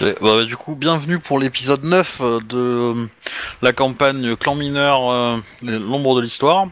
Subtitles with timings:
[0.00, 3.06] Ok, bah, du coup, bienvenue pour l'épisode 9 euh, de euh,
[3.62, 6.68] la campagne Clan Mineur, euh, l'ombre de l'histoire.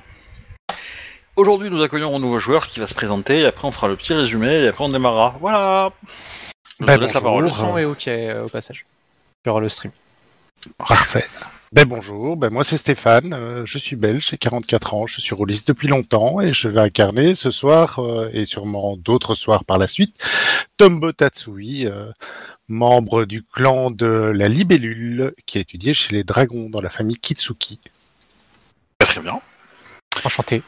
[1.34, 3.96] Aujourd'hui, nous accueillons un nouveau joueur qui va se présenter, et après on fera le
[3.96, 5.36] petit résumé, et après on démarrera.
[5.40, 5.90] Voilà
[6.78, 7.22] Je Bah, te laisse la bonjour.
[7.22, 7.44] parole.
[7.44, 8.86] Le son est ok euh, au passage.
[9.44, 9.92] Sur le stream.
[10.78, 11.26] Parfait.
[11.72, 15.34] Ben bonjour, ben moi c'est Stéphane, euh, je suis belge, j'ai 44 ans, je suis
[15.34, 19.76] rôliste depuis longtemps et je vais incarner ce soir euh, et sûrement d'autres soirs par
[19.76, 20.16] la suite
[20.76, 22.12] Tombo Tatsui, euh,
[22.68, 27.16] membre du clan de la libellule qui a étudié chez les dragons dans la famille
[27.16, 27.78] Kitsuki.
[28.98, 29.40] Très bien.
[30.24, 30.62] Enchanté.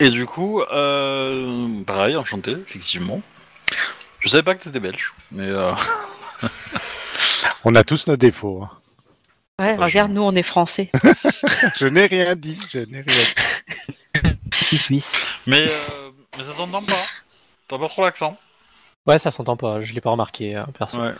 [0.00, 3.20] Et du coup, euh, pareil, enchanté, effectivement.
[4.20, 5.72] Je savais pas que t'étais belge, mais euh,
[7.64, 8.62] On a tous nos défauts.
[8.64, 8.70] hein.
[9.60, 10.90] Ouais, Bah, regarde, je- nous on est français.
[11.76, 14.32] Je n'ai rien dit, je n'ai rien dit.
[14.58, 15.20] Je suis suisse.
[15.46, 16.92] mais, euh, mais ça s'entend pas.
[17.68, 18.38] T'as pas trop l'accent.
[19.10, 21.00] Ouais, ça s'entend pas, je l'ai pas remarqué, hein, perso.
[21.00, 21.10] Ouais.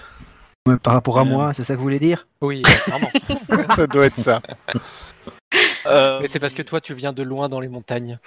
[0.68, 1.24] Ouais, par rapport à Euh.
[1.24, 2.28] moi, c'est ça que vous voulez dire?
[2.40, 3.10] Oui, euh, clairement.
[3.74, 4.40] Ça doit être ça.
[5.86, 8.20] Euh, Mais c'est parce que toi, tu viens de loin dans les montagnes.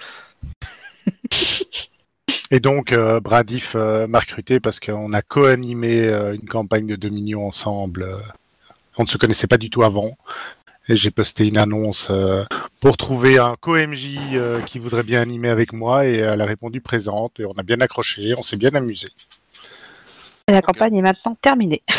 [2.50, 6.96] Et donc, euh, Bradif euh, m'a recruté parce qu'on a co-animé euh, une campagne de
[6.96, 8.06] Dominion ensemble.
[8.98, 10.10] on ne se connaissait pas du tout avant.
[10.88, 12.44] Et j'ai posté une annonce euh,
[12.80, 16.06] pour trouver un co-MJ euh, qui voudrait bien animer avec moi.
[16.06, 17.40] Et elle a répondu présente.
[17.40, 19.08] Et on a bien accroché, on s'est bien amusé.
[20.50, 21.82] La campagne est maintenant terminée.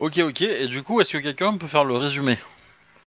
[0.00, 0.42] Ok, ok.
[0.42, 2.38] Et du coup, est-ce que quelqu'un peut faire le résumé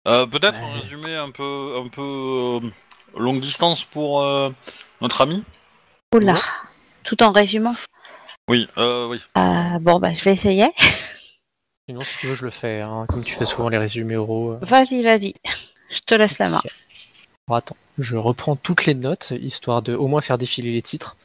[0.07, 2.71] Euh, Peut-être un résumé un peu, un peu euh,
[3.19, 4.51] longue distance pour euh,
[5.01, 5.45] notre ami.
[6.15, 6.37] Oula.
[7.05, 7.75] Tout en résumant.
[8.49, 9.21] Oui, euh, oui.
[9.37, 10.69] Euh, bon, bah, je vais essayer.
[11.89, 14.53] Sinon, si tu veux, je le fais, hein, comme tu fais souvent les résumés oraux.
[14.53, 14.59] euh.
[14.63, 15.35] Vas-y, vas-y.
[15.91, 16.63] Je te laisse la main.
[17.49, 21.17] Bon, attends, je reprends toutes les notes, histoire de au moins faire défiler les titres.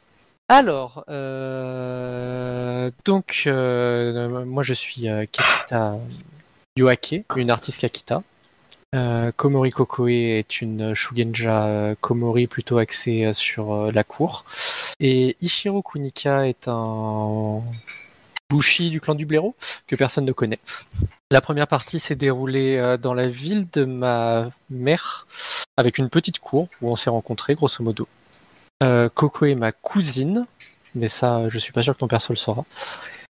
[0.48, 5.96] Alors, euh, donc, euh, moi je suis euh, Kakita
[6.76, 8.22] Yoake, une artiste Kakita.
[8.94, 14.44] Euh, Komori Kokoe est une Shugenja Komori plutôt axée sur la cour.
[15.00, 17.62] Et Ishiro Kunika est un
[18.50, 19.56] Bushi du clan du blaireau
[19.86, 20.60] que personne ne connaît.
[21.30, 25.26] La première partie s'est déroulée dans la ville de ma mère,
[25.78, 28.06] avec une petite cour où on s'est rencontrés, grosso modo.
[28.82, 30.46] Euh, Coco est ma cousine,
[30.94, 32.64] mais ça, je suis pas sûr que ton perso le saura.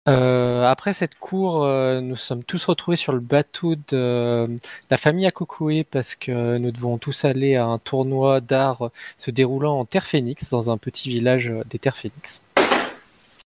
[0.09, 4.49] Euh, après cette cour, euh, nous sommes tous retrouvés sur le bateau de
[4.91, 9.31] la famille à Cocoé parce que nous devons tous aller à un tournoi d'art se
[9.31, 12.43] déroulant en Terre Phoenix, dans un petit village des Terres Phoenix.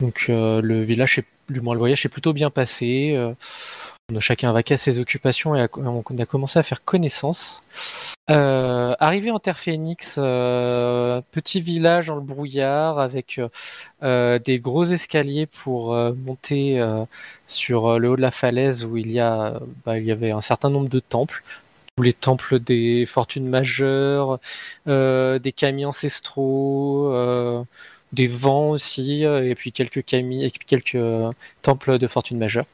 [0.01, 3.15] Donc le village, est, du moins le voyage est plutôt bien passé.
[4.21, 7.63] Chacun vaqué à ses occupations et on a commencé à faire connaissance.
[8.31, 13.41] Euh, arrivé en Terre Phoenix, euh, petit village dans le brouillard avec
[14.03, 16.83] euh, des gros escaliers pour monter
[17.47, 20.89] sur le haut de la falaise où il y a, bah, avait un certain nombre
[20.89, 21.43] de temples.
[21.97, 24.39] Tous les temples des fortunes majeures,
[24.87, 27.13] des kami ancestraux,
[28.15, 30.99] des vents aussi, et puis quelques quelques
[31.61, 32.65] temples de fortune majeure.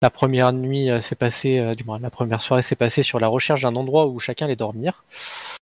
[0.00, 3.18] La première nuit euh, s'est passée, euh, du moins la première soirée s'est passée sur
[3.18, 5.02] la recherche d'un endroit où chacun allait dormir,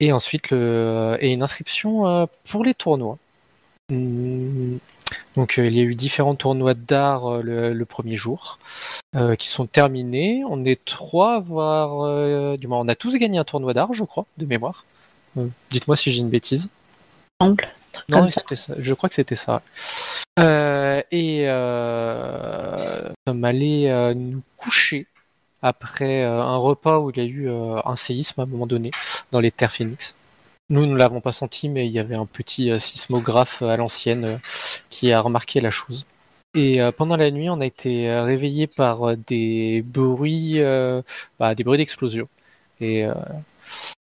[0.00, 3.16] et ensuite le et une inscription euh, pour les tournois.
[3.90, 4.78] Hum,
[5.34, 8.58] Donc euh, il y a eu différents tournois d'art euh, le, le premier jour
[9.16, 10.42] euh, qui sont terminés.
[10.46, 14.26] On est trois euh, du moins on a tous gagné un tournoi d'art, je crois,
[14.36, 14.84] de mémoire.
[15.38, 16.68] Euh, Dites-moi si j'ai une bêtise.
[17.40, 17.66] Semble.
[18.10, 18.42] Non, ça.
[18.78, 19.62] Je crois que c'était ça.
[20.38, 25.06] Euh, et euh, nous sommes allés euh, nous coucher
[25.62, 28.92] après un repas où il y a eu un séisme à un moment donné
[29.32, 30.16] dans les terres phoenix.
[30.70, 34.38] Nous ne l'avons pas senti, mais il y avait un petit sismographe à l'ancienne
[34.88, 36.06] qui a remarqué la chose.
[36.54, 40.60] Et pendant la nuit, on a été réveillés par des bruits,
[41.40, 42.28] bah, des bruits d'explosion.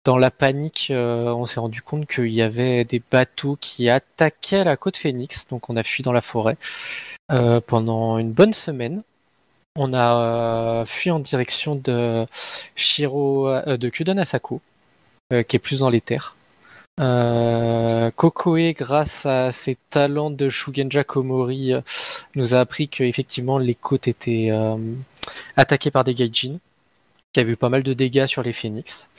[0.05, 4.63] Dans la panique, euh, on s'est rendu compte qu'il y avait des bateaux qui attaquaient
[4.63, 6.57] la côte Phoenix, donc on a fui dans la forêt
[7.31, 9.03] euh, pendant une bonne semaine.
[9.75, 12.25] On a euh, fui en direction de
[12.75, 14.61] Shiro, de Kudon Asako,
[15.29, 16.35] qui est plus dans les terres.
[18.15, 21.73] Kokoe, grâce à ses talents de Shugenja Komori,
[22.35, 24.51] nous a appris qu'effectivement les côtes étaient
[25.55, 26.57] attaquées par des gaijin
[27.45, 29.09] qui pas mal de dégâts sur les phénix.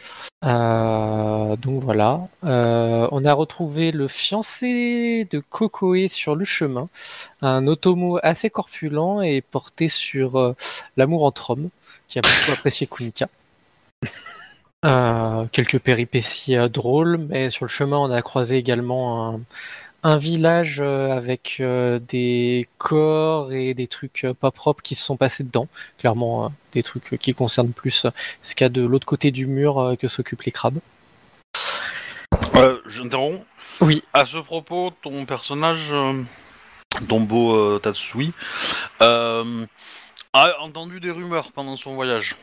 [0.45, 2.29] Euh, donc voilà.
[2.45, 6.89] Euh, on a retrouvé le fiancé de Kokoe sur le chemin,
[7.43, 10.55] un Otomo assez corpulent et porté sur euh,
[10.97, 11.71] l'amour entre hommes,
[12.07, 13.29] qui a beaucoup apprécié Kunika.
[15.53, 19.41] Quelques péripéties drôles, mais sur le chemin, on a croisé également un,
[20.03, 25.05] un village euh, avec euh, des corps et des trucs euh, pas propres qui se
[25.05, 25.69] sont passés dedans.
[25.99, 28.07] Clairement, des trucs qui concernent plus
[28.43, 30.79] ce qu'il y a de l'autre côté du mur que s'occupent les crabes.
[32.55, 33.41] Euh, J'interromps.
[33.81, 34.03] Oui.
[34.13, 35.93] À ce propos, ton personnage,
[37.09, 38.33] Tombo Tatsui,
[39.01, 39.43] a
[40.61, 42.37] entendu des rumeurs pendant son voyage.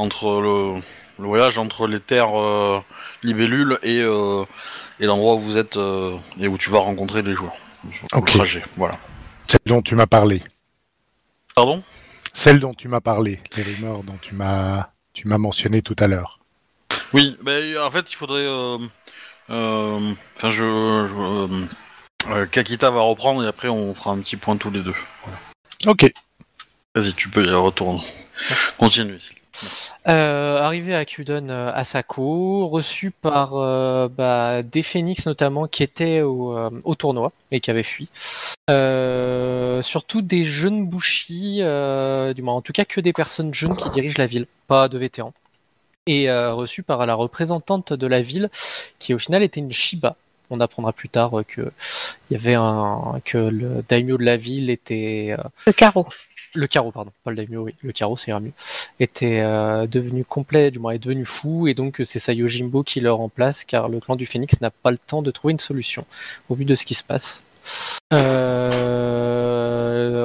[0.00, 0.80] Entre le,
[1.18, 2.80] le voyage entre les terres euh,
[3.22, 4.44] libellules et, euh,
[4.98, 7.52] et l'endroit où vous êtes euh, et où tu vas rencontrer les joueurs.
[7.90, 8.30] Sur le Ok.
[8.32, 8.94] trajet, voilà.
[9.46, 10.42] Celle dont tu m'as parlé.
[11.54, 11.82] Pardon?
[12.32, 13.40] Celle dont tu m'as parlé.
[13.56, 16.38] Les rumeurs dont tu m'as tu m'as mentionné tout à l'heure.
[17.12, 18.46] Oui, ben en fait, il faudrait.
[18.46, 18.78] euh,
[19.50, 20.62] euh, Enfin, je.
[20.62, 21.66] je, euh,
[22.30, 24.94] euh, Kakita va reprendre et après on fera un petit point tous les deux.
[25.86, 26.10] Ok.
[26.94, 28.02] Vas-y, tu peux y retourner.
[28.78, 29.18] Continue.
[30.08, 36.22] Euh, arrivé à Kudon euh, Asako, reçu par euh, bah, des phénix notamment qui étaient
[36.22, 38.08] au, euh, tournoi et qui avaient fui.
[38.68, 40.88] Surtout des jeunes
[41.32, 44.88] euh, du moins en tout cas que des personnes jeunes qui dirigent la ville, pas
[44.88, 45.34] de vétérans.
[46.06, 48.48] Et reçu par la représentante de la ville
[48.98, 50.16] qui au final était une Shiba.
[50.48, 51.70] On apprendra plus tard que
[52.30, 55.36] y avait un que le daimyo de la ville était
[55.66, 56.08] Le carreau.
[56.54, 58.52] Le carreau, pardon, pas le daimyo, oui, le carreau, ça ira mieux,
[58.98, 62.82] était euh, devenu complet, du moins est devenu fou, et donc euh, c'est sa Yojimbo
[62.82, 65.60] qui le remplace, car le clan du Phénix n'a pas le temps de trouver une
[65.60, 66.04] solution,
[66.48, 67.44] au vu de ce qui se passe.
[68.12, 69.46] Euh,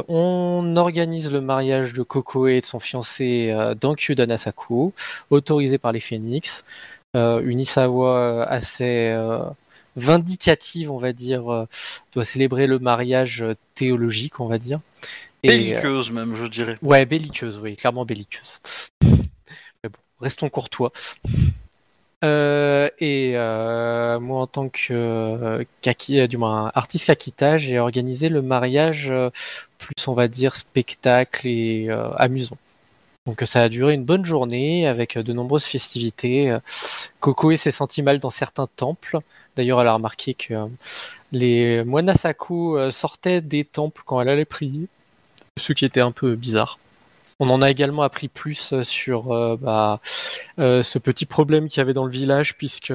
[0.07, 3.95] on organise le mariage de Kokoe et de son fiancé euh, dans
[5.29, 6.63] autorisé par les Phénix.
[7.13, 9.17] Une Isawa assez
[9.95, 11.65] vindicative, on va dire,
[12.13, 14.81] doit célébrer le mariage théologique, on va dire.
[15.45, 16.77] Et, euh, Belliqueuse même, je dirais.
[16.81, 18.59] Ouais, belliqueuse, oui, clairement belliqueuse.
[19.03, 20.91] Mais bon, restons courtois.
[22.23, 28.29] Euh, et euh, moi, en tant que euh, kaki, du moins artiste Kakita, j'ai organisé
[28.29, 29.11] le mariage
[29.77, 32.57] plus, on va dire, spectacle et amusant.
[33.27, 36.55] Donc ça a duré une bonne journée avec de nombreuses festivités.
[37.19, 39.19] Kokoe s'est senti mal dans certains temples.
[39.55, 40.53] D'ailleurs, elle a remarqué que
[41.31, 44.87] les moines Asako sortaient des temples quand elle allait prier,
[45.57, 46.79] ce qui était un peu bizarre.
[47.39, 49.99] On en a également appris plus sur euh, bah,
[50.59, 52.93] euh, ce petit problème qu'il y avait dans le village, puisque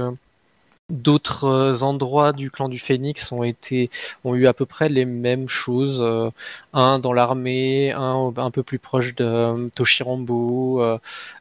[0.91, 3.91] d'autres euh, endroits du clan du Phénix ont été
[4.25, 6.01] ont eu à peu près les mêmes choses.
[6.03, 6.31] euh,
[6.73, 10.83] un dans l'armée, un un peu plus proche de euh, Toshirambo,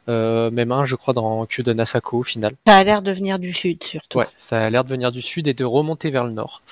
[0.08, 2.54] euh, même un, je crois, dans Kyudon Asako au final.
[2.66, 4.18] Ça a l'air de venir du sud, surtout.
[4.18, 6.62] Ouais, ça a l'air de venir du sud et de remonter vers le nord.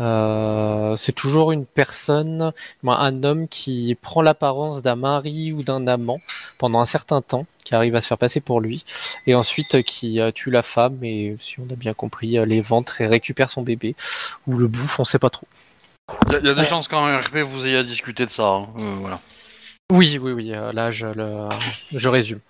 [0.00, 2.52] Euh, c'est toujours une personne,
[2.86, 6.18] un homme qui prend l'apparence d'un mari ou d'un amant
[6.58, 8.84] pendant un certain temps, qui arrive à se faire passer pour lui,
[9.26, 12.44] et ensuite euh, qui euh, tue la femme et, si on a bien compris, euh,
[12.44, 13.94] les ventre et récupère son bébé
[14.46, 15.46] ou le bouffe, on sait pas trop.
[16.26, 16.66] Il y, a- y a des Ouais.
[16.66, 18.44] chances qu'en RP vous ayez à discuter de ça.
[18.48, 18.68] hein.
[18.78, 19.20] Euh, voilà.
[19.92, 20.52] Oui, oui, oui.
[20.54, 21.48] euh, Là, je, le,
[21.94, 22.40] je résume.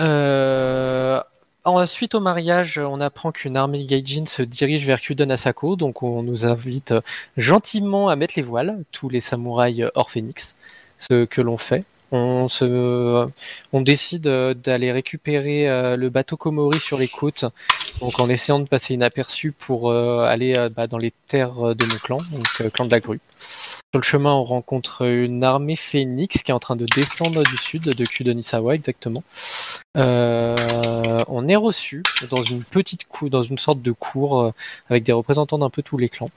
[0.00, 1.20] Euh,
[1.64, 6.22] ensuite, au mariage, on apprend qu'une armée gaijin se dirige vers Kyudon Asako, donc on
[6.22, 6.94] nous invite
[7.36, 10.56] gentiment à mettre les voiles, tous les samouraïs hors phénix,
[10.98, 11.84] ce que l'on fait.
[12.14, 17.46] On, décide euh, d'aller récupérer euh, le bateau Komori sur les côtes,
[18.00, 21.96] donc en essayant de passer inaperçu pour euh, aller bah, dans les terres de mon
[22.02, 23.20] clan, donc clan de la grue.
[23.38, 27.56] Sur le chemin, on rencontre une armée phénix qui est en train de descendre du
[27.56, 29.24] sud, de Kudonisawa exactement.
[29.94, 34.52] On est reçu dans une petite cour, dans une sorte de cour
[34.90, 36.30] avec des représentants d'un peu tous les clans.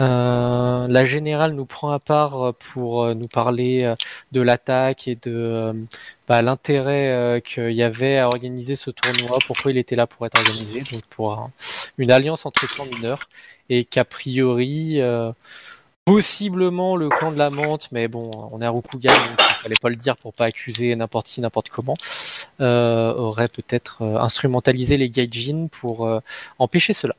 [0.00, 3.94] Euh, la générale nous prend à part euh, pour euh, nous parler
[4.32, 5.74] de l'attaque et de
[6.26, 10.38] bah, l'intérêt qu'il y avait à organiser ce tournoi, pourquoi il était là pour être
[10.38, 11.50] organisé, donc pour un-
[11.98, 13.28] une alliance entre clans mineurs,
[13.68, 15.00] et qu'a priori,
[16.04, 19.74] possiblement le clan de la menthe, mais bon, on est à Rokugan, donc il fallait
[19.80, 21.94] pas le dire pour pas accuser n'importe qui, n'importe comment,
[22.60, 26.08] aurait peut-être instrumentalisé les gaijin pour
[26.58, 27.14] empêcher cela.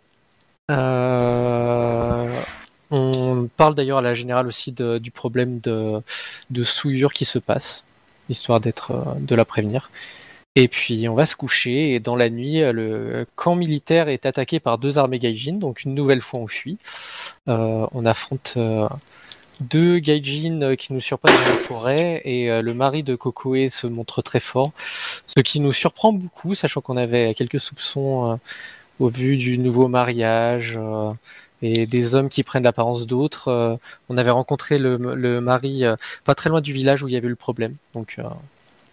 [2.91, 6.03] On parle d'ailleurs à la générale aussi du problème de,
[6.63, 7.85] souillure qui se passe,
[8.29, 9.89] histoire d'être, euh, de la prévenir.
[10.57, 14.59] Et puis on va se coucher et dans la nuit, le camp militaire est attaqué
[14.59, 16.77] par deux armées gaijin, donc une nouvelle fois on fuit.
[17.47, 18.89] Euh, on affronte euh,
[19.61, 24.21] deux gaijin qui nous surprennent dans la forêt et le mari de Kokoe se montre
[24.21, 28.37] très fort, ce qui nous surprend beaucoup, sachant qu'on avait quelques soupçons
[28.99, 30.77] au vu du nouveau mariage
[31.61, 33.47] et des hommes qui prennent l'apparence d'autres.
[33.47, 33.75] Euh,
[34.09, 37.17] on avait rencontré le, le mari euh, pas très loin du village où il y
[37.17, 37.75] avait eu le problème.
[37.93, 38.23] Donc, euh,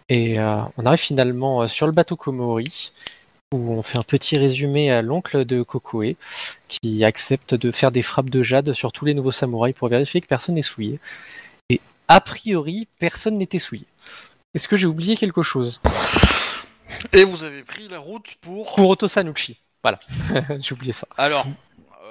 [0.09, 2.91] et on arrive finalement sur le bateau Komori.
[3.53, 6.15] où on fait un petit résumé à l'oncle de Kokoe
[6.67, 10.19] qui accepte de faire des frappes de jade sur tous les nouveaux samouraïs pour vérifier
[10.19, 10.99] que personne n'est souillé.
[11.69, 13.85] Et a priori, personne n'était souillé.
[14.55, 15.79] Est-ce que j'ai oublié quelque chose?
[17.13, 18.73] Et vous avez pris la route pour.
[18.75, 19.59] Pour Otosanuchi.
[19.83, 19.99] Voilà,
[20.59, 21.07] j'ai oublié ça.
[21.17, 21.45] Alors.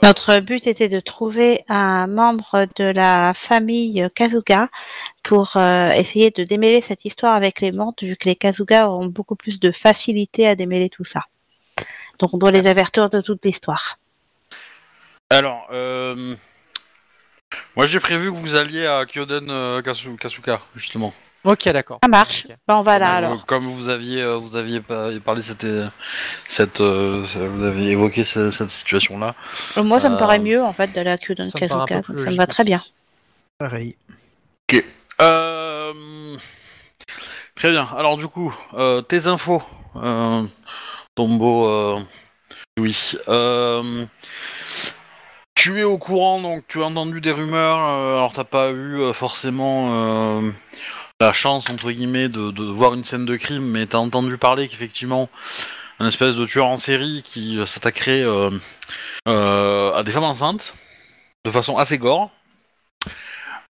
[0.02, 4.69] Notre but était de trouver un membre de la famille Kazuga
[5.23, 9.07] pour euh, essayer de démêler cette histoire avec les montes, vu que les Kazuga ont
[9.07, 11.25] beaucoup plus de facilité à démêler tout ça.
[12.19, 13.99] Donc on doit les avertir de toute l'histoire.
[15.31, 16.35] Alors, euh...
[17.76, 21.12] moi j'ai prévu que vous alliez à Kyoden euh, Kasu- Kasuka, justement.
[21.45, 21.99] Ok, d'accord.
[22.02, 22.47] Ça marche.
[22.49, 22.57] Ok.
[22.66, 23.33] Ben, on va là Comme, alors.
[23.33, 25.85] euh, Comme vous aviez, euh, vous aviez pa- parlé, c'était
[26.47, 29.35] cette, euh, vous avez évoqué ce- cette situation-là.
[29.76, 31.95] Euh, Moi, ça me euh, paraît mieux en fait de la Kyudon ça me paraît
[31.95, 32.83] un plus Ça me logique va très bien.
[33.59, 33.97] Pareil.
[35.21, 36.37] Euh...
[37.54, 37.88] Très bien.
[37.97, 39.62] Alors du coup, euh, tes infos,
[39.97, 40.45] euh,
[41.16, 42.00] Tombo, euh,
[42.78, 43.12] oui.
[43.26, 44.07] Euh,
[45.57, 47.78] tu es au courant, donc tu as entendu des rumeurs.
[47.78, 49.88] euh, alors t'as pas eu euh, forcément
[50.40, 50.50] euh,
[51.20, 55.28] la chance entre guillemets de, voir une scène de crime, mais t'as entendu parler qu'effectivement
[55.98, 58.50] un espèce de tueur en série qui euh, s'attaquerait euh,
[59.26, 60.75] euh, à des femmes enceintes
[61.44, 62.30] de façon assez gore.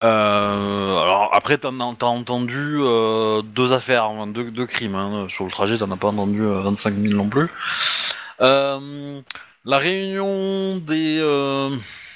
[0.01, 2.79] Alors après, t'as entendu
[3.43, 4.95] deux affaires, deux, deux crimes.
[4.95, 5.27] hein.
[5.29, 7.50] Sur le trajet, t'en as pas entendu euh, 25 000 non plus.
[8.39, 11.19] La réunion des,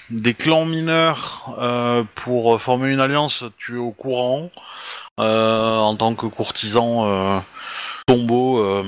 [0.09, 4.51] des clans mineurs euh, pour former une alliance, tu es au courant.
[5.19, 7.39] Euh, en tant que courtisan euh,
[8.05, 8.83] tombeau,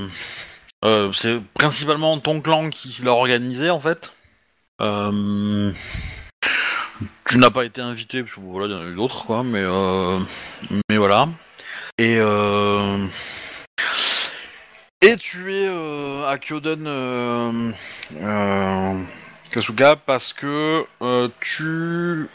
[1.12, 4.12] c'est principalement ton clan qui l'a organisé en fait.
[7.28, 9.42] Tu n'as pas été invité, parce que voilà, il y en a eu d'autres, quoi,
[9.42, 9.64] mais,
[10.88, 11.28] mais voilà.
[11.98, 12.18] Et,
[15.00, 15.68] et tu es
[16.26, 17.74] à Kyoden
[19.50, 22.28] Kasuga parce que euh, tu.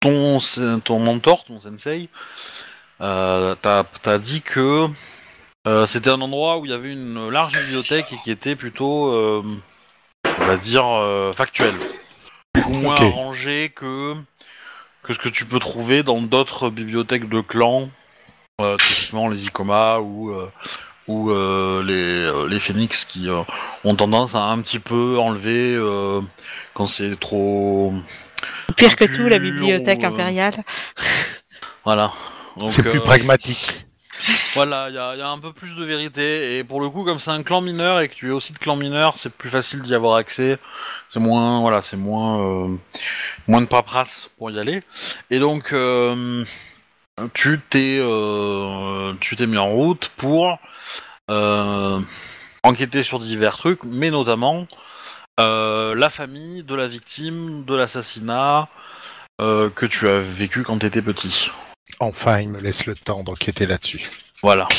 [0.00, 0.38] Ton,
[0.84, 2.10] ton mentor, ton sensei,
[3.00, 4.86] euh, t'as dit que
[5.66, 9.14] euh, c'était un endroit où il y avait une large bibliothèque et qui était plutôt,
[9.14, 9.42] euh,
[10.26, 10.84] on va dire,
[11.34, 11.74] factuelle
[12.54, 13.00] beaucoup moins Ok.
[13.00, 14.14] arrangé que
[15.02, 17.88] que ce que tu peux trouver dans d'autres bibliothèques de clans,
[18.78, 20.34] typiquement les Ikoma ou
[21.08, 23.42] ou euh, les euh, les Phoenix qui euh,
[23.84, 26.20] ont tendance à un petit peu enlever euh,
[26.74, 27.92] quand c'est trop
[28.76, 30.54] Pire que tout, la bibliothèque ou, euh, impériale.
[31.84, 32.12] voilà.
[32.68, 33.86] C'est plus euh, pragmatique.
[34.54, 37.04] Voilà, il y, a- y a un peu plus de vérité, et pour le coup,
[37.04, 39.50] comme c'est un clan mineur et que tu es aussi de clan mineur, c'est plus
[39.50, 40.56] facile d'y avoir accès.
[41.08, 42.68] C'est moins, voilà, c'est moins, euh,
[43.48, 44.82] moins de paperasse pour y aller.
[45.30, 46.44] Et donc, euh,
[47.32, 50.58] tu t'es, euh, tu t'es mis en route pour
[51.30, 52.00] euh,
[52.62, 54.66] enquêter sur divers trucs, mais notamment
[55.40, 58.68] euh, la famille de la victime de l'assassinat
[59.40, 61.50] euh, que tu as vécu quand tu étais petit.
[62.00, 64.08] Enfin, il me laisse le temps d'enquêter là-dessus.
[64.42, 64.68] Voilà.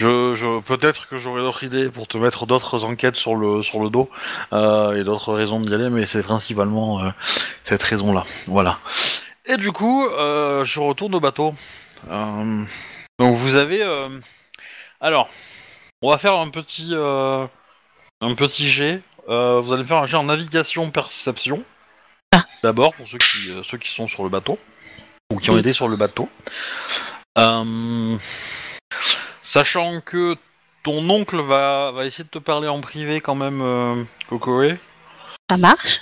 [0.00, 3.80] Je, je peut-être que j'aurai d'autres idées pour te mettre d'autres enquêtes sur le sur
[3.80, 4.10] le dos
[4.52, 7.10] euh, et d'autres raisons d'y aller, mais c'est principalement euh,
[7.62, 8.24] cette raison-là.
[8.46, 8.80] Voilà.
[9.46, 11.54] Et du coup, euh, je retourne au bateau.
[12.10, 12.64] Euh,
[13.18, 14.08] donc vous avez, euh,
[15.00, 15.28] alors,
[16.02, 17.46] on va faire un petit euh,
[18.20, 19.02] un petit jet.
[19.28, 21.64] Euh, vous allez faire un jet en navigation perception.
[22.34, 22.44] Ah.
[22.62, 24.58] D'abord pour ceux qui euh, ceux qui sont sur le bateau
[25.32, 26.28] ou qui ont été sur le bateau.
[27.38, 28.16] Euh,
[29.42, 30.36] Sachant que
[30.82, 34.76] ton oncle va, va essayer de te parler en privé quand même, euh, Kokoe,
[35.50, 36.00] Ça marche.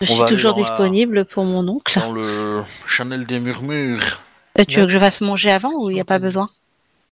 [0.00, 1.98] Je On suis toujours la- disponible pour mon oncle.
[1.98, 4.20] dans le Chanel des murmures.
[4.58, 6.48] Euh, tu veux que je fasse manger avant ou il n'y a pas besoin?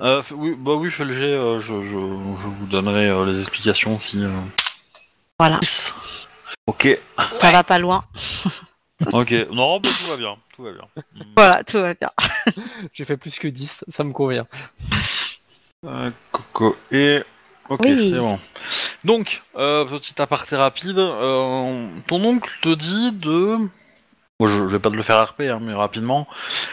[0.01, 3.39] Euh, oui, bah oui, fais le jet, euh, je, je, je vous donnerai euh, les
[3.39, 4.24] explications si...
[4.24, 4.30] euh,
[5.39, 5.60] Voilà,
[6.68, 7.00] Ok,
[7.39, 8.04] ça va pas loin.
[9.13, 10.88] ok, non, bah, tout va bien, tout va bien.
[11.38, 12.10] Voilà, tout va bien.
[12.94, 14.48] J'ai fait plus que 10, ça me convient.
[15.86, 17.24] Euh, Coco et...
[17.70, 18.12] Ok, Oui.
[18.14, 18.40] c'est bon.
[19.04, 23.58] Donc, euh, petit aparté rapide, euh, ton oncle te dit de...
[24.40, 26.28] Bon, je vais pas te le faire RP, hein, mais rapidement.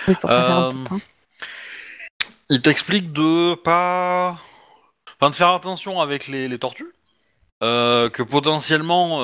[0.09, 1.01] Oui, pour pas Euh, temps.
[2.51, 4.37] Il t'explique de pas...
[5.21, 6.93] Enfin, de faire attention avec les, les tortues.
[7.63, 9.19] Euh, que potentiellement...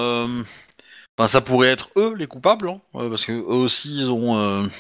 [1.19, 4.71] Enfin, ça pourrait être eux les coupables, hein, parce que eux aussi ils ont,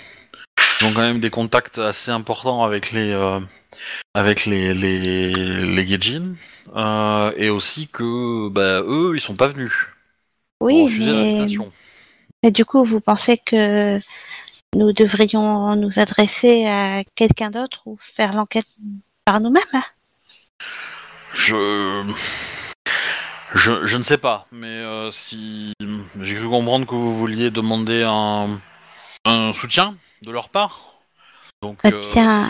[0.80, 3.12] ils ont quand même des contacts assez importants avec les,
[4.14, 5.30] avec les les
[5.64, 6.34] les Gaijin,
[6.74, 9.72] euh, et aussi que bah, eux ils sont pas venus.
[10.60, 11.46] Oui, mais...
[12.42, 14.00] mais du coup, vous pensez que
[14.74, 18.66] nous devrions nous adresser à quelqu'un d'autre ou faire l'enquête
[19.24, 19.82] par nous-mêmes
[21.32, 22.04] Je
[23.54, 25.72] Je, je ne sais pas, mais euh, si
[26.20, 28.60] j'ai cru comprendre que vous vouliez demander un,
[29.24, 30.96] un soutien de leur part.
[31.62, 32.48] Donc, Eh bien-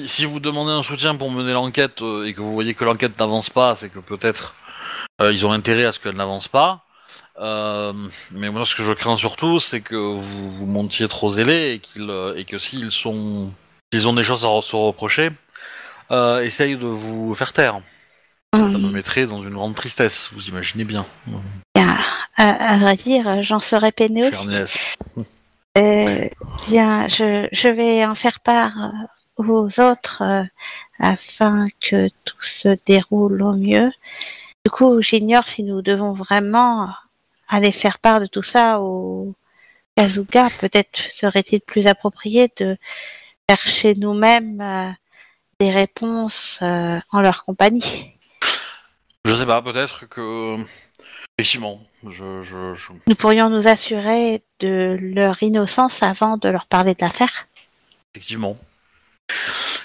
[0.00, 2.84] si, si vous demandez un soutien pour mener l'enquête euh, et que vous voyez que
[2.84, 4.54] l'enquête n'avance pas, c'est que peut-être
[5.22, 6.84] euh, ils ont intérêt à ce qu'elle n'avance pas.
[7.40, 7.92] Euh,
[8.32, 11.78] mais moi, ce que je crains surtout, c'est que vous vous montiez trop zélé et,
[11.80, 13.52] qu'ils, et que s'ils sont,
[13.92, 15.30] s'ils ont des choses à se reprocher,
[16.42, 17.80] essayent de vous faire taire.
[18.52, 21.06] Ça me Hum, mettrait dans une grande tristesse, vous imaginez bien.
[21.74, 21.96] bien,
[22.36, 24.48] à, à vrai dire, j'en serais peiné aussi.
[26.68, 28.72] Bien, je, je vais en faire part
[29.48, 30.42] aux autres euh,
[30.98, 33.90] afin que tout se déroule au mieux.
[34.64, 36.92] Du coup, j'ignore si nous devons vraiment
[37.48, 39.34] aller faire part de tout ça au
[39.96, 40.48] Kazuga.
[40.60, 42.76] Peut-être serait-il plus approprié de
[43.48, 44.90] chercher nous-mêmes euh,
[45.58, 48.12] des réponses euh, en leur compagnie.
[49.24, 50.56] Je sais pas, peut-être que.
[51.38, 56.92] Effectivement, je, je, je- Nous pourrions nous assurer de leur innocence avant de leur parler
[56.94, 57.46] de l'affaire.
[58.14, 58.56] Effectivement.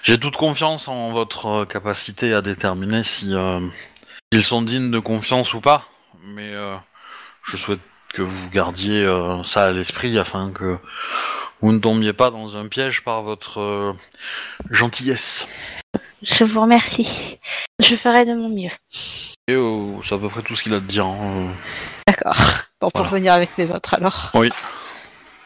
[0.03, 3.59] J'ai toute confiance en votre euh, capacité à déterminer si euh,
[4.31, 5.87] ils sont dignes de confiance ou pas,
[6.23, 6.75] mais euh,
[7.43, 7.79] je souhaite
[8.13, 10.77] que vous gardiez euh, ça à l'esprit afin que
[11.61, 13.93] vous ne tombiez pas dans un piège par votre euh,
[14.69, 15.47] gentillesse.
[16.21, 17.39] Je vous remercie.
[17.81, 18.71] Je ferai de mon mieux.
[19.47, 21.05] Et euh, c'est à peu près tout ce qu'il a à te dire.
[21.05, 21.51] hein,
[22.07, 22.35] D'accord.
[22.81, 23.17] Bon, pour Voilà.
[23.17, 24.31] venir avec les autres alors.
[24.33, 24.49] Oui.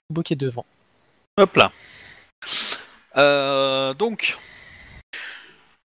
[0.10, 0.66] Bouquet devant.
[1.38, 1.72] Hop là.
[3.18, 4.38] Euh, donc,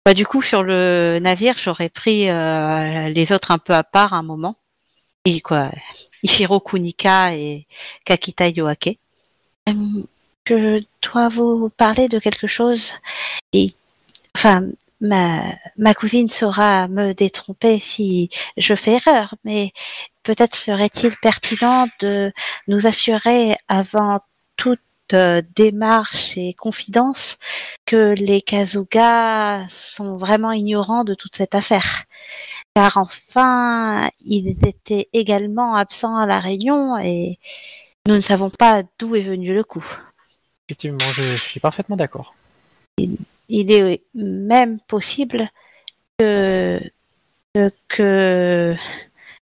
[0.06, 4.13] Bah, du coup, sur le navire, j'aurais pris euh, les autres un peu à part
[4.13, 4.56] un moment.
[5.43, 5.69] Quoi,
[6.24, 7.67] Ishiro Kunika et
[8.06, 8.98] Kakita Yoake.
[9.69, 10.04] Euh,
[10.48, 12.93] je dois vous parler de quelque chose.
[13.54, 13.76] Et,
[14.36, 14.63] enfin,
[15.00, 15.43] ma,
[15.78, 19.72] ma cousine saura me détromper si je fais erreur, mais
[20.24, 22.34] peut-être serait-il pertinent de
[22.67, 24.22] nous assurer avant
[24.58, 24.82] toute
[25.13, 27.38] euh, démarche et confidence
[27.86, 32.04] que les Kazuga sont vraiment ignorants de toute cette affaire.
[32.76, 37.38] Car enfin, ils étaient également absents à la réunion et
[38.08, 39.86] nous ne savons pas d'où est venu le coup.
[40.67, 42.34] Effectivement, je suis parfaitement d'accord.
[42.97, 45.50] Il est même possible
[46.17, 46.80] que,
[47.54, 48.76] que, que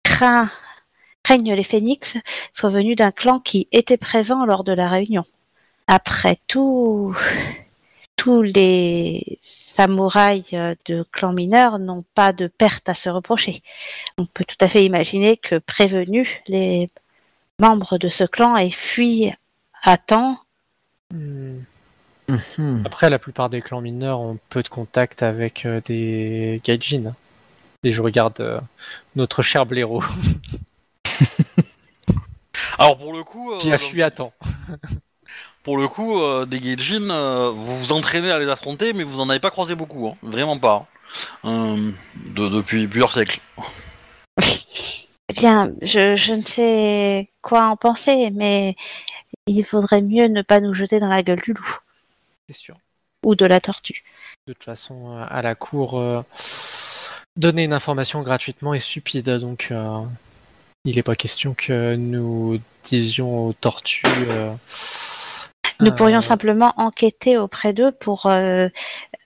[0.03, 0.51] craint-
[1.23, 2.17] craignent les phénix
[2.53, 5.25] soit venu d'un clan qui était présent lors de la réunion.
[5.87, 7.15] Après tout,
[8.15, 13.61] tous les samouraïs euh, de clan mineur n'ont pas de perte à se reprocher.
[14.17, 16.89] On peut tout à fait imaginer que prévenus, les
[17.59, 19.31] membres de ce clan aient fui
[19.83, 20.39] à temps.
[21.13, 21.59] Hmm.
[22.27, 22.83] Mhm.
[22.85, 27.13] Après, la plupart des clans mineurs ont peu de contact avec euh, des gaijin.
[27.83, 28.59] Et je regarde euh,
[29.15, 30.03] notre cher blaireau
[32.79, 34.33] alors pour le coup, euh, qui a fui à temps.
[35.65, 39.19] pour le coup, euh, des Gaijin, euh, vous vous entraînez à les affronter, mais vous
[39.19, 40.15] en avez pas croisé beaucoup, hein.
[40.21, 40.87] vraiment pas,
[41.43, 41.75] hein.
[41.77, 41.91] Euh,
[42.33, 43.39] de- depuis plusieurs siècles.
[45.27, 48.75] Eh bien, je, je ne sais quoi en penser, mais
[49.47, 51.77] il faudrait mieux ne pas nous jeter dans la gueule du loup
[52.47, 52.77] C'est sûr.
[53.23, 54.03] ou de la tortue.
[54.47, 56.21] De toute façon, euh, à la cour, euh,
[57.37, 59.99] donner une information gratuitement est stupide, donc euh,
[60.85, 64.03] il n'est pas question que nous disions aux tortues.
[65.79, 68.69] Nous euh, pourrions simplement enquêter auprès d'eux pour euh,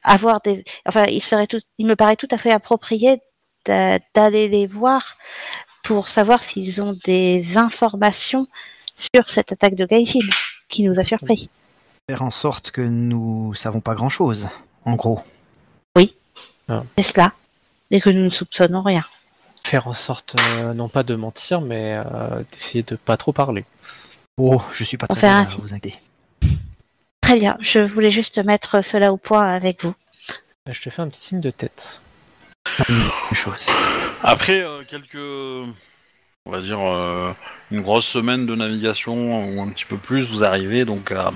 [0.03, 0.63] avoir des.
[0.85, 1.59] Enfin, il serait tout.
[1.77, 3.21] Il me paraît tout à fait approprié
[3.65, 5.17] d'a- d'aller les voir
[5.83, 8.47] pour savoir s'ils ont des informations
[9.13, 10.19] sur cette attaque de Gaijin
[10.67, 11.49] qui nous a surpris.
[12.09, 14.49] Faire en sorte que nous savons pas grand chose,
[14.85, 15.21] en gros.
[16.97, 17.33] C'est cela.
[17.91, 19.03] Et que nous ne soupçonnons rien.
[19.63, 23.65] faire en sorte, euh, non pas de mentir, mais euh, d'essayer de pas trop parler.
[24.38, 25.97] Oh, je suis pas On très bien, vous inquiétez.
[27.30, 27.58] Très bien.
[27.60, 29.94] Je voulais juste mettre cela au point avec vous.
[30.65, 32.02] Là, Je te fais un petit signe de tête.
[33.34, 33.68] Chose.
[34.24, 35.13] Après euh, quelques,
[36.48, 37.32] on va dire euh,
[37.70, 41.32] une grosse semaine de navigation ou un petit peu plus, vous arrivez donc à,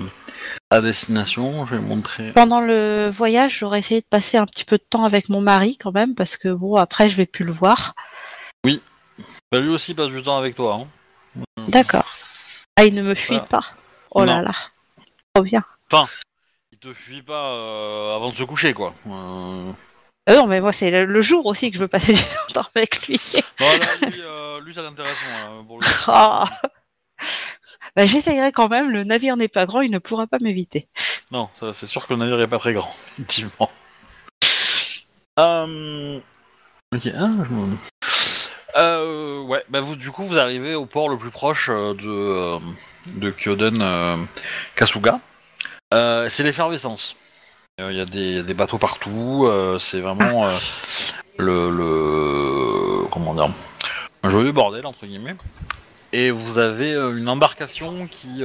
[0.70, 1.64] à destination.
[1.64, 2.32] Je vais montrer.
[2.32, 5.78] Pendant le voyage, j'aurais essayé de passer un petit peu de temps avec mon mari
[5.78, 7.94] quand même, parce que bon, après, je vais plus le voir.
[8.64, 10.88] Bah, lui aussi passe du temps avec toi.
[11.38, 11.44] Hein.
[11.68, 12.16] D'accord.
[12.74, 13.46] Ah, il ne me fuit Voilà.
[13.48, 13.64] pas.
[14.10, 14.54] Oh là là.
[15.32, 15.62] Trop bien.
[16.72, 18.94] Il te fuit pas euh, avant de se coucher quoi.
[19.06, 19.72] Euh,
[20.28, 22.62] Euh, non, mais moi, c'est le, le jour aussi que je veux passer du temps
[22.74, 23.20] avec lui.
[23.58, 25.58] Voilà, lui, euh, lui ça l'intéresse moins.
[25.60, 25.92] hein, pour le coup.
[26.08, 26.46] Ah.
[27.96, 30.88] Bah, J'essayerai quand même, le navire n'est pas grand, il ne pourra pas m'éviter.
[31.30, 33.70] Non, ça, c'est sûr que le navire est pas très grand, effectivement.
[35.38, 36.18] Euh...
[36.94, 41.30] Ok, ah, je Euh, ouais, bah vous, du coup, vous arrivez au port le plus
[41.30, 42.58] proche euh, de, euh,
[43.12, 44.16] de Kyoden euh,
[44.74, 45.20] Kasuga.
[45.92, 47.16] Euh, c'est l'effervescence.
[47.80, 48.04] Euh, Il y a
[48.42, 49.44] des, bateaux partout.
[49.46, 50.50] euh, c'est vraiment
[51.38, 53.06] le, le.
[53.10, 53.50] Comment dire
[54.22, 55.36] Un joyeux bordel, entre guillemets.
[56.12, 58.42] Et vous avez une embarcation qui,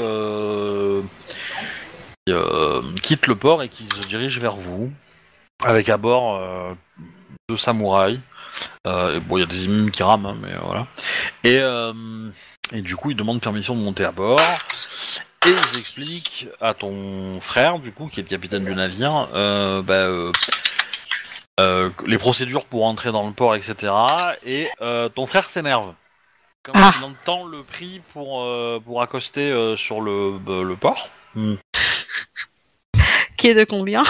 [2.25, 2.33] qui,
[3.01, 4.91] quitte le port et qui se dirige vers vous.
[5.63, 6.41] Avec à bord
[7.47, 8.19] deux samouraïs.
[8.85, 10.87] Bon, il y a des imams qui rament, hein, mais voilà.
[11.43, 14.39] Et, du coup, il demande permission de monter à bord.
[15.45, 19.81] Et ils expliquent à ton frère, du coup, qui est le capitaine du navire, euh,
[19.81, 20.31] bah, euh,
[21.61, 23.93] euh, les procédures pour entrer dans le port, etc.
[24.45, 25.93] Et euh, ton frère s'énerve.
[26.63, 26.91] Quand Ah.
[26.99, 31.09] il entend le prix pour, euh, pour accoster euh, sur le, bah, le port.
[31.35, 31.55] Hmm.
[33.37, 34.03] Qui est de combien?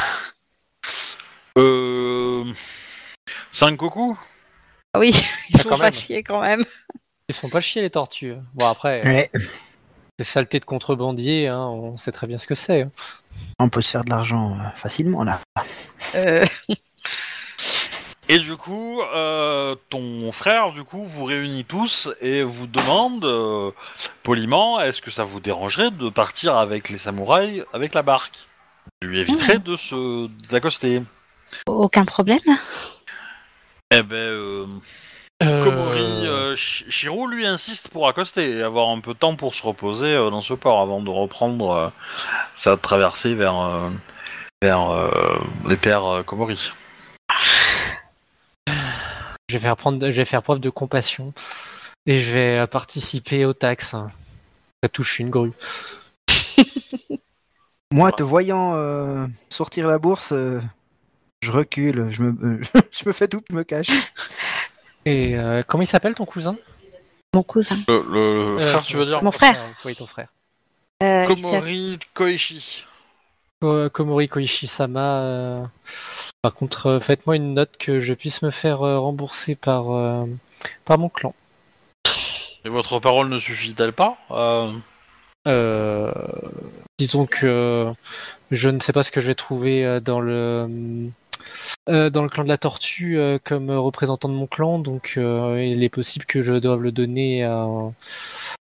[1.59, 2.43] Euh,
[3.51, 4.17] 5 coucous
[4.95, 5.11] Ah Oui,
[5.49, 5.93] ils Ah, font quand pas même.
[5.93, 6.63] chier quand même.
[7.27, 8.33] Ils se font pas chier les tortues.
[8.55, 9.29] Bon après, Ouais,
[10.19, 12.81] ces saletés de contrebandier, hein, on sait très bien ce que c'est.
[12.81, 12.91] hein.
[13.57, 15.39] on peut se faire de l'argent euh, facilement là.
[16.15, 16.43] Euh,
[18.27, 23.71] Et du coup, euh, ton frère, du coup, vous réunit tous et vous demande euh,
[24.21, 28.47] poliment est-ce que ça vous dérangerait de partir avec les samouraïs avec la barque?
[29.01, 31.01] Lui éviterait de se d'accoster.
[31.65, 32.39] aucun problème.
[33.91, 34.65] Eh ben, Euh,
[35.41, 39.55] Komori euh, Shi- Shiro lui insiste pour accoster et avoir un peu de temps pour
[39.55, 41.89] se reposer euh, dans ce port avant de reprendre euh,
[42.55, 43.89] sa traversée vers euh,
[44.61, 45.09] vers euh,
[45.67, 46.71] les terres euh, Komori.
[48.67, 51.33] Je vais faire prendre, je vais faire preuve de compassion
[52.05, 53.95] et je vais euh, participer aux taxes.
[54.83, 55.53] Ça touche une grue.
[57.93, 60.59] Moi, te voyant euh, sortir la bourse, euh,
[61.41, 63.89] je recule, je me, euh, je me fais tout, je me cache.
[65.09, 66.55] Et euh, comment il s'appelle ton cousin?
[67.33, 67.75] Mon cousin.
[67.87, 68.19] Le, le
[68.59, 69.23] Euh, frère, tu veux dire?
[69.23, 69.55] Mon frère.
[69.85, 70.27] Oui, ton frère.
[71.01, 72.83] Euh, il s'appelle- Komori Koichi.
[73.61, 75.19] Ko- Komori Koichi-sama.
[75.21, 75.63] euh,
[76.41, 80.25] Par contre, euh, faites-moi une note que je puisse me faire euh, rembourser par, euh,
[80.85, 81.33] par mon clan.
[82.65, 84.71] Et votre parole ne suffit-elle pas Euh,
[85.47, 86.11] Euh,
[86.99, 87.91] disons que
[88.51, 90.67] je ne sais pas ce que je vais trouver euh, dans le
[91.89, 95.63] euh, dans le clan de la tortue euh, comme représentant de mon clan, donc euh,
[95.63, 97.67] il est possible que je doive le donner à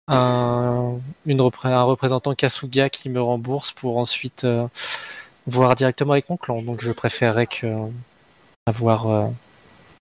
[0.08, 0.92] un,
[1.26, 4.46] une repré- un représentant Kasuga qui me rembourse pour ensuite
[5.46, 6.62] voir directement avec mon clan.
[6.62, 7.66] Donc je préférerais que
[8.66, 9.32] avoir un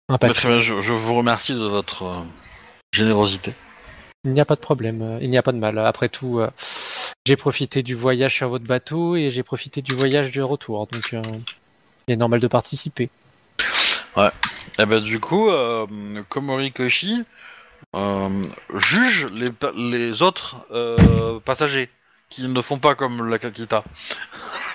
[0.09, 2.23] bah, bien, je, je vous remercie de votre
[2.93, 3.53] générosité.
[4.23, 5.77] Il n'y a pas de problème, il n'y a pas de mal.
[5.79, 6.41] Après tout,
[7.25, 11.13] j'ai profité du voyage sur votre bateau et j'ai profité du voyage du retour, donc
[12.07, 13.09] il est normal de participer.
[14.79, 15.85] Et ben du coup, euh,
[16.29, 17.23] Komori Koichi
[17.95, 18.43] euh,
[18.75, 19.27] juge
[19.75, 21.89] les, autres euh, passagers
[22.29, 23.83] qui ne font pas comme la Kakita.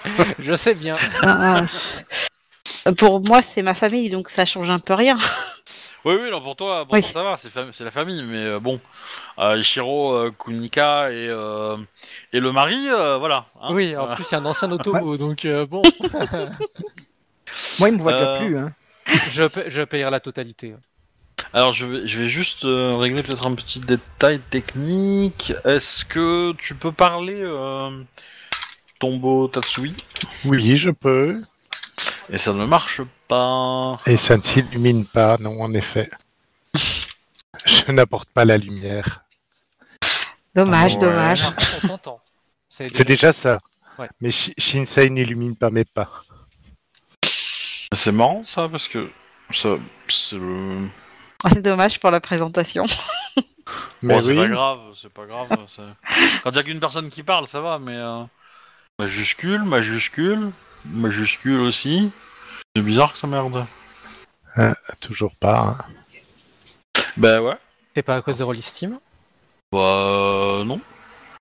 [0.38, 0.94] Je sais bien.
[1.22, 1.64] Ah,
[2.86, 2.92] ah.
[2.98, 5.16] Pour moi, c'est ma famille, donc ça change un peu rien.
[6.04, 7.00] Oui, oui, non, pour toi, pour Oui.
[7.00, 8.80] toi, ça va, c'est fam- la famille, mais euh, bon,
[9.38, 11.76] euh, Ichiro, euh, Kunika et, euh,
[12.32, 13.46] et le mari, euh, voilà.
[13.60, 13.68] hein.
[13.70, 15.80] Oui, en plus il y a un ancien autobo, donc euh, bon,
[17.78, 18.58] Moi, il me voit Euh, déjà plus.
[18.58, 18.72] Hein.
[19.32, 20.74] je, je payerai la totalité.
[21.52, 25.52] Alors, je vais, je vais juste euh, régler peut-être un petit détail technique.
[25.64, 27.90] Est-ce que tu peux parler euh,
[28.98, 29.94] Tombo Tatsui?
[30.44, 31.42] Oui, je peux.
[32.30, 34.00] Et ça ne marche pas.
[34.06, 36.10] Et ça ne s'illumine pas, non, en effet.
[37.66, 39.20] Je n'apporte pas la lumière.
[40.54, 41.00] Dommage, Ouais.
[41.00, 41.42] dommage.
[41.86, 42.20] T'entend.
[42.68, 43.58] C'est déjà ça.
[43.98, 44.08] Ouais.
[44.20, 46.08] Mais Shi- Shinsei n'illumine pas mes pas.
[47.92, 49.10] C'est marrant ça, parce que
[49.50, 49.76] ça,
[50.08, 50.88] c'est le.
[51.52, 52.84] C'est dommage pour la présentation.
[54.02, 55.48] Mais Bon, c'est pas grave, c'est pas grave.
[55.68, 57.96] c'est- Quand il y a qu'une personne qui parle, ça va, mais.
[57.96, 58.22] euh,
[58.98, 60.50] Majuscule, majuscule,
[60.84, 62.10] majuscule aussi.
[62.76, 63.66] C'est bizarre que ça merde.
[65.00, 65.76] toujours pas.
[65.78, 67.04] hein.
[67.16, 67.56] Bah ouais.
[67.94, 68.98] C'est pas à cause de Rollistim
[69.72, 70.80] Bah euh, non.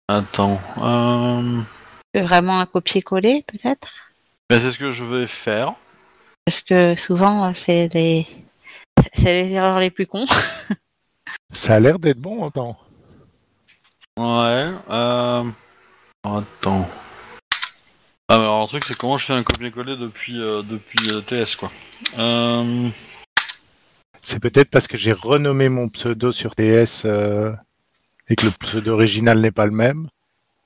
[0.07, 0.59] Attends.
[0.77, 1.61] Euh...
[2.13, 3.89] C'est vraiment un copier-coller, peut-être?
[4.49, 5.73] Mais c'est ce que je vais faire.
[6.45, 8.27] Parce que souvent, c'est les...
[9.13, 10.25] c'est les erreurs les plus cons.
[11.53, 12.77] Ça a l'air d'être bon autant.
[14.17, 14.71] Ouais.
[14.89, 15.43] Euh...
[16.23, 16.87] Attends.
[18.27, 21.21] Ah mais alors le truc c'est comment je fais un copier-coller depuis euh, depuis euh,
[21.21, 21.71] TS quoi.
[22.17, 22.89] Euh...
[24.21, 27.51] C'est peut-être parce que j'ai renommé mon pseudo sur TS euh,
[28.29, 30.07] et que le pseudo original n'est pas le même.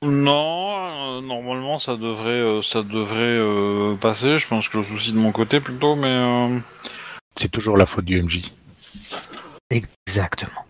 [0.06, 4.38] Non, euh, normalement ça devrait euh, ça devrait euh, passer.
[4.38, 6.60] Je pense que le souci de mon côté plutôt, mais euh...
[7.36, 8.42] C'est toujours la faute du MJ.
[9.70, 10.66] Exactement.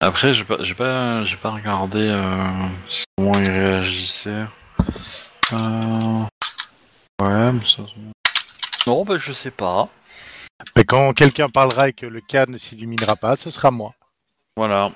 [0.00, 2.68] Après, j'ai pas, j'ai pas, j'ai pas regardé euh,
[3.16, 4.46] comment il réagissait.
[5.52, 6.24] Euh...
[7.20, 7.82] Ouais, mais ça.
[8.86, 9.88] Non, bah je sais pas.
[10.76, 13.94] Mais quand quelqu'un parlera et que le cas ne s'illuminera pas, ce sera moi.
[14.56, 14.92] Voilà.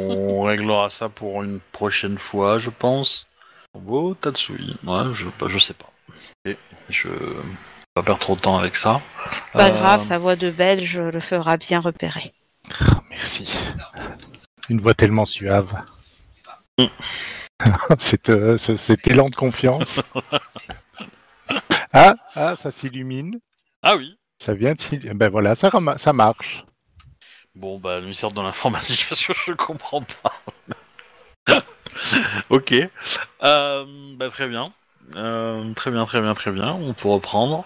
[0.00, 3.26] On réglera ça pour une prochaine fois, je pense.
[3.78, 4.76] Beau Tatsui.
[4.84, 5.90] Ouais, je, bah, je sais pas.
[6.44, 6.56] Et
[6.88, 7.36] je vais
[7.94, 9.00] pas perdre trop de temps avec ça.
[9.52, 12.32] Pas Euh, grave, sa voix de belge le fera bien repérer.
[12.80, 13.58] Ah, merci.
[14.68, 15.72] Une voix tellement suave.
[16.78, 16.84] Mm.
[17.98, 20.00] cet, euh, ce- cet élan de confiance.
[21.92, 23.38] ah, ah, ça s'illumine.
[23.82, 24.16] Ah oui.
[24.42, 25.14] Ça vient de s'illuminer.
[25.14, 26.64] Ben voilà, ça marche.
[27.54, 31.62] Bon, bah, le ministère de l'informatique, parce que je comprends pas.
[32.50, 32.74] ok.
[33.44, 33.84] Euh,
[34.16, 34.72] bah, très bien.
[35.14, 36.72] Euh, très bien, très bien, très bien.
[36.72, 37.64] On peut reprendre.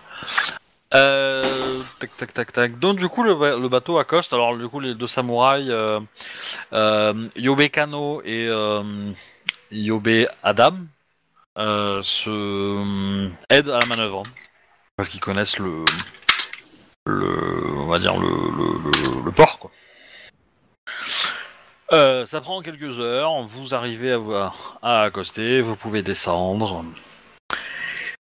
[0.94, 2.78] Euh, tac, tac, tac, tac.
[2.78, 4.34] Donc, du coup, le, le bateau accoste.
[4.34, 5.72] Alors, du coup, les deux samouraïs,
[6.70, 8.48] Yobe Kano et
[9.70, 10.76] Yobe Adam,
[11.56, 14.22] se aident à la manœuvre.
[14.96, 15.84] Parce qu'ils connaissent le,
[17.10, 19.70] le, on va dire le, le, le- le port, quoi.
[21.92, 26.84] Euh, ça prend quelques heures, vous arrivez à, voir- à accoster, vous pouvez descendre.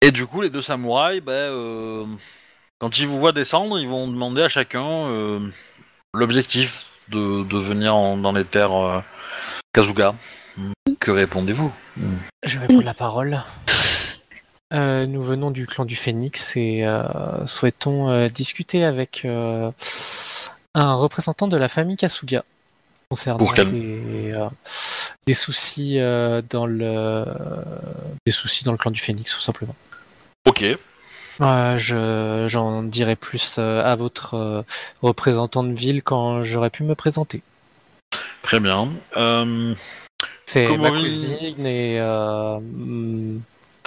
[0.00, 2.04] Et du coup, les deux samouraïs, ben, euh,
[2.80, 5.38] quand ils vous voient descendre, ils vont demander à chacun euh,
[6.12, 9.00] l'objectif de, de venir en- dans les terres euh,
[9.72, 10.14] Kazuga.
[10.98, 11.72] Que répondez-vous?
[12.44, 13.40] Je vais prendre la parole.
[14.72, 21.46] Euh, nous venons du clan du Phénix et euh, souhaitons euh, discuter avec un représentant
[21.46, 22.44] de la famille Kasuga
[23.10, 24.34] concernant des,
[25.26, 25.98] des soucis
[26.48, 27.24] dans le
[28.24, 29.74] des soucis dans le clan du Phénix tout simplement.
[30.46, 30.64] Ok.
[31.40, 34.64] Je j'en dirai plus à votre
[35.02, 37.42] représentant de ville quand j'aurai pu me présenter.
[38.40, 38.88] Très bien.
[40.46, 42.00] C'est ma cousine et,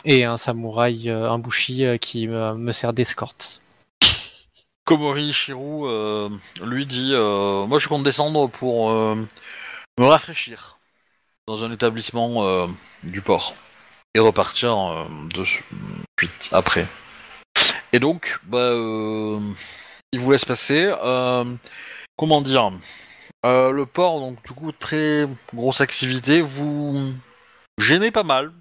[0.05, 3.61] et un samouraï, euh, un bushi euh, qui me, me sert d'escorte.
[4.85, 6.29] Komori Shiru euh,
[6.63, 9.15] lui dit euh, Moi je compte descendre pour euh,
[9.99, 10.77] me rafraîchir
[11.47, 12.67] dans un établissement euh,
[13.03, 13.55] du port
[14.13, 16.87] et repartir euh, de suite après.
[17.93, 19.39] Et donc, bah, euh,
[20.11, 20.91] il vous laisse passer.
[21.03, 21.45] euh,
[22.17, 22.71] comment dire
[23.45, 27.13] Euh, Le port, donc du coup, très grosse activité, vous
[27.77, 28.51] gênez pas mal.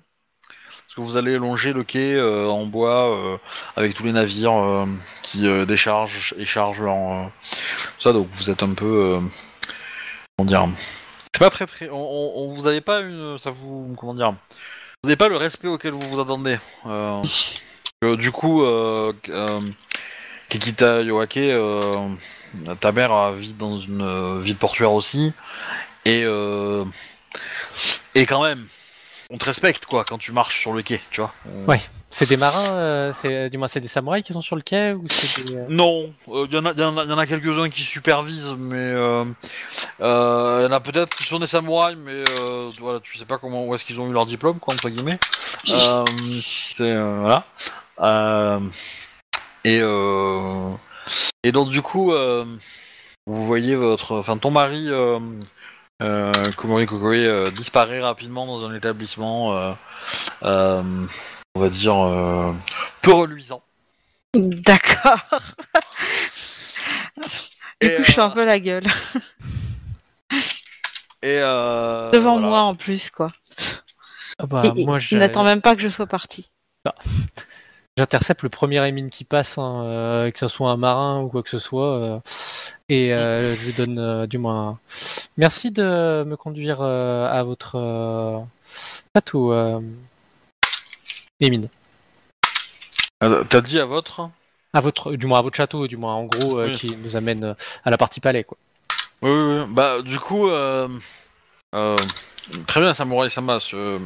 [0.94, 3.36] Que vous allez longer le quai euh, en bois euh,
[3.74, 4.86] avec tous les navires euh,
[5.22, 7.24] qui déchargent et chargent leur euh,
[7.98, 8.12] ça.
[8.12, 9.18] Donc vous êtes un peu
[10.36, 10.68] comment dire
[11.32, 14.30] c'est pas très très on, vous avez pas une ça vous comment dire
[15.02, 16.58] vous n'avez pas le respect auquel vous vous attendez
[18.02, 18.64] du coup
[20.48, 21.40] Kikita Yoake
[22.80, 25.32] ta mère vit dans une ville portuaire aussi.
[26.04, 26.24] Et
[28.14, 28.68] et quand même
[29.30, 31.80] on te respecte quoi quand tu marches sur le quai tu vois On- Ouais.
[32.10, 34.92] C'est des marins, euh, c'est du moins c'est des samouraïs qui sont sur le quai
[34.92, 35.56] ou c'est des.
[35.56, 36.82] euh, Non, il y en a, y
[37.12, 39.24] en a, quelques-uns qui supervisent, mais euh,
[40.00, 43.38] euh, y en a peut-être qui sont des samouraïs, mais euh, voilà, tu sais pas
[43.38, 45.18] comment où est-ce qu'ils ont eu leur diplôme, quoi, entre guillemets.
[45.70, 46.04] Euh,
[46.40, 47.44] c'est euh, voilà.
[48.00, 48.60] Euh,
[49.64, 50.70] et euh,
[51.42, 52.44] et donc du coup, euh,
[53.26, 54.88] vous voyez votre, enfin ton mari.
[56.02, 59.72] Euh, Komori Kokoi euh, disparaît rapidement dans un établissement, euh,
[60.42, 61.06] euh,
[61.54, 62.52] on va dire, euh,
[63.02, 63.62] peu reluisant.
[64.34, 65.20] D'accord.
[67.80, 68.84] Du Et, coup, je euh, un peu la gueule.
[71.22, 72.48] Et euh, Devant voilà.
[72.48, 73.32] moi en plus, quoi.
[74.38, 76.50] ah bah, Et- moi, je- n'attend même pas que je sois partie.
[77.96, 81.42] J'intercepte le premier émine qui passe, hein, euh, que ce soit un marin ou quoi
[81.42, 82.18] que ce soit, euh,
[82.88, 84.78] et euh, je lui donne du moins.
[85.36, 88.44] Merci de me conduire à votre
[89.14, 89.52] bateau,
[91.40, 91.68] Émine.
[93.22, 94.30] Euh, T'as dit à votre?
[94.72, 96.72] À votre, du moins à votre château, du moins en gros, euh, Oui.
[96.78, 97.54] qui nous amène euh,
[97.84, 98.56] à la partie palais, quoi.
[99.22, 99.64] Oui, oui, oui.
[99.68, 100.88] Bah, du coup, euh,
[101.74, 101.96] euh,
[102.66, 103.60] très bien, Samurai Sama.
[103.60, 104.00] ce-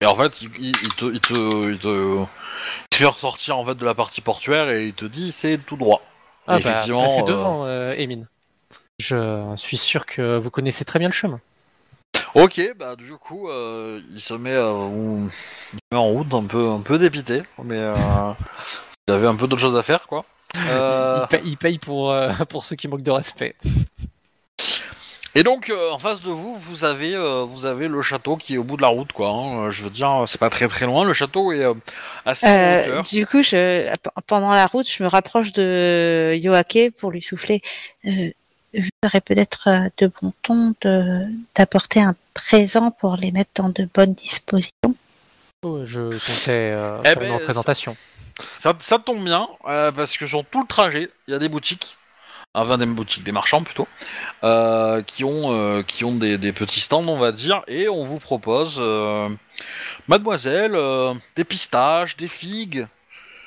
[0.00, 3.56] Et en fait, il, il- il te, il, te, il, te, il te fait ressortir
[3.58, 6.02] en fait de la partie portuaire et il te dit c'est tout droit.
[6.46, 8.26] Ah Et bah, passez euh, devant, euh, Émine.
[9.00, 11.40] Je suis sûr que vous connaissez très bien le chemin.
[12.34, 15.26] Ok, bah du coup, euh, il se met, euh, on-
[15.72, 17.94] il se met en route un peu, un peu dépité, mais euh,
[19.08, 20.24] il avait un peu d'autres choses à faire, quoi.
[20.68, 23.54] Euh, Il, paye, il paye pour, euh, pour ceux qui manquent de respect.
[25.38, 28.54] Et donc euh, en face de vous, vous avez euh, vous avez le château qui
[28.54, 29.28] est au bout de la route, quoi.
[29.28, 29.66] hein.
[29.66, 31.04] Euh, Je veux dire, c'est pas très très loin.
[31.04, 31.74] Le château est euh,
[32.24, 33.02] assez en Euh, hauteur.
[33.04, 33.94] du coup, je,
[34.26, 37.60] pendant la route, je me rapproche de Yoake pour lui souffler.
[38.06, 38.30] Euh,
[38.72, 43.68] il serait peut-être euh, de bon ton de d'apporter un présent pour les mettre dans
[43.68, 44.94] de bonnes dispositions.
[45.64, 47.94] Oh, je comptais euh, Eh faire ben, une représentation.
[48.58, 51.48] Ça, ça tombe bien, euh, parce que sur tout le trajet, il y a des
[51.48, 51.96] boutiques,
[52.56, 53.86] enfin des boutiques, des marchands plutôt,
[54.42, 58.04] euh, qui ont, euh, qui ont des, des petits stands, on va dire, et on
[58.04, 59.28] vous propose, euh,
[60.08, 62.86] mademoiselle, euh, des pistaches, des figues,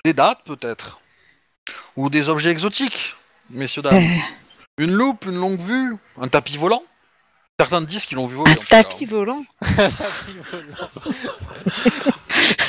[0.05, 1.01] des dates peut-être,
[1.95, 3.15] ou des objets exotiques,
[3.49, 3.95] messieurs dames.
[3.95, 6.83] Euh, Une loupe, une longue vue, un tapis volant.
[7.59, 8.51] Certains disent qu'ils l'ont vu voler.
[8.51, 8.83] un tout cas.
[8.83, 9.43] tapis volant.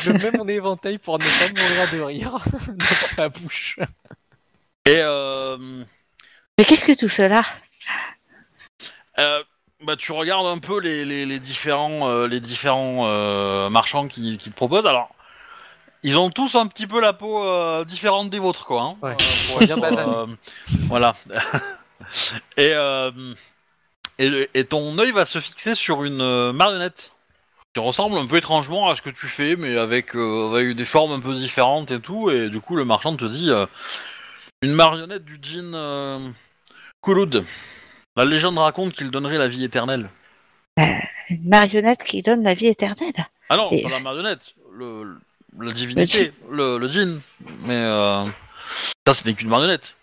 [0.02, 3.78] je mets mon éventail pour ne pas mourir de rire dans la bouche.
[4.86, 5.56] Et euh,
[6.60, 7.40] Mais qu'est-ce que tout cela?
[9.18, 9.42] Euh,
[9.82, 14.36] bah, tu regardes un peu les, les, les différents, euh, les différents euh, marchands qui,
[14.36, 14.84] qui te proposent.
[14.84, 15.08] Alors,
[16.02, 18.82] ils ont tous un petit peu la peau euh, différente des vôtres, quoi.
[18.82, 19.12] Hein, Ouais.
[19.12, 20.26] Euh, pour être, euh,
[20.88, 21.16] voilà.
[22.58, 23.10] et, euh,
[24.18, 27.12] et, et ton œil va se fixer sur une euh, marionnette
[27.72, 30.84] qui ressemble un peu étrangement à ce que tu fais, mais avec, euh, avec des
[30.84, 32.28] formes un peu différentes et tout.
[32.28, 33.64] Et du coup, le marchand te dit euh,
[34.60, 35.74] une marionnette du djinn
[37.02, 37.44] euh, Khulud.
[38.16, 40.10] La légende raconte qu'il donnerait la vie éternelle.
[41.28, 43.26] Une marionnette qui donne la vie éternelle.
[43.48, 45.20] Ah non, Et- pas la marionnette, le, le-
[45.60, 47.20] la divinité, le, le djinn.
[47.66, 48.24] Mais euh,
[49.06, 49.96] ça, ce n'est qu'une marionnette.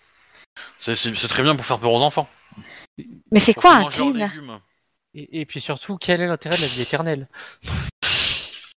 [0.80, 2.28] C'est- C'est c'est très bien pour faire peur aux enfants.
[3.32, 4.30] Mais c'est quoi un djinn.
[5.14, 7.28] Et, et puis surtout, quel est l'intérêt de la vie éternelle?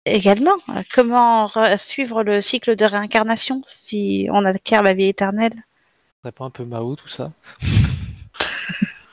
[0.05, 5.53] Également, euh, comment re- suivre le cycle de réincarnation si on acquiert la vie éternelle?
[5.55, 7.31] Ce serait pas un peu Mao tout ça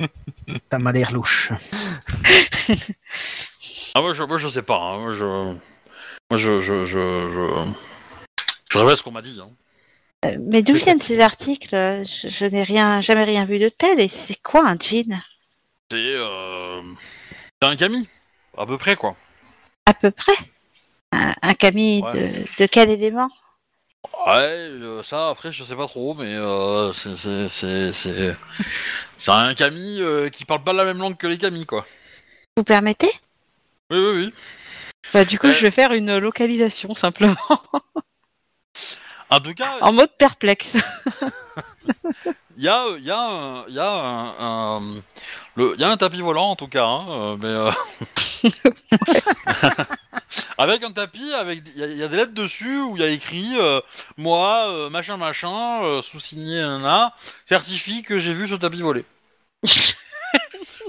[0.70, 1.52] Ça m'a l'air louche.
[3.94, 4.76] Ah moi je, moi, je sais pas.
[4.76, 4.98] hein.
[4.98, 5.56] Moi je, moi
[6.36, 7.72] je, je, je, je,
[8.70, 9.40] je répète ce qu'on m'a dit.
[9.40, 9.48] Hein.
[10.26, 11.70] Euh, Mais d'où viennent ces articles?
[11.70, 13.98] Je, je n'ai rien, jamais rien vu de tel.
[14.00, 15.06] Et c'est quoi un C'est
[15.94, 16.82] euh,
[17.62, 18.06] c'est un Camille,
[18.58, 19.16] à peu près quoi.
[19.86, 20.34] À peu près?
[21.12, 22.12] Un, un Camille Ouais.
[22.12, 23.30] de, de quel élément?
[24.26, 24.32] Ouais,
[24.70, 28.36] euh, ça après je sais pas trop, mais euh, c'est c'est c'est c'est
[29.18, 31.86] c'est un Camille euh, qui parle pas la même langue que les Camille quoi.
[32.56, 33.10] Vous permettez?
[33.90, 34.34] Oui oui oui.
[35.12, 35.52] bah, Du coup, Euh.
[35.52, 37.36] je vais faire une localisation simplement,
[39.30, 40.76] En tout cas, en mode perplexe.
[42.56, 44.34] Il y a y a un- y a un,
[44.78, 45.02] un-
[45.56, 47.70] le il y a un tapis volant en tout cas, hein, euh, mais euh,
[50.58, 53.02] avec un tapis avec il y, a- il y a des lettres dessus où il
[53.02, 53.80] y a écrit euh,
[54.16, 57.14] moi euh, machin machin euh, sous-signé nana
[57.48, 59.04] certifie que j'ai vu ce tapis voler.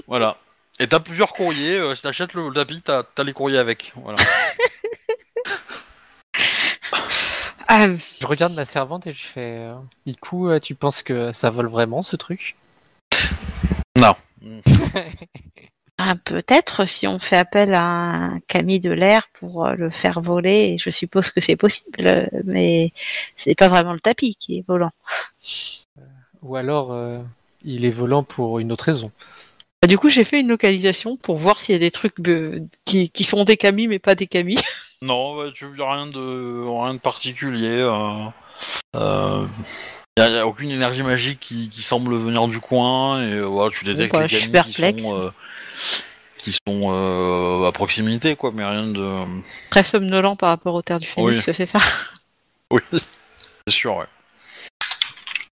[0.06, 0.36] voilà.
[0.80, 1.94] Et t'as plusieurs courriers.
[1.96, 3.92] si t'achètes le, le tapis, t'as as les courriers avec.
[3.96, 4.16] Voilà.
[7.68, 9.74] Je regarde ma servante et je fais euh,
[10.06, 12.56] Iku, euh, tu penses que ça vole vraiment ce truc?
[13.96, 14.14] Non.
[15.98, 20.20] ah, Peut-être si on fait appel à un Camille de l'air pour euh, le faire
[20.20, 22.92] voler, je suppose que c'est possible, euh, mais
[23.36, 24.92] c'est pas vraiment le tapis qui est volant.
[26.42, 27.18] Ou alors euh,
[27.64, 29.10] il est volant pour une autre raison
[29.82, 32.60] Bah, Du coup, j'ai fait une localisation pour voir s'il y a des trucs euh,
[32.84, 34.60] qui, qui sont des Camille mais pas des Camille.
[35.02, 37.80] Non, bah, tu y a rien de rien de particulier.
[37.80, 38.24] Euh,
[38.96, 39.46] euh,
[40.18, 43.44] y, a, y a aucune énergie magique qui, qui semble venir du coin et euh,
[43.44, 45.30] voilà, tu détectes les gamins qui sont euh,
[46.36, 49.24] qui sont euh, à proximité quoi, mais rien de.
[49.70, 51.78] Très somnolent par rapport aux terres du Phénix, c'est ça
[52.72, 54.06] Oui, c'est sûr, ouais.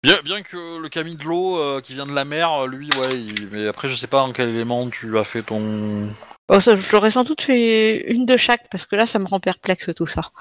[0.04, 3.20] Bien, bien que le Camille de l'eau euh, qui vient de la mer, lui, ouais,
[3.20, 6.10] il- mais après je sais pas en quel élément tu as fait ton.
[6.54, 6.58] Oh,
[6.92, 10.06] l'aurais sans doute fait une de chaque, parce que là, ça me rend perplexe tout
[10.08, 10.32] ça.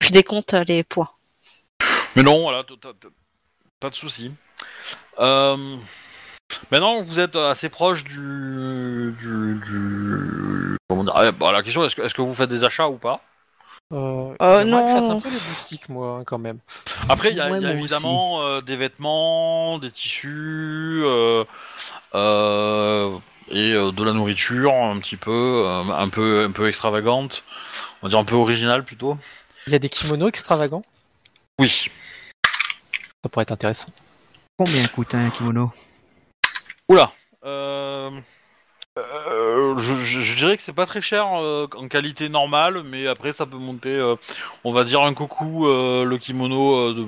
[0.00, 1.10] Je décompte euh, les points.
[2.14, 2.64] Mais non, voilà,
[3.80, 4.32] pas de souci.
[5.18, 5.76] Euh,
[6.70, 11.96] maintenant, vous êtes assez proche du, du, du- comment dire ah, bah, La question, est-ce
[11.96, 13.20] que, est-ce que vous faites des achats ou pas?
[13.92, 15.16] Euh, Euh, que je fasse non.
[15.16, 16.60] un peu les boutiques, moi, quand même.
[17.08, 21.00] Après, il y a, Ouais, il y a moi évidemment euh, des vêtements, des tissus
[21.04, 21.44] euh,
[22.14, 23.18] euh,
[23.50, 25.30] et euh, de la nourriture, un petit peu,
[25.66, 27.44] euh, un peu, un peu extravagante,
[28.02, 29.16] on va dire un peu originale plutôt.
[29.66, 30.82] Il y a des kimonos extravagants?
[31.58, 31.68] Oui.
[33.22, 33.88] Ça pourrait être intéressant.
[34.56, 35.72] Combien coûte un kimono?
[36.88, 37.12] Oula.
[37.44, 38.10] Euh,
[38.98, 43.06] euh, je, je- je dirais que c'est pas très cher euh, en qualité normale, mais
[43.06, 43.90] après ça peut monter.
[43.94, 44.16] euh,
[44.64, 47.06] on va dire un coucou euh, le kimono euh, de,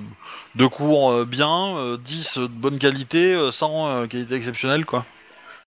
[0.63, 5.05] de cours euh, bien, euh, 10 de bonne qualité, euh, 100 euh, qualité exceptionnelle quoi.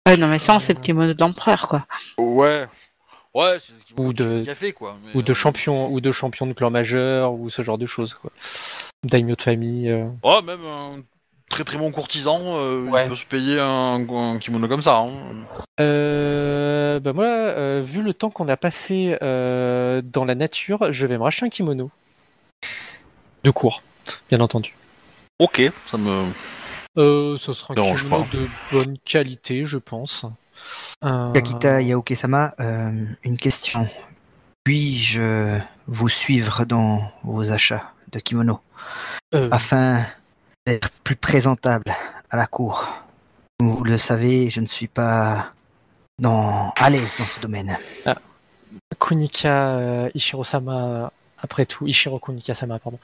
[0.09, 1.86] Ouais, non, mais ça, c'est le kimono de l'empereur, quoi.
[2.18, 2.66] Ouais.
[3.34, 4.96] Ouais, c'est ce kimono Ou de- café quoi.
[5.05, 7.86] mais, Ou de euh, champions, ou de champions de clan majeur, ou ce genre de
[7.86, 8.30] choses, quoi.
[9.05, 9.88] Daimyo de famille.
[9.90, 10.09] euh.
[10.22, 10.96] Oh, même un
[11.48, 13.05] très très bon courtisan, euh, Ouais.
[13.07, 14.96] il peut se payer un, un kimono comme ça.
[14.98, 15.11] hein.
[15.80, 21.07] Euh, bah moi, euh, vu le temps qu'on a passé euh, dans la nature, je
[21.07, 21.90] vais me racheter un kimono.
[23.44, 23.82] De cours,
[24.28, 24.74] bien entendu.
[25.38, 26.24] Ok, ça me.
[26.99, 30.26] Euh, ce sera un kimono de bonne qualité, je pense.
[31.05, 32.91] Euh, Kakita Yaoke-sama, euh,
[33.22, 33.86] une question.
[34.64, 38.61] Puis-je vous suivre dans vos achats de kimono
[39.34, 40.05] euh, afin
[40.66, 41.95] d'être plus présentable
[42.30, 42.86] à la cour?
[43.59, 45.53] Comme vous le savez, je ne suis pas
[46.18, 46.72] dans...
[46.76, 47.76] à l'aise dans ce domaine.
[48.99, 51.12] Kunika euh, Ishiro-sama,
[51.43, 52.99] après tout, Ishiro Kunika-sama, pardon.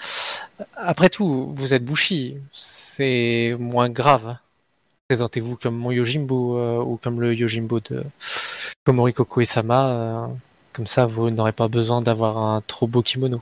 [0.76, 4.36] Après tout, vous êtes Bushi, c'est moins grave.
[5.08, 8.04] Présentez-vous comme mon Yojimbo euh, ou comme le Yojimbo de
[8.84, 9.88] Komori Kokoe-sama.
[9.88, 10.26] euh,
[10.72, 13.40] comme ça, vous n'aurez pas besoin d'avoir un trop beau kimono.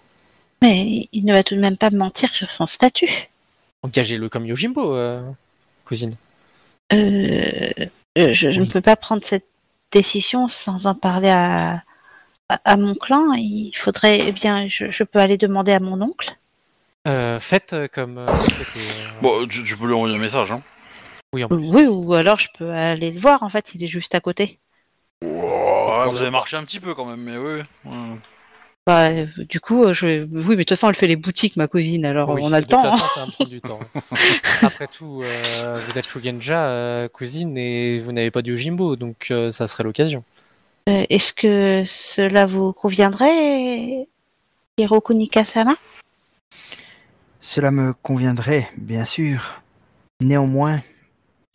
[0.62, 3.10] Mais il ne va tout de même pas mentir sur son statut.
[3.82, 5.22] Engagez-le comme Yojimbo, euh,
[5.84, 6.14] cousine.
[6.90, 9.46] Je, ne peux pas prendre cette
[9.90, 11.82] décision sans en parler à,
[12.64, 13.32] à, mon clan.
[13.34, 16.36] Il faudrait, eh bien, je, je peux aller demander à mon oncle.
[17.06, 18.26] Euh, faites euh, comme euh,
[19.20, 20.52] Bon, tu, tu peux lui envoyer un message.
[20.52, 20.62] Hein.
[21.34, 21.68] Oui, en plus.
[21.70, 23.42] Oui, ou alors je peux aller le voir.
[23.42, 24.58] En fait, il est juste à côté.
[25.22, 27.60] Ouais, vous avez marché un petit peu quand même, mais oui.
[27.84, 28.16] Ouais.
[28.86, 29.08] Bah,
[29.48, 30.24] du coup, je...
[30.24, 32.04] oui, mais de toute façon, elle fait les boutiques, ma cousine.
[32.04, 32.82] Alors, Oui, on a le temps.
[32.84, 33.44] hein.
[33.46, 33.80] du temps.
[34.62, 39.28] Après tout, euh, vous êtes Shugenja, euh, cousine, et vous n'avez pas de Yojimbo, donc
[39.30, 40.22] euh, ça serait l'occasion.
[40.88, 44.06] Euh, Est-ce que cela vous conviendrait,
[44.76, 45.74] Hiroko Nikasama?
[47.40, 49.62] Cela me conviendrait, bien sûr.
[50.20, 50.80] Néanmoins,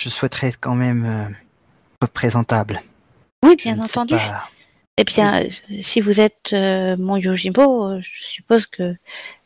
[0.02, 2.82] je souhaiterais quand même euh, être présentable.
[3.44, 4.16] Oui, bien entendu.
[4.16, 4.50] pas-
[4.98, 5.50] Eh bien, euh,
[5.82, 8.96] si vous êtes euh, mon Yojimbo, je suppose que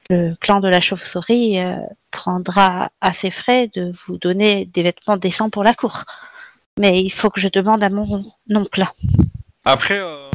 [0.10, 1.76] le clan de la chauve-souris euh,
[2.12, 6.04] prendra à ses frais de vous donner des vêtements décents pour la cour.
[6.80, 8.86] Mais il faut que je demande à mon oncle.
[9.66, 10.00] Après.
[10.00, 10.30] Euh...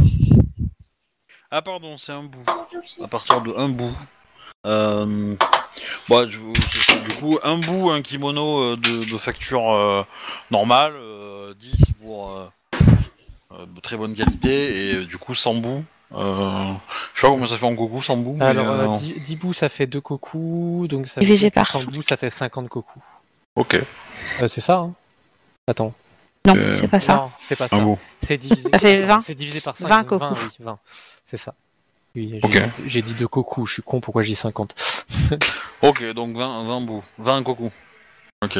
[1.51, 2.45] Ah, pardon, c'est un bout.
[3.03, 3.95] À partir de un bout.
[4.67, 5.35] Euh...
[6.09, 6.39] Bah, je-
[6.71, 10.03] c'est- c'est du coup, un bout, un kimono euh, de, de facture euh,
[10.51, 12.47] normale, euh, 10 pour euh,
[13.53, 15.85] euh, de très bonne qualité, et euh, du coup 100 bouts.
[16.15, 16.73] Euh,
[17.15, 18.37] je sais pas combien ça fait en goku, 100 bouts.
[18.39, 21.51] mais, Alors, euh, euh, 10, 10 bouts, ça fait 2 koku, donc ça Divisé fait
[21.53, 22.99] par 100 bouts, ça fait 50 koku.
[23.57, 23.75] Ok,
[24.43, 24.95] Euh, c'est ça, hein
[25.69, 25.93] Attends.
[26.49, 27.15] Non, Euh, c'est pas ça.
[27.17, 27.85] Non, c'est pas un ça.
[28.23, 29.23] C'est divisé, Ça fait 20.
[29.23, 29.89] C'est divisé par 5.
[29.89, 30.25] 20 koku.
[30.25, 30.79] 20, oui, 20.
[31.25, 31.55] C'est ça.
[32.17, 32.53] Oui, j'ai Ok.
[32.53, 34.75] dit, j'ai dit 2 koku, je suis con, pourquoi je dis 50
[35.83, 37.05] Ok, donc 20, 20 bouts.
[37.19, 37.71] 20 goku.
[38.43, 38.59] Ok.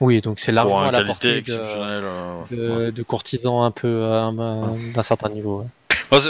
[0.00, 2.56] Oui, donc c'est largement à la portée de, euh, ouais.
[2.86, 5.60] de, de courtisans un peu euh, un- d'un certain niveau.
[5.60, 5.96] ouais.
[6.12, 6.20] Moi,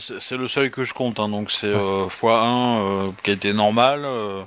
[0.00, 1.78] c'est- le seuil que je compte, hein, donc c'est Ouais.
[1.78, 4.02] euh, x1, euh, qualité normale.
[4.04, 4.42] euh,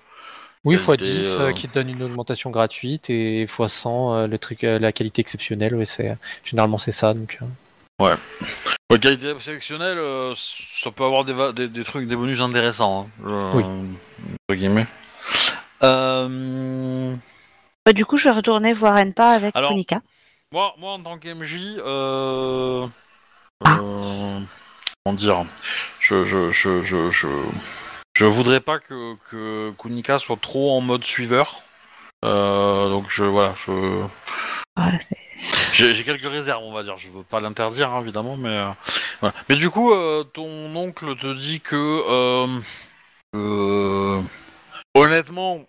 [0.66, 4.38] Oui, Qualité, x10 euh, euh, qui te donne une augmentation gratuite et x100 euh, le
[4.40, 5.76] truc, la qualité exceptionnelle.
[5.76, 7.14] Ouais, c'est généralement c'est ça.
[7.14, 7.40] Donc
[8.00, 8.14] ouais,
[9.00, 13.08] qualité exceptionnelle, euh, ça peut avoir des, va- des, des trucs, des bonus intéressants.
[13.26, 13.64] Hein, Oui.
[13.64, 14.88] entre guillemets.
[15.84, 17.14] Euh,
[17.86, 19.74] Bah, du coup, je vais retourner voir Enpa avec Alors-
[20.52, 22.88] moi, moi, en tant qu'MJ, euh,
[23.68, 24.40] euh,
[25.04, 25.46] comment dire,
[26.00, 27.28] je, je, je, je, je,
[28.16, 31.62] je voudrais pas que, que Kunika soit trop en mode suiveur.
[32.24, 34.04] Euh, donc je voilà, je
[34.78, 35.00] Ouais,
[35.74, 36.98] j'ai quelques réserves, on va dire.
[36.98, 38.70] Je veux pas l'interdire, hein, évidemment, mais euh,
[39.22, 39.36] voilà.
[39.50, 42.48] Mais du coup, euh, ton oncle te dit que euh,
[43.36, 44.22] euh,
[44.94, 45.66] honnêtement,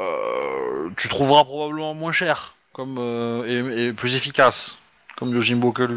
[0.00, 4.78] euh, tu trouveras probablement moins cher, comme euh, et, et plus efficace,
[5.16, 5.96] comme Yojimbo que lui.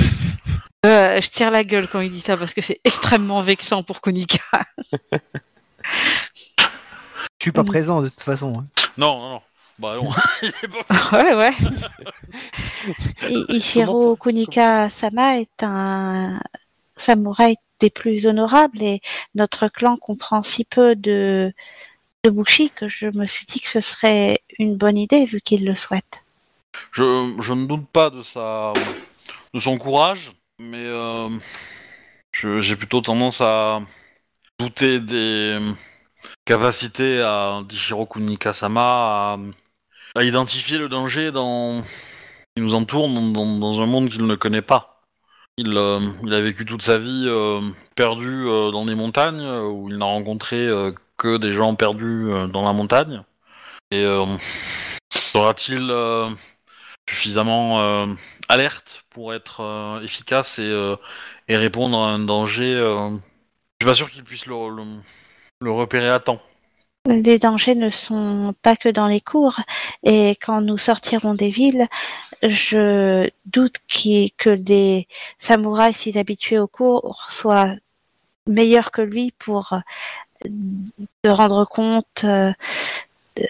[0.85, 4.01] Euh, je tire la gueule quand il dit ça parce que c'est extrêmement vexant pour
[4.01, 4.39] Kunika.
[7.39, 7.65] Je suis pas Mm.
[7.67, 8.59] présent de toute façon.
[8.59, 8.65] hein.
[8.97, 9.41] Non, non, non.
[9.79, 10.09] Bah non.
[11.13, 11.53] Ouais, ouais.
[13.29, 16.39] I- Ichiro Kunika Sama est un
[16.95, 19.01] samouraï des plus honorables et
[19.35, 21.53] notre clan comprend si peu de,
[22.23, 25.63] de Bushi que je me suis dit que ce serait une bonne idée vu qu'il
[25.65, 26.23] le souhaite.
[26.91, 28.73] je, je ne doute pas de sa
[29.53, 31.29] de son courage, mais euh,
[32.33, 33.79] j'ai plutôt tendance à
[34.59, 35.59] douter des
[36.45, 39.37] capacités à d'Ichiro Kunika-sama à,
[40.15, 41.83] à identifier le danger dans
[42.55, 45.03] qui nous entoure dans, un monde qu'il ne connaît pas.
[45.57, 47.61] Il, euh, a vécu toute sa vie euh,
[47.95, 52.29] perdu euh, dans des montagnes euh, où il n'a rencontré euh, que des gens perdus
[52.29, 53.23] euh, dans la montagne.
[53.91, 54.25] Et euh,
[55.11, 56.29] sera-t-il euh,
[57.09, 58.07] suffisamment euh,
[58.49, 60.95] alerte pour être euh, efficace euh,
[61.47, 62.75] et répondre à un danger.
[63.79, 65.01] Je suis pas sûr qu'il puisse le, le-
[65.61, 66.41] le repérer à temps.
[67.05, 69.59] Les dangers ne sont pas que dans les cours,
[70.03, 71.87] et quand nous sortirons des villes,
[72.43, 73.75] je doute
[74.37, 75.07] que les
[75.37, 77.73] samouraïs si habitués aux cours soient
[78.45, 80.49] meilleurs que lui pour euh,
[81.23, 82.51] se rendre compte euh,
[83.37, 83.47] de,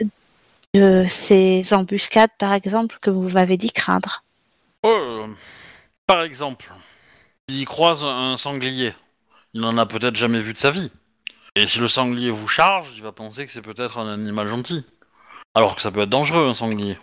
[0.75, 4.23] de ces embuscades, par exemple, que vous m'avez dit craindre.
[4.83, 5.27] Oh, euh,
[6.05, 6.71] par exemple,
[7.49, 8.93] s'il croise un sanglier,
[9.57, 10.91] il n'en a peut-être jamais vu de sa vie.
[11.55, 14.85] Et si le sanglier vous charge, il va penser que c'est peut-être un animal gentil.
[15.55, 16.95] Alors que ça peut être dangereux, un sanglier.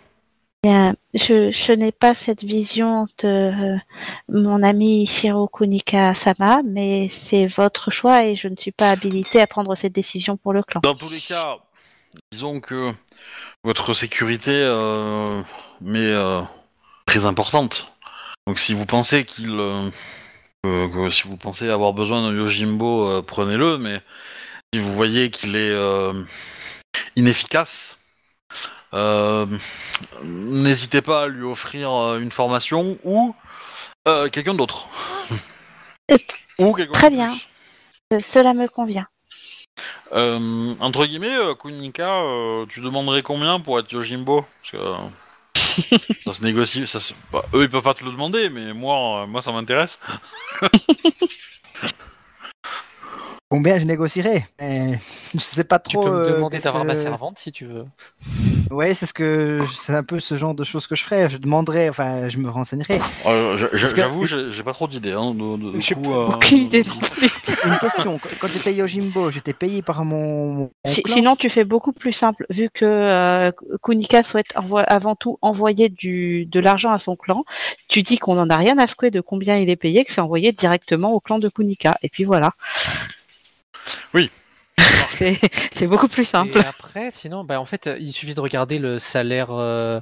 [0.63, 3.77] Bien, je, je n'ai pas cette vision de euh,
[4.29, 9.47] mon ami Shiro Kunika-sama, mais c'est votre choix et je ne suis pas habilitée à
[9.47, 10.79] prendre cette décision pour le clan.
[10.81, 11.57] Dans tous les cas,
[12.31, 12.89] disons que
[13.65, 15.41] votre sécurité euh,
[15.81, 16.41] m'est euh,
[17.05, 17.91] très importante.
[18.47, 19.59] Donc si vous pensez qu'il...
[20.65, 24.01] que- que si vous pensez avoir besoin d'un Yojimbo, euh, prenez-le, mais
[24.73, 26.13] si vous voyez qu'il est euh,
[27.15, 27.97] inefficace,
[28.93, 29.45] euh,
[30.23, 33.35] n'hésitez pas à lui offrir une formation ou
[34.31, 34.87] quelqu'un d'autre.
[36.59, 37.35] Ou quelqu'un très bien.
[38.23, 39.07] Cela me convient.
[40.11, 42.21] Entre guillemets, Kunika,
[42.69, 44.45] tu demanderais combien pour être Yojimbo?
[44.61, 44.77] Parce que
[46.25, 46.87] ça se négocie.
[46.87, 47.13] Ça se...
[47.31, 49.99] bah, eux, ils peuvent pas te le demander, mais moi, euh, moi, ça m'intéresse.
[53.55, 54.95] Combien je négocierai Eh,
[55.33, 56.03] Je sais pas Tu trop.
[56.03, 57.85] peux me euh, demander d'avoir ma que- servante si tu veux.
[58.69, 61.29] Ouais, c'est ce que c'est un peu ce genre de choses que je ferais.
[61.29, 62.99] Je demanderais, enfin, je me renseignerai.
[63.27, 65.13] Euh, je- je- Parce que- J'avoue, j'ai pas trop d'idées.
[65.13, 67.29] Hein, de, de- de J'ai coup, euh, Aucune idée de- non plus.
[67.65, 68.19] Une question.
[68.39, 70.51] Quand- j'étais Yojimbo, j'étais payé par mon.
[70.53, 73.51] mon Si- clan sinon, tu fais beaucoup plus simple, vu que euh,
[73.83, 74.53] Kunika souhaite
[74.87, 77.45] avant tout envoyer du, de l'argent à son clan.
[77.87, 80.21] Tu dis qu'on en a rien à secouer de combien il est payé, que c'est
[80.21, 81.97] envoyé directement au clan de Kunika.
[82.03, 82.51] Et puis voilà.
[84.13, 84.29] Oui.
[85.75, 86.57] C'est beaucoup plus simple.
[86.57, 90.01] Et après, sinon, bah, en fait, il suffit de regarder le salaire, euh,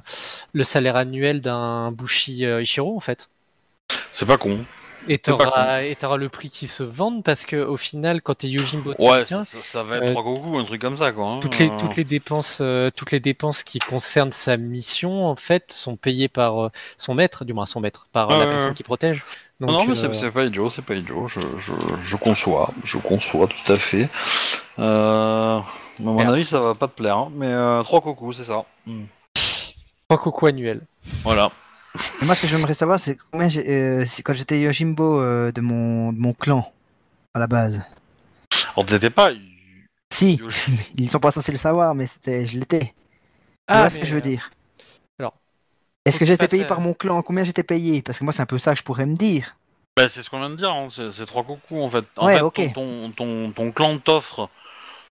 [0.52, 3.28] le salaire annuel d'un Bushi euh, Ichiro, en fait.
[4.12, 4.64] C'est pas con.
[5.06, 9.18] Et t'auras le prix qui se vendent parce que au final, quand t'es Yojimbo Ouais,
[9.18, 11.26] quelqu'un, ça, ça- ça va être euh, trois coucous, un truc comme ça, quoi.
[11.26, 11.40] hein.
[11.40, 15.36] toutes les Euh, toutes les dépenses euh, toutes les dépenses qui concernent sa mission en
[15.36, 18.72] fait sont payées par euh, son maître, du moins son maître, par euh, la personne
[18.72, 19.22] qui protège.
[19.66, 21.26] Donc, non, mais euh, c'est- c'est pas idiot, c'est pas idiot.
[21.28, 24.08] Je, je, je conçois, je conçois tout à fait.
[24.78, 25.62] Euh, à
[25.98, 26.34] mon Merde.
[26.34, 28.64] avis, ça va pas te plaire, hein, mais euh, trois coucous, c'est ça.
[30.08, 30.82] trois cocos annuels.
[31.22, 31.50] Voilà.
[32.20, 35.52] Et moi, ce que j'aimerais savoir, c'est combien j'ai, euh, si- quand j'étais Yojimbo euh,
[35.52, 36.70] de mon de mon clan
[37.34, 37.84] à la base.
[38.76, 39.30] Alors t'étais pas.
[40.12, 40.40] Si,
[40.96, 42.94] ils sont pas censés le savoir, mais c'était, je l'étais.
[43.68, 44.50] Ah, vois ce que je veux dire?
[46.04, 47.22] Est-ce que j'étais payé euh, par mon clan?
[47.22, 48.02] Combien j'étais payé?
[48.02, 49.56] Parce que moi, c'est un peu ça que je pourrais me dire.
[49.96, 52.04] Bah, c'est ce qu'on vient de dire, hein, c'est trois coucous en fait.
[52.16, 52.72] En Ouais, fait, ok.
[52.74, 54.48] ton, ton, ton, ton clan t'offre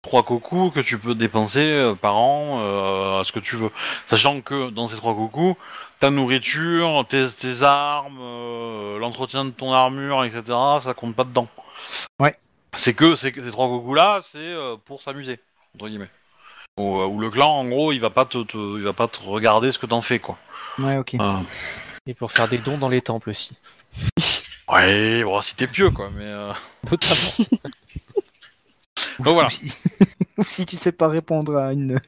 [0.03, 3.71] trois coucous que tu peux dépenser euh, par an euh, à ce que tu veux.
[4.07, 5.57] Sachant que dans ces trois coucous,
[5.99, 10.43] ta nourriture, tes, tes armes, euh, l'entretien de ton armure, etc.,
[10.81, 11.49] ça compte pas dedans.
[12.21, 12.37] Ouais.
[12.77, 15.41] C'est que, c'est que ces trois coucous là, c'est euh, pour s'amuser,
[15.75, 16.09] entre guillemets.
[16.79, 19.21] Ou, ou le clan, en gros, il va pas te, te- il va pas te
[19.21, 20.39] regarder ce que t'en fais, quoi.
[20.79, 21.15] Ouais, ok.
[21.15, 21.41] Euh,
[22.07, 23.57] Et pour faire des dons dans les temples aussi,
[24.69, 26.25] ouais, bon, si t'es pieux, quoi, mais.
[26.25, 26.53] euh,
[26.91, 27.31] notamment.
[29.21, 29.47] Donc voilà.
[29.47, 29.75] Ou si...
[30.39, 32.01] ou si tu sais pas répondre à une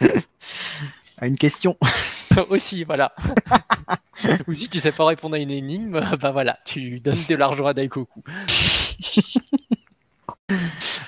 [1.18, 1.76] à une question.
[2.50, 3.12] aussi, voilà.
[4.46, 7.66] Ou si tu sais pas répondre à une énigme, bah voilà, tu donnes de l'argent
[7.66, 8.22] à Daikoku.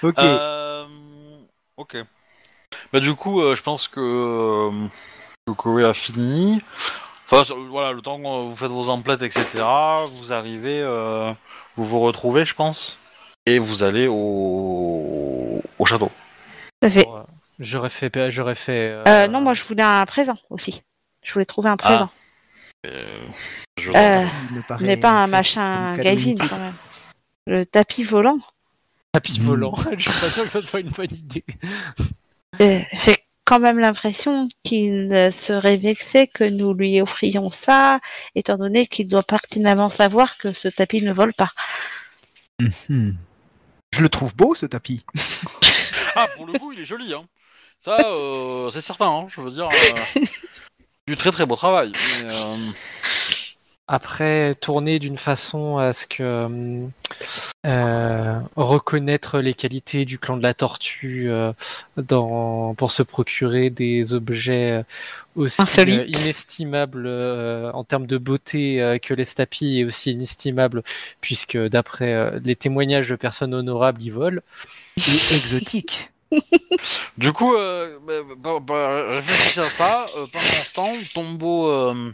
[0.03, 0.19] Ok.
[0.19, 0.87] Euh,
[1.77, 1.97] ok.
[2.93, 4.89] Bah du coup, euh, je pense que, euh,
[5.47, 6.61] que Koé a fini.
[7.31, 9.47] Enfin, voilà, le temps que vous faites vos emplettes, etc.,
[10.13, 11.33] vous arrivez, euh,
[11.77, 12.99] vous vous retrouvez, je pense,
[13.47, 16.11] et vous allez au, au château.
[16.83, 17.05] Ça fait.
[17.05, 17.25] Bon,
[17.59, 18.91] J'aurais fait, j'aurais fait.
[18.91, 20.83] euh, Euh, non, moi je voulais un présent aussi.
[21.23, 22.11] Je voulais trouver un présent.
[22.87, 23.25] Euh,
[23.79, 24.27] je- Euh,
[24.81, 26.75] Il pas un machin gaijin quand même.
[27.47, 28.39] Le tapis volant.
[29.13, 29.45] tapis Hmm.
[29.45, 29.75] volant.
[29.97, 31.45] Je suis pas sûr que ça soit une bonne idée.
[32.61, 38.01] Euh, J'ai quand même l'impression qu'il serait vexé que nous lui offrions ça,
[38.35, 41.51] étant donné qu'il doit pertinemment savoir que ce tapis ne vole pas.
[42.61, 43.17] Mhm.
[43.95, 45.05] Je le trouve beau ce tapis.
[46.15, 47.25] Ah, pour le coup, il est joli, hein.
[47.79, 49.27] Ça, euh, c'est certain, hein.
[49.31, 50.21] Je veux dire, euh,
[51.07, 51.91] du très très beau travail.
[51.93, 52.57] mais, euh,
[53.89, 56.87] Après, tourner d'une façon à ce que
[57.65, 61.53] euh, reconnaître les qualités du clan de la tortue euh,
[61.97, 64.83] dans, pour se procurer des objets euh,
[65.37, 70.83] aussi euh, inestimables euh, en termes de beauté euh, que les stapis et aussi inestimables
[71.21, 74.41] puisque d'après euh, les témoignages de personnes honorables, ils volent.
[74.97, 76.11] Et exotique.
[77.19, 80.07] Du coup, euh, bah, bah, bah, réfléchis à ça.
[80.17, 82.13] Euh, pendant ce temps, Tombo euh,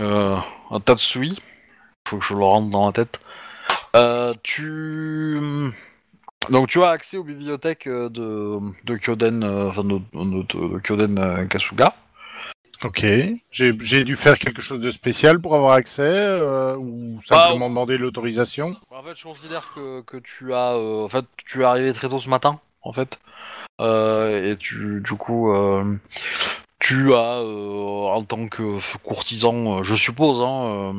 [0.00, 0.38] euh,
[0.84, 1.40] Tatsui,
[2.08, 3.20] faut que je le rentre dans la tête.
[3.96, 5.40] Euh, tu
[6.48, 10.74] donc tu as accès aux bibliothèques euh, de, de Kyoden, euh, enfin de, de- de-
[10.74, 11.94] de Kyoden euh, Kasuga.
[12.82, 13.04] Ok.
[13.52, 17.98] J'ai j'ai dû faire quelque chose de spécial pour avoir accès euh, ou simplement demander
[17.98, 18.74] l'autorisation?
[18.90, 22.08] En fait, je considère que, que tu as, euh, en fait, tu es arrivé très
[22.08, 23.18] tôt ce matin, en fait,
[23.82, 25.52] Euh, et tu, du coup,
[26.78, 30.94] tu as, en tant que courtisan, je suppose, hein,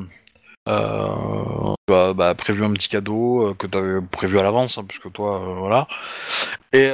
[0.67, 4.43] euh, euh, tu as bah, prévu un petit cadeau euh, que tu avais prévu à
[4.43, 5.87] l'avance, hein, puisque toi, euh, voilà,
[6.73, 6.89] et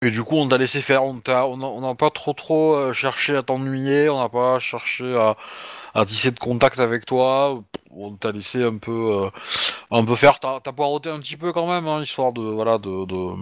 [0.00, 3.36] et du coup, on t'a laissé faire, on t'a, on n'a pas trop trop cherché
[3.36, 5.36] à t'ennuyer, on n'a pas cherché à,
[5.98, 9.30] à tisser de contact avec toi, on t'a laissé un peu, euh,
[9.90, 10.38] un peu faire.
[10.38, 13.34] T'as, poireauté un petit peu quand même, hein, histoire de, voilà, de, de,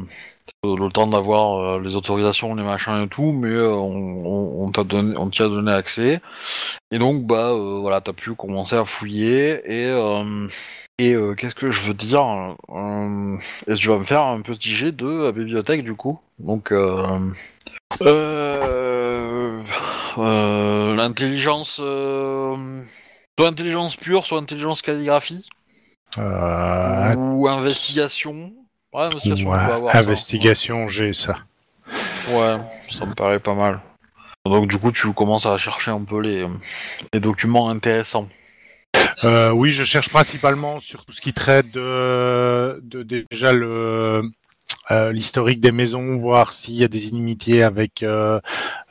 [0.65, 5.17] le temps d'avoir euh, les autorisations, les machins et tout, mais euh, on, t'a donné,
[5.19, 6.21] on t'y a donné accès.
[6.91, 9.91] Et donc, bah, voilà, t'as pu commencer à fouiller et.
[10.99, 13.37] et qu'est-ce que je veux dire euh,
[13.67, 16.19] Et tu vas me faire un petit jet de la bibliothèque du coup?
[16.39, 16.73] Donc,
[20.25, 22.57] l'intelligence, euh,
[23.39, 25.47] soit intelligence pure, soit intelligence calligraphie
[26.19, 28.53] Euh, ou investigation.
[28.93, 31.37] Ouais, investigation, ouais, on peut avoir investigation, j'ai ça.
[32.31, 32.57] Ouais,
[32.91, 33.81] ça me paraît pas mal.
[34.47, 36.47] Donc du coup, tu commences à chercher un peu les,
[37.13, 38.29] les documents intéressants.
[39.25, 44.23] Euh, oui, je cherche principalement sur tout ce qui traite de, de déjà le
[44.91, 48.41] euh, l'historique des maisons, voir s'il y a des inimitiés avec euh,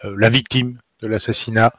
[0.04, 1.72] euh, la victime de l'assassinat.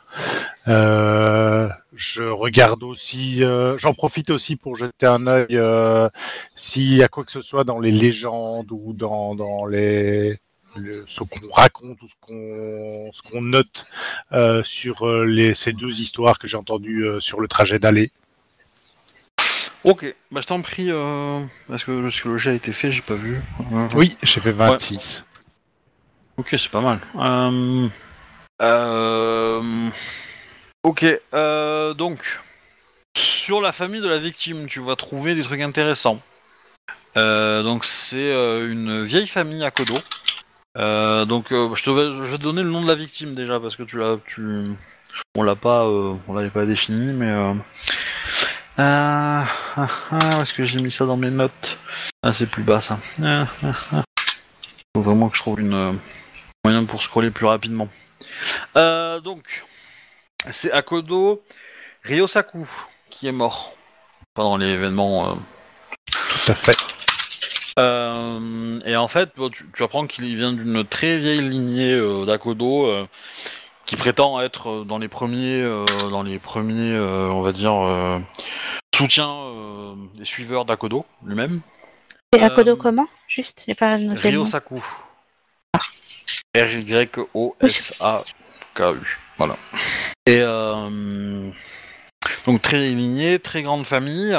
[0.69, 6.09] Euh, je regarde aussi, euh, j'en profite aussi pour jeter un œil euh,
[6.55, 10.39] s'il y a quoi que ce soit dans les légendes ou dans, dans les
[10.77, 13.87] le- ce qu'on raconte ou ce qu'on ce qu'on note
[14.33, 18.11] euh, sur les, ces deux histoires que j'ai entendues sur le trajet d'aller.
[19.85, 20.91] Ok, bah je t'en prie,
[21.69, 23.41] parce que le, jet a été fait, j'ai pas vu.
[23.95, 25.25] Oui, j'ai fait 26.
[26.39, 27.01] Ok, c'est pas mal.
[28.63, 29.91] Euh,
[30.83, 31.05] ok,
[31.35, 32.41] euh, donc
[33.17, 36.21] sur la famille de la victime, tu vas trouver des trucs intéressants.
[37.17, 39.95] Euh, donc c'est euh, une vieille famille à Kodo.
[40.77, 43.83] Euh, donc euh, je, vais, te donner le nom de la victime déjà parce que
[43.83, 44.75] tu l'as, tu,
[45.35, 47.33] on l'a pas, on l'avait pas défini, mais
[48.79, 49.47] ah,
[49.77, 51.79] ah, ah, est-ce que j'ai mis ça dans mes notes?
[52.23, 52.99] Ah, c'est plus bas ça.
[53.23, 54.05] Ah, ah, ah.
[54.95, 55.99] Faut vraiment que je trouve une
[56.65, 57.89] moyen pour scroller plus rapidement.
[58.77, 59.65] Euh, donc,
[60.51, 61.43] c'est Akodo
[62.05, 62.69] Ryosaku
[63.11, 63.73] qui est mort
[64.35, 65.31] pendant l'événement.
[65.31, 65.35] euh.
[66.11, 66.77] Tout à fait.
[67.79, 72.25] Euh, et en fait, bon, tu, tu apprends qu'il vient d'une très vieille lignée euh,
[72.25, 73.07] d'Akodo euh,
[73.85, 78.19] qui prétend être dans les premiers, euh, dans les premiers, euh, on va dire, euh,
[78.95, 81.61] soutiens euh, des suiveurs d'Akodo lui-même.
[82.35, 84.45] Et Akodo Euh, comment Juste, j'ai pas noté le nom.
[86.55, 87.29] Ryosaku.
[89.39, 89.57] Voilà.
[90.27, 91.51] Et euh,
[92.47, 94.37] donc très lignée, très grande famille,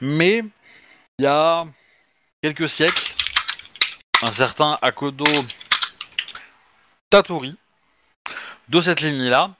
[0.00, 0.42] mais
[1.18, 1.66] il y a
[2.42, 3.14] quelques siècles,
[4.22, 5.24] un certain Akodo
[7.10, 7.56] Tatori
[8.68, 9.54] de cette lignée-là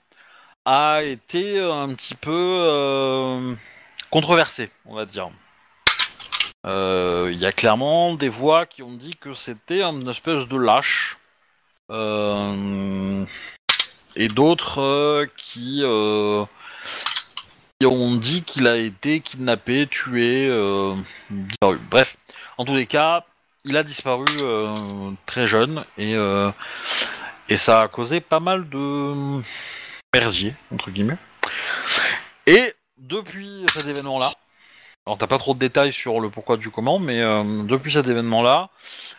[0.65, 3.55] a été un petit peu euh,
[4.09, 5.29] controversé, on va dire.
[6.65, 10.57] Euh, Il y a clairement des voix qui ont dit que c'était une espèce de
[10.57, 11.16] lâche.
[11.89, 13.25] Euh,
[14.17, 16.43] et d'autres euh, qui, euh,
[17.79, 20.47] qui ont dit qu'il a été kidnappé, tué,
[21.29, 21.79] disparu.
[21.89, 22.17] Bref,
[22.57, 23.25] en tous les cas,
[23.63, 24.25] il a disparu
[25.25, 26.15] très jeune et,
[27.49, 29.41] et ça a causé pas mal de
[30.13, 31.17] merdier, entre guillemets.
[32.47, 34.31] Et depuis cet événement-là,
[35.05, 37.19] alors t'as pas trop de détails sur le pourquoi du comment, mais
[37.65, 38.69] depuis cet événement-là,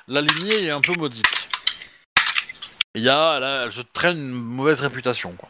[0.08, 1.37] la lignée est un peu maudite.
[2.94, 5.32] Il y a, là, elle se traîne une mauvaise réputation.
[5.32, 5.48] Quoi.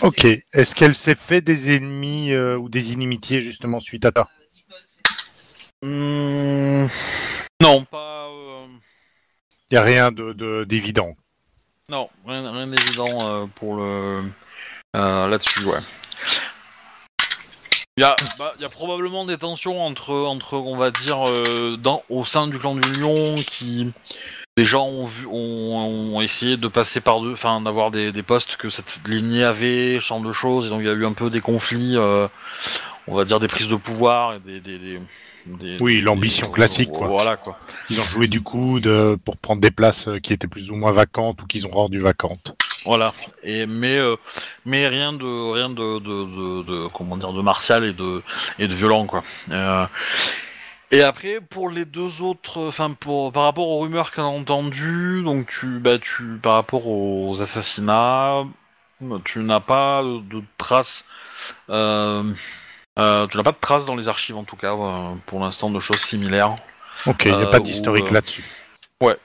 [0.00, 0.24] Ok.
[0.52, 4.28] Est-ce qu'elle s'est fait des ennemis euh, ou des inimitiés justement suite à ça?
[5.82, 6.86] Hmm,
[7.62, 8.26] Non, pas.
[8.28, 8.66] euh,
[9.70, 11.14] Il n'y a rien de de- d'évident.
[11.90, 14.24] Non, rien, rien d'évident euh, pour le
[14.96, 15.78] euh, là-dessus, ouais.
[17.98, 21.28] Il y a, bah, il y a probablement des tensions entre, entre on va dire,
[21.28, 23.90] euh, dans, au sein du clan du Lion, qui
[24.56, 28.22] des gens ont vu, ont, ont essayé de passer par deux, enfin d'avoir des, des
[28.22, 31.04] postes que cette lignée avait, ce genre de choses, et donc il y a eu
[31.06, 32.28] un peu des conflits, euh,
[33.08, 35.00] on va dire des prises de pouvoir et des, des, des,
[35.46, 37.08] des- Oui, l'ambition classique, quoi.
[37.08, 37.58] Voilà quoi.
[37.90, 40.92] Ils ont joué du coude euh, pour prendre des places qui étaient plus ou moins
[40.92, 42.54] vacantes ou qu'ils ont rendues vacantes.
[42.88, 43.12] Voilà.
[43.42, 44.16] Et mais euh,
[44.64, 48.22] mais rien de rien de, de, de, de- comment dire de martial et de
[48.58, 49.22] et de violent quoi.
[49.52, 49.84] Euh,
[50.90, 55.22] et après pour les deux autres, enfin pour par rapport aux rumeurs qu'on a entendues,
[55.22, 58.44] donc tu bah tu par rapport aux assassinats,
[59.26, 61.04] tu n'as pas de, traces.
[61.68, 62.22] Euh,
[62.96, 64.74] tu n'as pas de traces dans les archives en tout cas
[65.26, 66.56] pour l'instant de choses similaires.
[67.04, 68.44] Ok, il n'y a pas d'historique là-dessus.
[68.98, 69.18] Voilà,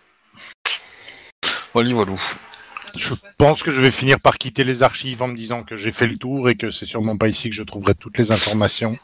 [1.94, 2.12] voilà.
[2.98, 5.92] Je pense que je vais finir par quitter les archives en me disant que j'ai
[5.92, 8.96] fait le tour et que c'est sûrement pas ici que je trouverai toutes les informations.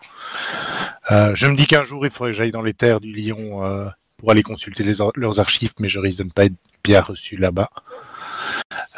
[1.11, 3.65] Euh, je me dis qu'un jour il faudrait que j'aille dans les terres du Lion
[3.65, 3.87] euh,
[4.17, 4.83] pour aller consulter
[5.15, 7.69] leurs archives, mais je risque de ne pas être bien reçu là-bas.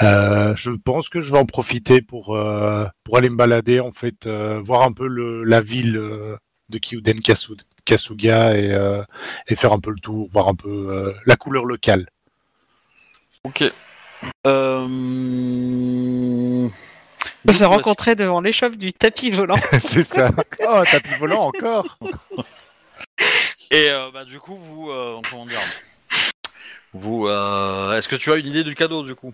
[0.01, 3.91] Euh, je pense que je vais en profiter pour euh, pour aller me balader en
[3.91, 6.35] fait, euh, voir un peu le, la ville euh,
[6.69, 8.99] de Kyuden Kasu- Kasuga et,
[9.47, 12.07] et faire un peu le tour, voir un peu la couleur locale.
[13.43, 13.71] Ok.
[14.47, 14.88] Euh...
[17.47, 19.57] On se rencontrer devant l'échoppe du tapis volant.
[19.84, 20.32] c'est ça.
[20.67, 21.97] Oh, tapis volant encore.
[23.72, 25.59] Et euh, bah du coup vous euh, comment dire
[26.93, 29.34] vous euh, est-ce que tu as une idée du cadeau du coup?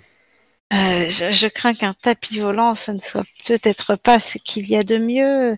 [0.73, 4.75] Euh, je, je crains qu'un tapis volant, ça ne soit peut-être pas ce qu'il y
[4.75, 5.57] a de mieux.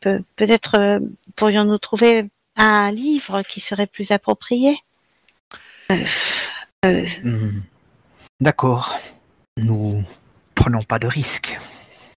[0.00, 1.00] Pe- peut-être euh,
[1.34, 2.26] pourrions-nous trouver
[2.56, 4.76] un livre qui serait plus approprié?
[5.90, 5.96] Euh,
[6.84, 7.60] euh, Hmm.
[8.40, 8.96] D'accord.
[9.58, 10.02] Nous
[10.54, 11.58] prenons pas de risques.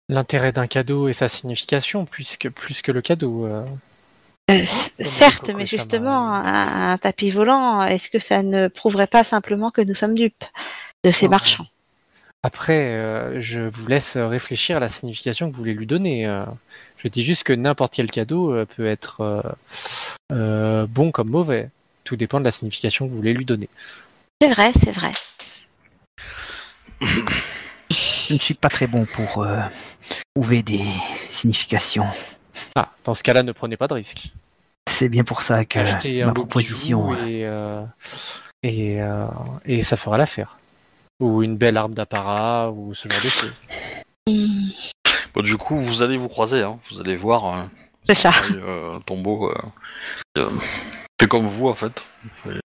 [0.09, 3.45] L'intérêt d'un cadeau et sa signification, puisque plus que le cadeau.
[3.45, 3.65] euh.
[4.51, 4.63] euh,
[4.99, 9.81] certes, mais justement, un, un tapis volant, est-ce que ça ne prouverait pas simplement que
[9.81, 10.43] nous sommes dupes
[11.03, 11.67] de ces marchands?
[12.43, 16.27] Après, euh, je vous laisse réfléchir à la signification que vous voulez lui donner.
[16.27, 16.43] euh.
[16.97, 19.41] Je dis juste que n'importe quel cadeau euh, peut être euh,
[20.33, 21.69] euh, bon comme mauvais.
[22.03, 23.69] Tout dépend de la signification que vous voulez lui donner.
[24.41, 25.11] C'est vrai, c'est vrai.
[27.03, 29.59] Je ne suis pas très bon pour euh,
[30.35, 30.81] trouver des
[31.27, 32.07] significations.
[32.75, 34.31] Ah, dans ce cas-là, ne prenez pas de risque.
[34.89, 37.13] C'est bien pour ça que Achetez un ma proposition.
[37.25, 37.83] et, euh,
[38.63, 39.25] et, euh,
[39.65, 40.57] et ça fera l'affaire.
[41.19, 43.53] Ou une belle arme d'apparat, ou ce genre de choses.
[45.33, 46.79] Bon, du coup vous allez vous croiser hein.
[46.91, 47.63] vous allez voir euh,
[48.07, 48.31] C'est ça.
[48.53, 49.55] euh, tombeau euh,
[50.37, 50.49] euh,
[51.19, 51.91] fait comme vous en fait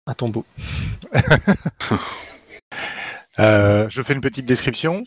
[0.06, 0.46] Un tombeau.
[3.40, 5.04] Euh, je fais une petite description.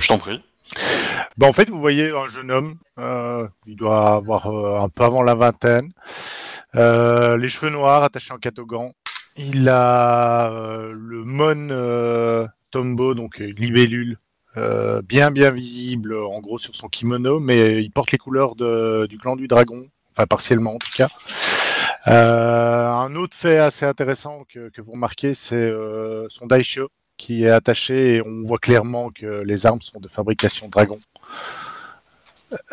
[0.00, 0.42] je t'en prie
[1.36, 2.76] Bah, en fait, vous voyez un jeune homme.
[2.98, 5.92] euh, il doit avoir euh, un peu avant la vingtaine.
[6.74, 8.92] Euh, les cheveux noirs attachés en catogan.
[9.36, 14.18] Il a euh, le mon euh, tombo, donc libellule,
[14.56, 19.06] euh, bien bien visible en gros sur son kimono, mais il porte les couleurs de-
[19.06, 21.08] du clan du dragon, enfin partiellement en tout cas.
[22.06, 27.44] Euh, un autre fait assez intéressant que, que vous remarquez, c'est euh, son daisho qui
[27.44, 30.98] est attaché et on voit clairement que les armes sont de fabrication dragon.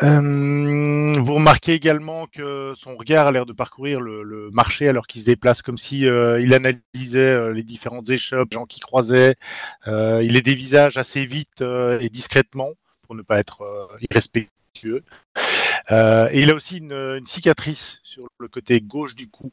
[0.02, 5.20] Euh, vous remarquez également que son regard a l'air de parcourir le, marché alors qu'il
[5.20, 9.36] se déplace comme si euh, il analysait euh, les différentes échoppes, les gens qui croisaient.
[9.86, 12.70] Il est des visages assez vite et discrètement
[13.02, 13.62] pour ne pas être
[14.10, 15.02] irrespectueux.
[15.90, 19.52] Et il a aussi une, cicatrice sur le côté gauche du cou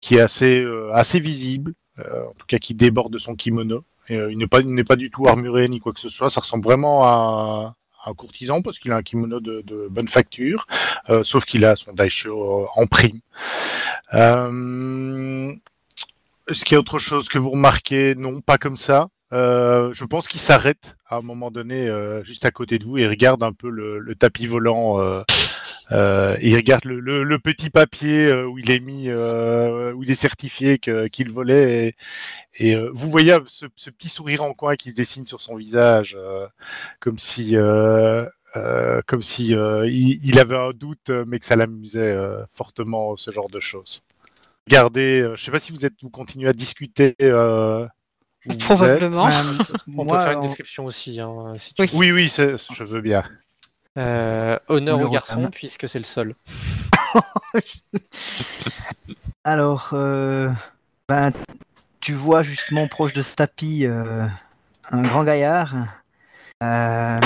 [0.00, 3.84] qui est assez, visible, en tout cas qui déborde de son kimono.
[4.10, 6.30] Euh, il n'est pas, il n'est pas du tout armuré ni quoi que ce soit.
[6.30, 7.74] Ça ressemble vraiment à,
[8.04, 10.66] un courtisan parce qu'il a un kimono de, de bonne facture,
[11.10, 13.20] euh, sauf qu'il a son daisho euh, en prime.
[14.14, 15.52] Euh,
[16.48, 18.14] Est-ce qu'il y a autre chose que vous remarquez?
[18.14, 19.08] Non, pas comme ça.
[19.32, 22.96] Euh, je pense qu'il s'arrête à un moment donné euh, juste à côté de vous
[22.96, 25.00] et regarde un peu le, le tapis volant.
[25.92, 30.02] Euh, il regarde le, le- le petit papier euh, où il est mis, euh, où
[30.02, 31.94] il est certifié qu'il volait.
[32.58, 35.40] Et, et, euh, vous voyez ce, ce petit sourire en coin qui se dessine sur
[35.40, 36.46] son visage, euh,
[37.00, 38.24] comme si, euh,
[38.56, 43.16] euh, comme si euh, il, il avait un doute, mais que ça l'amusait euh, fortement
[43.16, 44.02] ce genre de choses.
[44.68, 47.14] Regardez, euh, je sais pas si vous êtes, vous continuez à discuter.
[47.22, 47.86] Euh.
[48.60, 49.26] Probablement.
[49.28, 49.32] Euh,
[49.96, 52.12] On moi, peut faire une description aussi, hein, si tu Oui.
[52.12, 53.24] Oui, je veux bien.
[53.96, 55.50] Euh, honneur Le au garçon, Rotama.
[55.50, 56.34] puisque c'est le seul.
[59.44, 60.50] Alors, euh,
[61.08, 61.32] ben,
[62.00, 64.26] tu vois justement proche de ce tapis euh,
[64.90, 65.74] un grand gaillard.
[66.62, 67.20] Euh,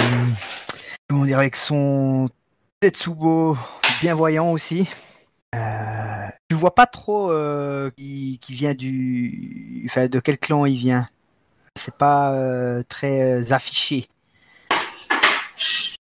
[1.08, 2.28] comment dire, avec son
[2.80, 3.56] Tetsubo
[4.00, 4.88] bien voyant aussi.
[5.54, 9.82] Euh, tu vois pas trop euh, qui, qui vient du.
[9.86, 11.08] Enfin, de quel clan il vient.
[11.76, 14.08] C'est pas euh, très euh, affiché.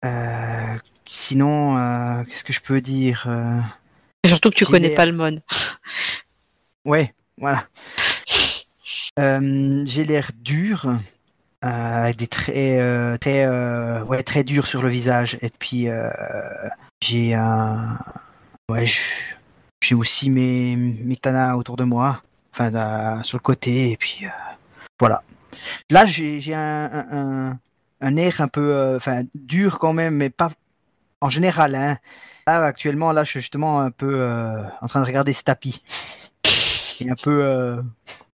[0.05, 0.77] Euh,
[1.07, 3.59] sinon, euh, qu'est-ce que je peux dire Euh,
[4.25, 5.39] Surtout que tu connais pas le mon.
[6.85, 7.65] Ouais, voilà.
[9.19, 10.97] Euh, j'ai l'air dur, euh,
[11.63, 13.45] avec des traits euh, très,
[14.03, 15.37] ouais, très durs sur le visage.
[15.41, 15.87] Et puis,
[17.01, 17.99] j'ai un.
[18.71, 18.85] Ouais,
[19.83, 22.23] j'ai aussi mes, mes katanas autour de moi,
[22.53, 23.91] enfin, sur le côté.
[23.91, 24.25] Et puis,
[24.99, 25.21] voilà.
[25.89, 27.59] Là, j'ai j'ai un, un,
[28.01, 28.73] un, air un peu.
[28.73, 30.49] euh, Enfin, dur quand même, mais pas.
[31.21, 31.97] En général, hein.
[32.47, 35.83] Là, actuellement, là, je suis justement un peu euh, en train de regarder ce tapis.
[37.01, 37.81] Et un peu euh,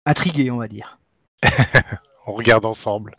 [0.05, 0.97] intrigué, on va dire.
[2.25, 3.15] On regarde ensemble.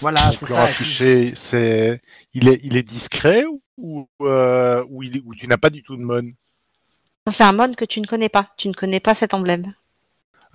[0.00, 0.64] Voilà, c'est ça.
[0.64, 2.00] affiché, c'est,
[2.34, 3.44] il est, il est discret
[3.76, 6.32] ou, euh, ou, il est- ou tu n'as pas du tout de mon?
[7.30, 8.48] C'est un mon que tu ne connais pas.
[8.56, 9.74] Tu ne connais pas cet emblème.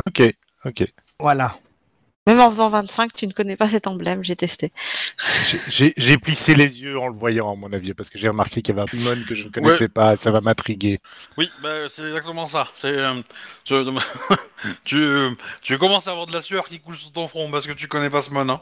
[0.07, 0.21] Ok,
[0.65, 0.85] ok.
[1.19, 1.57] Voilà.
[2.27, 4.21] Même en faisant 25, tu ne connais pas cet emblème.
[4.21, 4.73] J'ai testé.
[5.69, 8.75] J'ai- plissé les yeux en le voyant, à mon avis, parce que j'ai remarqué qu'il
[8.75, 10.17] y avait un mon que je ne connaissais pas.
[10.17, 10.99] Ça va m'intriguer.
[11.37, 12.67] Oui, bah, c'est exactement ça.
[12.75, 13.13] C'est euh,
[13.63, 13.73] tu,
[14.83, 14.97] tu,
[15.61, 17.87] tu commences à avoir de la sueur qui coule sur ton front parce que tu
[17.87, 18.49] connais pas ce mon.
[18.49, 18.61] Hein.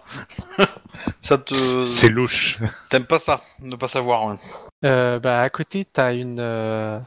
[1.21, 2.59] ça te C'est louche.
[2.89, 4.37] t'aimes pas ça, ne pas savoir.
[4.83, 6.99] Euh, bah, à côté, tu as une, euh,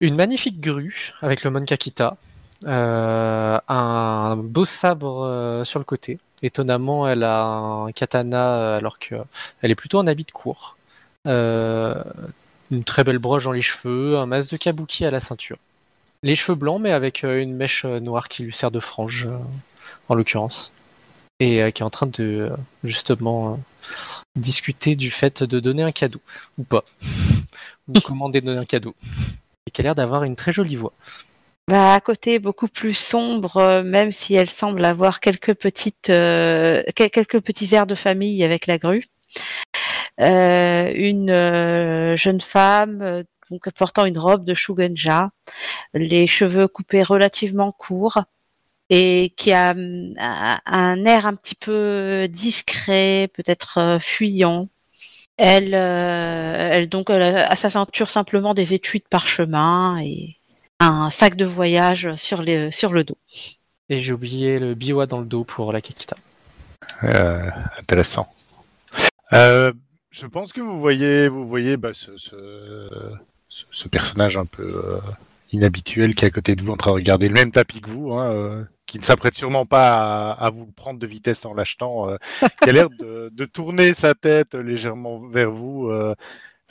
[0.00, 2.16] une magnifique grue avec le Mon Kakita,
[2.64, 6.18] euh, un beau sabre euh, sur le côté.
[6.42, 9.20] Étonnamment, elle a un katana euh, alors qu'elle
[9.62, 10.76] est plutôt en habit de cours.
[11.26, 12.02] Euh,
[12.70, 15.58] une très belle broche dans les cheveux, un masque de kabuki à la ceinture.
[16.22, 19.28] Les cheveux blancs, mais avec une mèche noire qui lui sert de frange,
[20.08, 20.72] en l'occurrence.
[21.38, 22.50] Et qui est en train de,
[22.82, 23.60] justement,
[24.34, 26.20] discuter du fait de donner un cadeau
[26.58, 26.84] ou pas,
[27.88, 28.94] ou commander de donner un cadeau,
[29.66, 30.92] et qui a l'air d'avoir une très jolie voix.
[31.68, 36.82] Bah, à côté, beaucoup plus sombre, euh, même si elle semble avoir quelques petites, euh,
[36.94, 39.06] quel- quelques petits airs de famille avec la grue.
[40.20, 43.24] Euh, une jeune femme,
[43.76, 45.30] portant une robe de shugenja,
[45.94, 48.22] les cheveux coupés relativement courts
[48.90, 54.68] et qui a hum, un, air un petit peu discret, peut-être fuyant.
[55.38, 60.36] Elle, elle donc à sa ceinture simplement des étuis de parchemin et
[60.80, 63.18] un sac de voyage sur, les, sur le dos.
[63.88, 66.16] Et j'ai oublié le biwa dans le dos pour la Kakita.
[67.04, 67.48] Euh,
[67.78, 68.28] intéressant.
[69.32, 69.72] Euh,
[70.10, 72.88] je pense que vous voyez, vous voyez bah, ce, ce,
[73.48, 75.00] ce- ce personnage un peu euh,
[75.52, 77.90] inhabituel qui est à côté de vous en train de regarder le même tapis que
[77.90, 81.54] vous, hein, euh, qui ne s'apprête sûrement pas à, à vous prendre de vitesse en
[81.54, 82.16] l'achetant, euh,
[82.62, 85.88] qui a l'air de, de tourner sa tête légèrement vers vous.
[85.90, 86.14] Euh,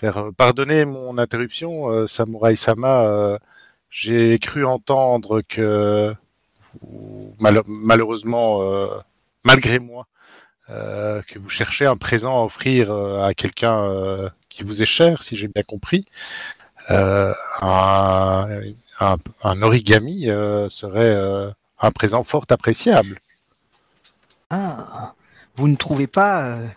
[0.04, 3.38] euh, pardonnez mon interruption, euh, Samurai Sama.
[3.98, 6.14] J'ai cru entendre que
[7.40, 8.88] mal- malheureusement, euh,
[9.46, 10.06] malgré moi,
[10.70, 15.24] euh, que vous cherchez un présent à offrir euh, à quelqu'un qui vous est cher,
[15.24, 16.06] si j'ai bien compris.
[16.90, 17.34] Un,
[19.62, 20.26] origami
[20.70, 23.22] serait un présent fort appréciable.
[24.50, 25.14] Ah,
[25.56, 26.68] vous ne trouvez pas, euh,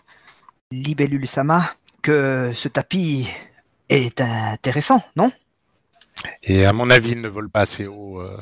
[1.25, 1.69] Sama,
[2.01, 3.29] que ce tapis
[3.89, 5.29] est intéressant, non?
[6.43, 8.37] Et à mon avis, il ne vole pas assez haut, euh,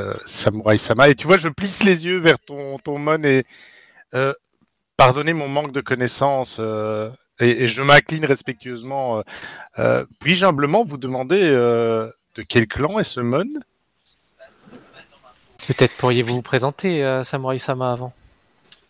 [0.00, 1.08] euh, Samurai Sama.
[1.08, 3.44] Et tu vois, je plisse les yeux vers ton, ton mon et
[4.14, 4.32] euh,
[4.96, 6.58] pardonnez mon manque de connaissances.
[6.60, 7.10] euh,
[7.40, 9.22] et, et je m'incline respectueusement.
[9.78, 13.60] euh, Puis-je humblement vous demander de quel clan est ce mon?
[15.66, 18.12] Peut-être pourriez-vous vous présenter, Samurai Sama, avant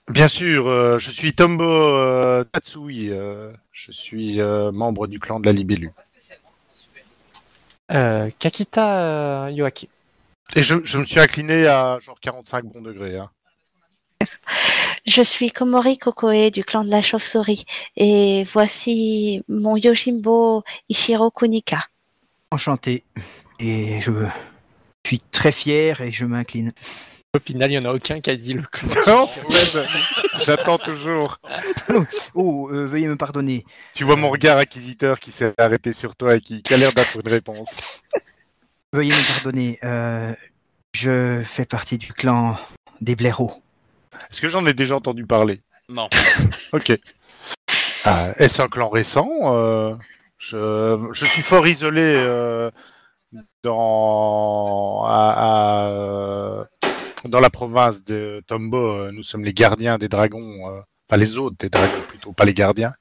[0.08, 3.10] Bien sûr, euh, je suis Tombo euh, Tatsui.
[3.10, 4.38] euh, je suis
[4.72, 5.92] membre du clan de la Libellule.
[7.93, 9.89] Euh, Kakita euh, Yoake.
[10.55, 13.18] Et je, je me suis incliné à genre 45 bons degrés.
[13.18, 13.30] Hein.
[15.07, 17.64] Je suis Komori Kokoe du clan de la chauve-souris
[17.97, 21.84] et voici mon Yojimbo Ishiro Kunika.
[22.51, 23.05] Enchanté.
[23.61, 24.11] Et je
[25.07, 26.72] suis très fier et je m'incline.
[27.37, 28.89] Au final, il n'y en a aucun qui a dit le clan.
[29.07, 29.28] Non,
[30.41, 31.39] J'attends toujours.
[32.34, 33.64] Oh, euh, veuillez me pardonner.
[33.95, 36.93] Tu vois mon regard acquisiteur qui s'est arrêté sur toi et qui, qui a l'air
[36.93, 38.03] d'attendre une réponse.
[38.93, 39.78] Veuillez me pardonner.
[39.84, 40.32] euh,
[40.95, 42.57] je fais partie du clan
[43.03, 43.53] des blaireaux.
[44.30, 45.61] Est-ce que j'en ai déjà entendu parler?
[45.91, 46.09] Non.
[46.72, 46.93] Ok.
[48.05, 49.28] Ah, Est-ce un clan récent?
[49.43, 49.95] Euh,
[50.39, 52.70] je, je suis fort isolé euh,
[53.62, 56.64] dans, à- à, euh,
[57.28, 58.78] dans la province de Tombo.
[58.78, 60.70] Euh, Nous sommes les gardiens des dragons.
[60.70, 62.92] euh, Enfin, les hôtes des dragons plutôt, pas les gardiens.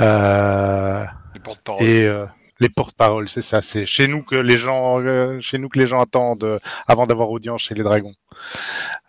[0.00, 1.82] Euh, Les porte-parole.
[1.86, 2.26] et euh,
[2.58, 3.62] les porte-paroles, c'est ça.
[3.62, 5.00] C'est chez nous que les gens,
[5.40, 8.14] chez nous que les gens attendent avant d'avoir audience chez les dragons.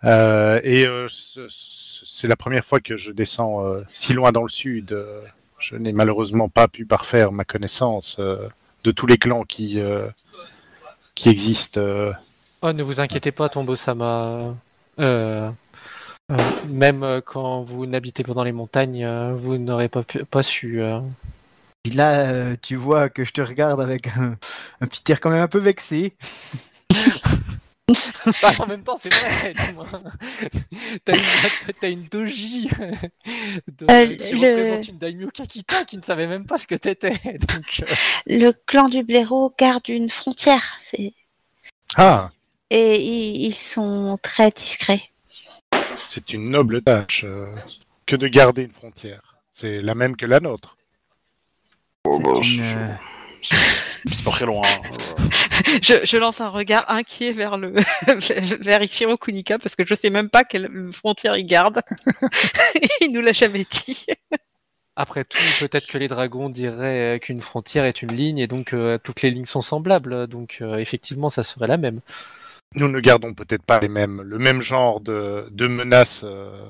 [0.04, 3.64] Et ce- ce- c'est la première fois que je descends
[3.94, 4.96] si loin dans le sud.
[5.58, 9.82] Je n'ai malheureusement pas pu parfaire ma connaissance, de tous les clans qui,
[11.16, 11.82] qui existent.
[12.66, 14.56] Oh, ne vous inquiétez pas, Tombo-sama.
[15.00, 15.52] Euh,
[16.32, 16.38] euh,
[16.68, 20.82] même euh, quand vous n'habitez pas dans les montagnes, vous n'aurez pas, pu- pas su.
[20.82, 21.02] euh.
[21.84, 24.38] Puis là, tu vois que je te regarde avec un,
[24.80, 26.16] un petit air quand même un peu vexé.
[28.42, 29.54] Bah, en même temps, c'est vrai.
[31.06, 32.70] T'as une, doji
[33.68, 36.76] de- Euh, qui le- représente une daimyo Kakita qui ne savait même pas ce que
[36.76, 37.10] t'étais.
[37.26, 37.94] Donc, euh,
[38.28, 40.80] Le clan du blaireau garde une frontière
[41.98, 42.32] Ah,
[42.76, 45.12] et ils, ils sont très discrets.
[45.98, 47.48] c'est une noble tâche euh,
[48.06, 49.36] que de garder une frontière.
[49.52, 50.76] C'est la même que la nôtre.
[52.06, 52.96] Oh, C'est bah, une, c'est- euh,
[54.12, 54.62] C'est pas très loin.
[54.66, 54.82] hein.
[55.82, 57.74] Je, je lance un regard inquiet vers le
[58.62, 61.82] vers Ichiro Kunika parce que je sais même pas quelle frontière il garde.
[63.02, 64.06] il nous l'a jamais dit.
[64.96, 68.98] après tout, peut-être que les dragons diraient qu'une frontière est une ligne et donc euh,
[69.02, 70.28] toutes les lignes sont semblables.
[70.28, 72.02] Donc, euh, effectivement, ça serait la même.
[72.76, 76.24] Nous ne gardons peut-être pas les mêmes, le même genre de, de menaces.
[76.24, 76.70] euh,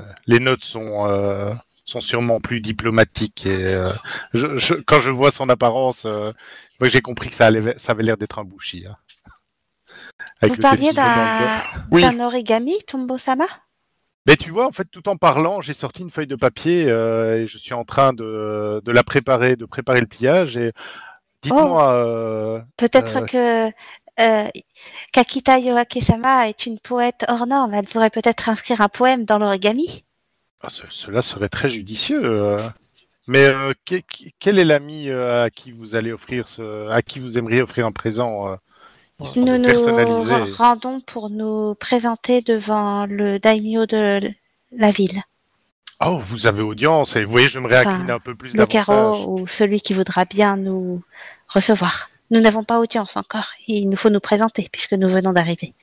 [0.00, 1.52] euh, les nôtres sont, euh,
[1.84, 3.46] sont sûrement plus diplomatiques.
[3.46, 3.90] Et, euh,
[4.32, 6.32] je, je- quand je vois son apparence, euh,
[6.82, 8.84] j'ai compris que ça, allait, ça avait l'air d'être un bouchi.
[8.88, 8.96] hein.
[10.42, 11.26] Vous parliez d'un
[11.90, 12.04] Oui.
[12.20, 13.46] origami, Tombo-sama
[14.26, 17.42] Mais tu vois, en fait, tout en parlant, j'ai sorti une feuille de papier euh,
[17.42, 20.56] et je suis en train de, de la préparer, de préparer le pliage.
[20.56, 20.72] Et
[21.42, 23.70] dites-moi, euh, Peut-être que
[24.20, 24.48] euh,
[25.12, 27.74] Kakita Yoake-sama est une poète hors norme.
[27.74, 30.04] Elle pourrait peut-être inscrire un poème dans l'origami.
[30.62, 32.20] ah, ce- cela serait très judicieux.
[32.24, 32.68] euh.
[33.26, 37.00] Mais euh, que- que- quel est l'ami euh, à qui vous allez offrir ce, à
[37.02, 38.56] qui vous aimeriez offrir un présent
[39.36, 44.20] Nous nous rendons pour nous présenter devant le daimyo de
[44.76, 45.22] la ville,
[46.04, 49.24] Oh, vous avez audience et vous voyez, je me Enfin, un peu plus le carreau
[49.40, 51.02] ou celui qui voudra bien nous
[51.48, 52.10] recevoir.
[52.30, 53.48] Nous n'avons pas audience encore.
[53.66, 55.74] Il nous faut nous présenter puisque nous venons d'arriver.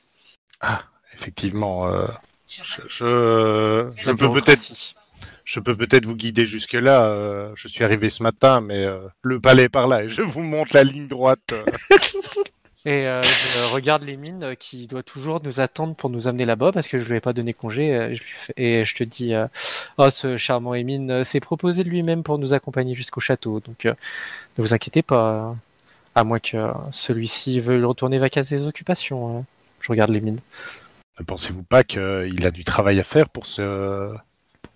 [1.13, 2.07] Effectivement, euh,
[2.47, 4.95] je, je, je La peux peut-être bureaucratie.
[5.43, 7.03] Je peux peut-être vous guider jusque-là.
[7.05, 10.21] euh, je suis arrivé ce matin, mais euh, le palais est par là et je
[10.21, 11.53] vous montre la ligne droite.
[12.83, 16.71] Et euh, je regarde les mines qui doit toujours nous attendre pour nous amener là-bas
[16.71, 18.15] parce que je lui ai pas donné congé.
[18.57, 19.45] Et je te dis, euh,
[19.99, 23.59] oh ce charmant Émine s'est proposé de lui-même pour nous accompagner jusqu'au château.
[23.59, 23.93] Donc euh,
[24.57, 25.53] ne vous inquiétez pas, euh,
[26.15, 29.39] à moins que celui-ci veuille retourner à ses occupations.
[29.39, 29.45] hein.
[29.79, 30.39] Je regarde les mines.
[31.19, 34.15] Ne pensez-vous pas qu'il a du travail à faire pour, ce,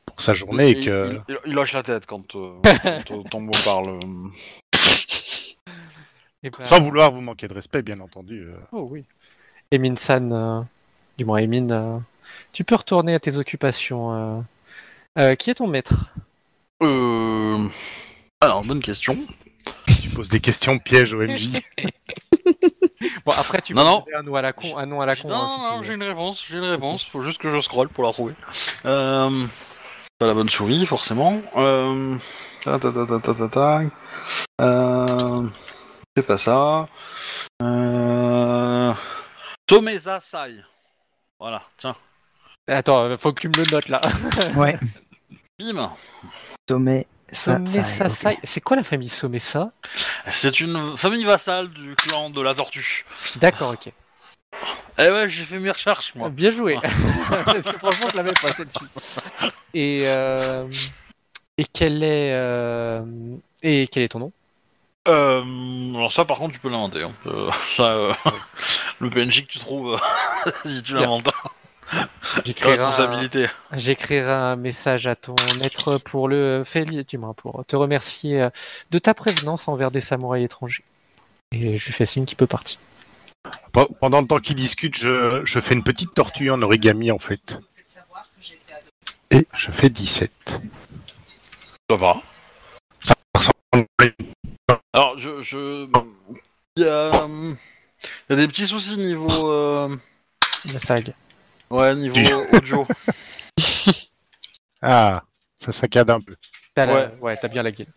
[0.06, 1.14] pour sa journée et il, que...
[1.14, 3.90] il- il- il hoche la tête quand, euh, quand euh, Tombo parle.
[3.90, 4.80] euh.
[6.44, 8.42] Et ben, Sans vouloir vous manquer de respect, bien entendu.
[8.44, 8.58] euh.
[8.72, 9.06] Oh oui.
[9.72, 10.62] Émine San, euh,
[11.18, 11.98] du moins euh,
[12.52, 14.14] tu peux retourner à tes occupations.
[14.14, 14.42] euh.
[15.18, 16.12] Euh, qui est ton maître?
[16.84, 17.66] Euh,
[18.42, 19.18] Alors, bonne question.
[20.06, 21.50] Tu poses des questions pièges au MJ.
[23.26, 24.00] Bon, après, tu Non, peux non.
[24.06, 24.78] donner un nom à la con.
[24.78, 27.06] Un nom à la con non, hein, si non, j'ai une réponse, j'ai une réponse.
[27.06, 28.34] Faut juste que je scrolle pour la trouver.
[28.86, 29.30] Euh,
[30.20, 31.42] pas la bonne souris, forcément.
[31.58, 32.18] Euh,
[32.64, 33.82] ta, ta, ta, ta, ta, ta, ta.
[34.62, 35.48] Euh,
[36.16, 36.88] c'est pas ça.
[37.64, 38.94] Euh,
[39.66, 40.64] Tomeza Sai.
[41.40, 41.96] Voilà, tiens.
[42.68, 44.02] Attends, faut que tu me le notes là.
[44.56, 44.78] Ouais.
[45.60, 45.92] Bim.
[46.70, 48.36] Sommet, ok.
[48.44, 49.72] C'est quoi la famille Somessa
[50.32, 53.06] C'est une famille vassale du clan de la tortue.
[53.38, 53.92] D'accord, ok.
[54.98, 56.30] Eh ouais, j'ai fait mes recherches, moi.
[56.30, 56.78] Bien joué.
[57.46, 58.86] Parce que franchement, je l'avais pas celle-ci.
[59.74, 60.68] Et euh,
[61.58, 63.04] et quel est euh,
[63.62, 64.32] et quel est ton nom?
[65.08, 67.04] Euh, alors ça, par contre, tu peux l'inventer.
[67.04, 67.12] hein.
[67.28, 68.14] Euh, ça, euh,
[69.00, 70.00] le PNJ que tu trouves,
[70.66, 71.28] si tu l'inventes.
[72.46, 73.48] J'écrirai un, Responsabilité.
[73.74, 76.64] j'écrirai un message à ton maître pour le
[77.08, 78.50] du moins, pour te remercier euh,
[78.92, 80.84] de ta prévenance envers des samouraïs étrangers.
[81.52, 82.80] Et je lui fais signe qu'il peut partir.
[83.72, 87.20] Pe- Pendant le temps qu'ils discutent, je, je fais une petite tortue en origami, en
[87.20, 87.60] fait.
[89.32, 90.32] Et je fais 17.
[91.90, 92.22] Ça va.
[93.00, 93.86] Ça ressemble
[94.94, 95.88] Alors, je, je,
[96.78, 97.58] il y a, il
[98.30, 99.96] y a des petits soucis niveau, euh,
[100.72, 101.14] La saga.
[101.70, 102.16] Ouais, niveau
[102.54, 102.88] audio.
[104.88, 105.24] Ah,
[105.56, 106.36] ça saccade un peu.
[106.76, 107.10] T'as la- Ouais.
[107.22, 107.88] ouais, t'as bien la gueule.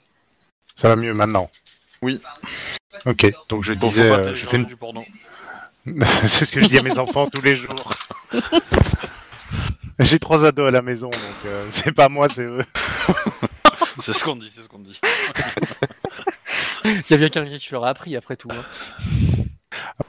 [0.76, 1.50] Ça va mieux maintenant.
[2.00, 2.20] Oui.
[3.04, 4.64] Ok, donc je Bon, faut disais, pas euh, je télécharger fais une...
[4.64, 5.04] du porno.
[6.26, 7.92] c'est ce que je dis à mes enfants tous les jours.
[9.98, 12.64] J'ai trois ados à la maison, donc euh, c'est pas moi, c'est eux.
[13.98, 14.98] C'est ce qu'on dit, c'est ce qu'on dit.
[16.84, 18.48] Il y a bien quelqu'un qui leur a appris après tout.
[18.50, 18.64] hein.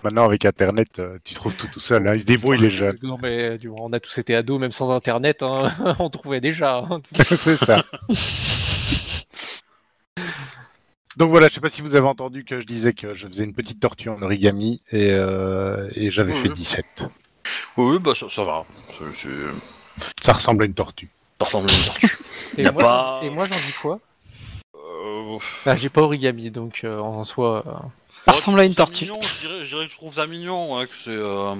[0.03, 2.07] Maintenant, avec Internet, euh, tu trouves tout tout seul.
[2.07, 2.13] Hein.
[2.15, 2.97] Ils se débrouillent, les jeunes.
[3.03, 6.41] Non mais du moins, on a tous été ados, même sans internet, hein, on trouvait
[6.41, 6.77] déjà.
[6.77, 7.01] hein.
[7.13, 7.83] c'est ça.
[11.17, 13.43] Donc voilà, je sais pas si vous avez entendu que je disais que je faisais
[13.43, 16.53] une petite tortue en origami et, euh, et j'avais Oui, fait oui.
[16.53, 16.85] 17.
[17.77, 18.63] Oui, oui, bah ça, ça va.
[20.21, 21.09] Ça ressemble à une tortue.
[21.39, 22.17] Ça ressemble à une tortue.
[22.57, 23.99] Et moi, pas- et moi j'en dis quoi?
[24.75, 27.63] Euh, Bah, j'ai pas origami, donc euh, en soi.
[28.25, 29.05] Ça ressemble à une tortue.
[29.05, 30.77] mignon, je, dirais, je dirais que je trouve ça mignon.
[30.77, 31.09] ouais, que c'est.
[31.09, 31.55] euh,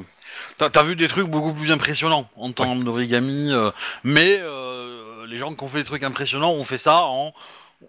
[0.57, 3.71] T'as t'as vu des trucs beaucoup plus impressionnants en termes d'origami, euh,
[4.03, 7.33] mais euh, les gens qui ont fait des trucs impressionnants ont fait ça en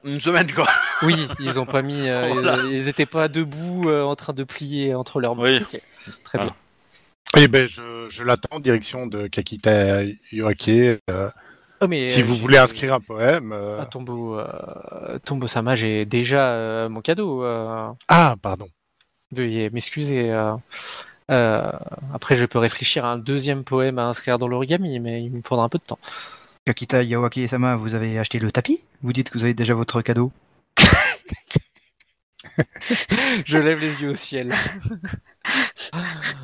[0.04, 0.66] une semaine quoi.
[1.02, 2.08] Oui, ils ont pas mis.
[2.08, 2.56] euh, Voilà.
[2.64, 5.42] ils, ils étaient pas debout euh, en train de plier entre leurs mains.
[5.44, 5.58] Oui.
[5.60, 5.80] Ok,
[6.24, 6.52] Très Voilà.
[7.34, 7.42] bien.
[7.42, 10.02] Eh ben, je, je l'attends en direction de Kakita
[10.32, 10.68] Yoake.
[11.10, 11.30] euh,
[11.82, 13.52] Oh, mais, si euh, vous voulez inscrire un poème.
[13.52, 17.42] euh, Ah, Tombo, euh, Tombo Sama, j'ai déjà euh, mon cadeau.
[17.42, 18.68] euh, Ah, pardon.
[19.32, 20.30] veuillez m'excuser.
[20.32, 20.52] euh,
[21.30, 21.70] euh,
[22.12, 25.42] après, je peux réfléchir à un deuxième poème à inscrire dans l'origami, mais il me
[25.42, 25.98] faudra un peu de temps.
[26.66, 28.80] Kakita Yawaki-sama, vous avez acheté le tapis?
[29.02, 30.32] Vous dites que vous avez déjà votre cadeau
[33.46, 34.54] Je lève les yeux au ciel.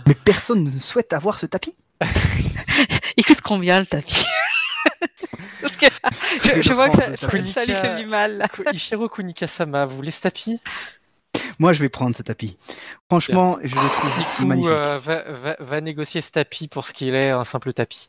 [0.06, 1.76] Mais personne ne souhaite avoir ce tapis
[3.18, 4.24] Il coûte combien le tapis?
[5.62, 5.86] Parce que
[6.62, 8.46] je, vois que ça, lui fait du mal.
[8.72, 10.60] Ichiro Kunikasama, vous voulez ce tapis
[11.58, 12.56] Moi, je vais prendre ce tapis.
[13.10, 14.72] Franchement, je le trouve Du coup, magnifique.
[14.72, 18.06] euh, va, va- va négocier ce tapis pour ce qu'il est, un simple tapis.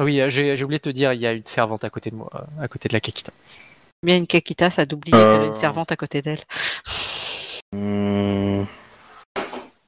[0.00, 2.16] Oui, euh, j'ai oublié de te dire, il y a une servante à côté de
[2.16, 3.32] moi, euh, à côté de la Kakita.
[4.02, 5.32] Bien une Kakita, ça d'oublier Euh.
[5.34, 6.40] qu'elle a une servante à côté d'elle.
[7.72, 8.66] Hum,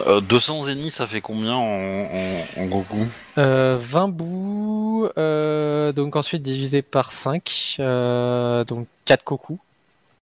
[0.07, 1.63] euh, 200 zéniths, ça fait combien en,
[2.05, 3.07] en, en Goku
[3.39, 9.59] Euh, 20 bouts, euh, donc ensuite divisé par 5, euh, donc 4 koku.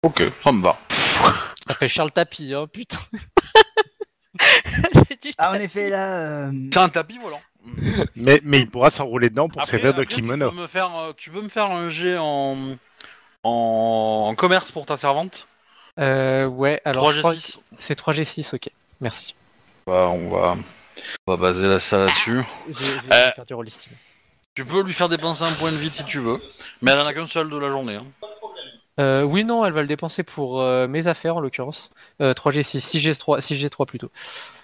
[0.03, 0.77] Ok, ça me va.
[1.67, 2.97] Ça fait cher le tapis, hein, putain.
[5.37, 6.47] Ah, en effet, là...
[6.47, 7.41] euh, C'est un tapis volant.
[8.15, 10.49] Mais, mais il pourra s'enrouler dedans pour servir de kimono.
[10.49, 12.57] Tu peux, me faire, euh, tu peux me faire un jet en,
[13.43, 15.47] en, en commerce pour ta servante?
[15.99, 17.57] Euh, ouais, alors je crois que 3G6.
[17.79, 18.69] c'est 3G6, ok.
[19.01, 19.35] Merci.
[19.89, 20.55] On, va,
[21.27, 22.41] on va baser la- ça là-dessus.
[22.69, 23.31] J'ai j'ai Euh.
[23.31, 23.91] perdu Rollistim.
[24.55, 26.41] Tu peux lui faire dépenser un point de vie si tu veux,
[26.81, 27.95] mais elle en a qu'un seul de la journée.
[27.95, 28.05] hein.
[28.99, 31.89] Euh, oui, non, elle va le dépenser pour euh, mes affaires en l'occurrence.
[32.21, 34.11] Euh, 3G6, 6G3, 6G3 plutôt.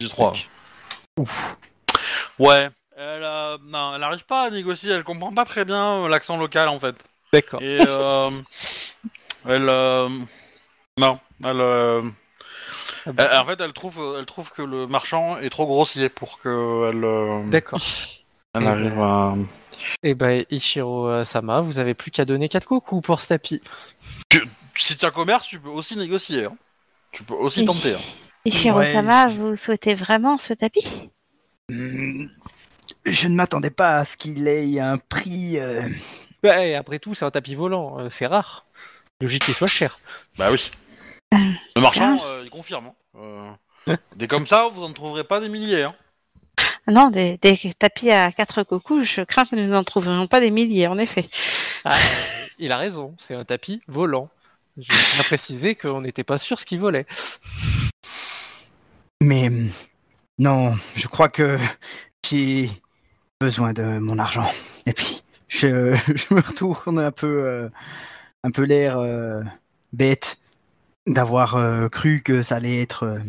[0.02, 0.32] J'ai trois.
[0.32, 0.48] Donc,
[1.18, 1.56] Ouf.
[2.40, 2.70] Ouais.
[2.98, 6.38] Elle, euh, non, elle arrive pas à négocier, elle comprend pas très bien euh, l'accent
[6.38, 6.96] local en fait.
[7.32, 7.62] D'accord.
[7.62, 8.30] Et euh,
[9.46, 10.10] elle, euh,
[10.98, 11.62] non, elle,
[13.08, 16.10] euh, Ah elle- en fait, elle trouve, elle trouve que le marchand est trop grossier
[16.10, 17.80] pour que elle, euh, D'accord.
[18.54, 19.36] elle Eh arrive à.
[20.04, 23.62] Et ben, Ichiro euh, Sama, vous avez plus qu'à donner 4 coups pour ce tapis.
[24.76, 26.46] Si tu as commerce, tu peux aussi négocier.
[26.46, 26.56] hein.
[27.12, 27.94] Tu peux aussi tenter.
[27.94, 28.00] hein.
[28.46, 31.10] Ishiro-sama, Ouais, je- vous souhaitez vraiment ce tapis?
[31.72, 32.28] Hmm,
[33.06, 35.58] Je ne m'attendais pas à ce qu'il ait un prix...
[35.60, 35.82] euh,
[36.44, 38.66] Ouais, après tout, c'est un tapis volant, euh, c'est rare.
[39.22, 39.98] Logique qu'il soit cher.
[40.38, 40.70] Bah oui.
[41.76, 42.88] Le marchand, euh, il confirme.
[43.18, 43.58] hein.
[43.88, 45.84] Euh, des comme ça, vous en trouverez pas des milliers.
[45.84, 45.96] Hein.
[46.88, 50.52] Non, des, des tapis à quatre coucous, je crains que nous n'en trouverions pas des
[50.52, 51.28] milliers, en effet.
[51.84, 54.30] Ah, euh, il a raison, c'est un tapis volant.
[54.78, 57.06] J'ai bien précisé qu'on n'était pas sûr ce qu'il volait.
[59.22, 59.50] Mais
[60.38, 61.58] non, je crois que
[62.26, 62.70] j'ai
[63.40, 64.50] besoin de mon argent.
[64.86, 67.70] Et puis, je, je me retourne un peu, euh,
[68.44, 69.42] un peu l'air euh,
[69.94, 70.38] bête
[71.08, 73.20] d'avoir euh, cru que ça allait être euh,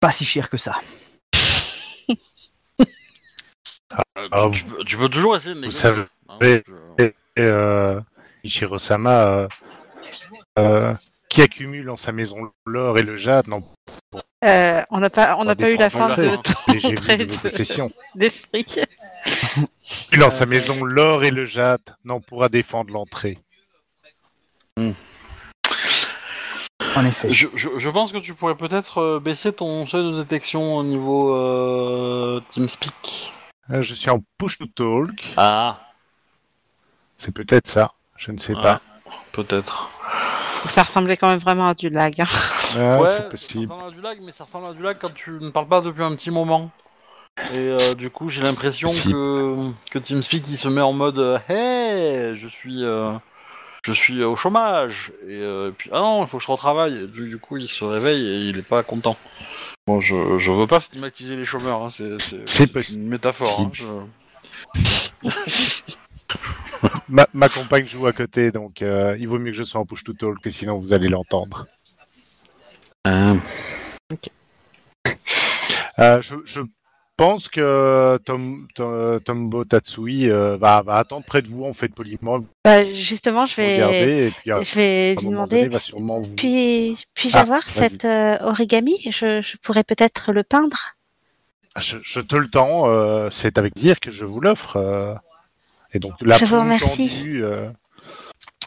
[0.00, 0.74] pas si cher que ça.
[4.16, 5.80] Euh, Ah, tu, peux, tu peux toujours essayer de Vous négocier.
[5.82, 6.38] savez, hein,
[6.98, 8.00] Et, euh,
[8.42, 9.48] Ichiro-sama, euh,
[10.58, 10.94] euh,
[11.28, 13.62] qui accumule en sa maison l'or et le jade, non
[14.44, 17.24] Euh, on n'a pas, on n'a Pas eu la fin de ton j'ai vu de
[17.24, 17.90] vos de- possessions.
[18.14, 18.80] des frics.
[20.12, 23.38] Il en Euh, sa maison l'or et le jade, n'en pourra défendre l'entrée.
[26.96, 27.32] En effet.
[27.32, 30.82] Je, je- je pense que tu pourrais peut-être euh, baisser ton seuil de détection au
[30.82, 33.32] niveau euh, TeamSpeak.
[33.70, 35.80] Euh, Je suis en push to talk, Ah,
[37.16, 38.80] c'est peut-être ça, je ne sais pas.
[39.32, 39.90] peut-être.
[40.68, 42.20] Ça ressemblait quand même vraiment à du lag.
[42.20, 42.26] hein.
[42.76, 43.66] Ah, ouais, c'est possible.
[43.66, 45.68] ça ressemble à du lag, mais ça ressemble à du lag quand tu ne parles
[45.68, 46.70] pas depuis un petit moment.
[47.52, 52.36] Et euh, du coup, j'ai l'impression que, que TeamSpeak il se met en mode Hey,
[52.36, 53.12] je suis, euh,
[53.84, 55.12] je suis au chômage.
[55.26, 57.04] Et, euh, puis, ah non, il faut que je retravaille.
[57.04, 59.16] Et du, du coup, il se réveille et il est pas content.
[59.86, 63.60] Bon, je, je veux pas stigmatiser les chômeurs, hein, c'est, c'est, une métaphore.
[63.60, 63.84] hein, je-
[67.08, 69.84] Ma, ma compagne joue à côté, donc euh, il vaut mieux que je sois en
[69.84, 71.66] push to talk, que sinon vous allez l'entendre.
[73.06, 73.34] Euh,
[76.22, 76.60] je, je
[77.22, 81.88] pense que Tom, Tom- Tombo Tatsui euh, va, va attendre près de vous en fait
[81.94, 85.56] poliment, Bah, justement, je vais, regardez et puis à, je vais lui demander.
[85.56, 86.34] donné, il va sûrement vous.
[86.34, 88.96] Puis, puis-je Ah, avoir cet euh, origami?
[89.08, 90.96] Je, je pourrais peut-être le peindre.
[91.76, 94.76] Je, je te le tends, euh, c'est avec dire que je vous l'offre.
[94.76, 95.14] euh.
[95.94, 97.08] Et donc la Je vous remercie.
[97.08, 97.70] tendue, euh.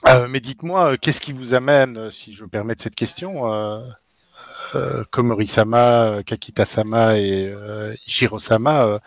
[0.07, 2.95] Euh, mais dites-moi, euh, qu'est-ce qui vous amène, euh, si je me permets de cette
[2.95, 3.51] question,
[4.75, 8.99] euh, Komori-sama, Kakita-sama et euh, Ishiro-sama euh,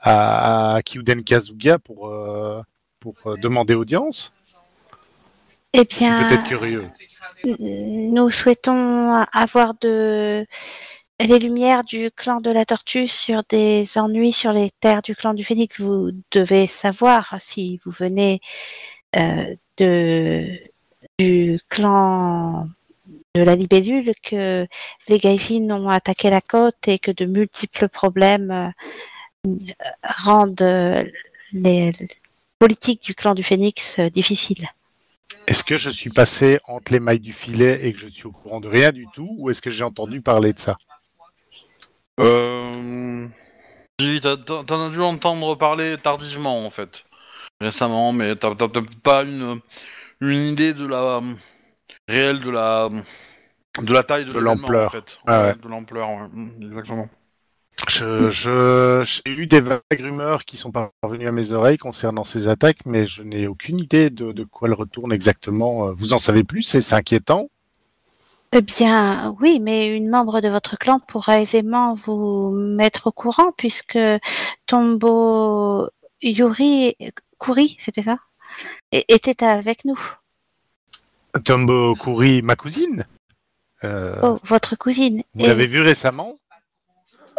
[0.00, 2.62] à, à Kyuden Kazuga pour, euh,
[3.00, 4.32] pour euh, demander audience
[5.72, 6.86] Eh bien, peut-être curieux.
[7.60, 10.46] nous souhaitons avoir de
[11.20, 15.32] les lumières du clan de la Tortue sur des ennuis sur les terres du clan
[15.34, 15.80] du Phénix.
[15.80, 18.40] Vous devez savoir si vous venez
[19.16, 20.46] euh, de
[21.18, 22.68] du clan
[23.36, 24.66] de la libellule que
[25.08, 29.52] les Gaijin ont attaqué la côte et que de multiples problèmes euh,
[30.02, 31.04] rendent euh,
[31.52, 31.92] les
[32.58, 34.68] politiques du clan du Phénix euh, difficiles.
[35.46, 38.32] Est-ce que je suis passé entre les mailles du filet et que je suis au
[38.32, 40.76] courant de rien du tout, ou est-ce que j'ai entendu parler de ça?
[42.18, 43.28] Euh...
[43.98, 47.04] t'en as dû entendre parler tardivement en fait,
[47.60, 48.54] récemment, mais t'as
[49.02, 49.60] pas une,
[50.22, 51.20] une idée de la
[52.08, 52.88] réelle de la
[53.82, 54.88] de la taille de, l'ampleur.
[54.88, 55.18] en fait.
[55.26, 55.54] Ah ouais.
[55.54, 56.28] De l'ampleur, ouais.
[56.32, 57.08] Mm, exactement.
[57.88, 62.48] Je, je- j'ai eu des vagues rumeurs qui sont parvenues à mes oreilles concernant ces
[62.48, 65.92] attaques, mais je n'ai aucune idée de, de quoi elles retournent exactement.
[65.92, 66.62] Vous en savez plus?
[66.62, 67.48] C'est inquiétant?
[68.52, 73.52] Eh bien, oui, mais une membre de votre clan pourra aisément vous mettre au courant
[73.56, 73.98] puisque
[74.66, 75.88] Tombo
[76.22, 76.96] Yuri
[77.38, 78.18] Kuri, c'était ça,
[78.92, 80.00] Et- était avec nous.
[81.44, 83.00] Tombo Kuri, ma cousine?
[83.00, 83.15] Euh,
[83.82, 85.22] Oh, votre cousine.
[85.34, 86.36] Vous Et- l'avez vue récemment?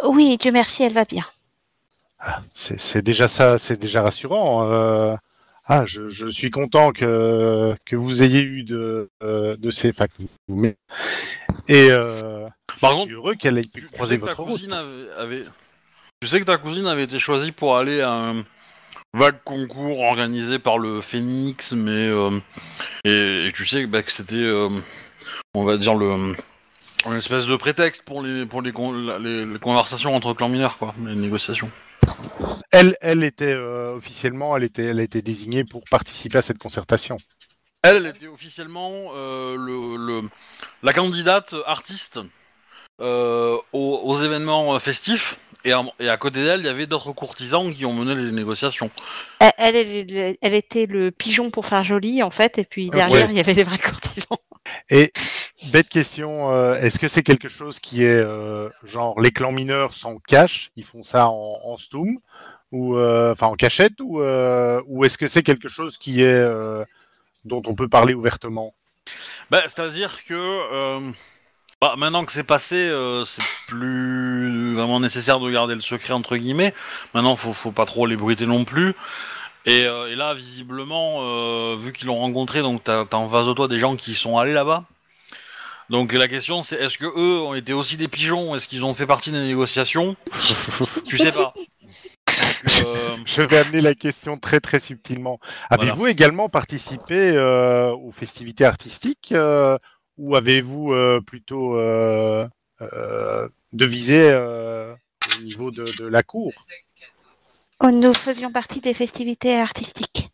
[0.04, 1.24] Oui, Dieu merci, elle va bien.
[2.20, 4.68] Ah, c'est déjà ça, c'est déjà rassurant.
[4.70, 5.14] euh.
[5.70, 9.90] Ah, je, je suis content que, que vous ayez eu de, euh, de ces...
[9.90, 10.76] Enfin, que vous- mais-
[11.68, 12.48] Et euh,
[12.80, 14.52] Par je contre, suis heureux qu'elle ait pu Tu, tu croiser votre route.
[14.52, 15.44] cousine avait, avait-
[16.22, 18.44] Tu sais que ta cousine avait été choisie pour aller à un
[19.12, 22.40] vague concours organisé par le Phoenix, mais euh,
[23.04, 24.70] et, et tu sais bah, que c'était, euh,
[25.54, 26.34] on va dire le,
[27.06, 30.48] une espèce de prétexte pour les pour les, con- la- les, les conversations entre clans
[30.48, 31.70] mineurs, quoi, les négociations.
[32.72, 36.58] Elle, elle était euh, officiellement, elle était, elle a été désignée pour participer à cette
[36.58, 37.18] concertation.
[37.82, 40.28] Elle, elle était officiellement euh, le, le-
[40.82, 42.18] la candidate artiste
[43.00, 45.38] euh, aux, aux événements festifs.
[45.64, 48.30] Et à, et à côté d'elle, il y avait d'autres courtisans qui ont mené les
[48.30, 48.90] négociations.
[49.40, 53.26] Elle, elle, elle- elle était le pigeon pour faire joli en fait, et puis derrière
[53.26, 53.32] Ouais.
[53.32, 54.38] il y avait les vrais courtisans.
[54.90, 55.12] Et
[55.72, 59.92] bête question, euh, est-ce que c'est quelque chose qui est euh, genre les clans mineurs
[59.92, 62.18] s'en cachent, ils font ça en, en stoom
[62.72, 66.26] ou euh, enfin en cachette ou euh, ou est-ce que c'est quelque chose qui est
[66.26, 66.84] euh,
[67.44, 68.74] dont on peut parler ouvertement?
[69.50, 71.12] Bah, c'est-à-dire que
[71.80, 76.36] bah, maintenant que c'est passé, euh, c'est plus vraiment nécessaire de garder le secret entre
[76.36, 76.74] guillemets.
[77.14, 78.94] Maintenant, faut, faut pas trop l'ébruiter non plus.
[79.66, 83.46] Et, euh, et là, visiblement, euh, vu qu'ils l'ont rencontré, donc t'as t'as en face
[83.46, 84.84] de toi des gens qui sont allés là-bas.
[85.90, 88.54] Donc la question, c'est est-ce que eux ont été aussi des pigeons?
[88.54, 90.16] Est-ce qu'ils ont fait partie des négociations?
[91.06, 91.52] Tu sais pas.
[92.64, 95.38] Donc, euh, Je vais amener la question très très subtilement.
[95.70, 99.78] Avez-vous également participé euh, aux festivités artistiques euh,
[100.18, 102.46] ou avez-vous euh, plutôt euh,
[102.80, 104.94] euh, devisé euh,
[105.38, 106.52] au niveau de, de la cour?
[107.82, 110.30] Nous faisions partie des festivités artistiques.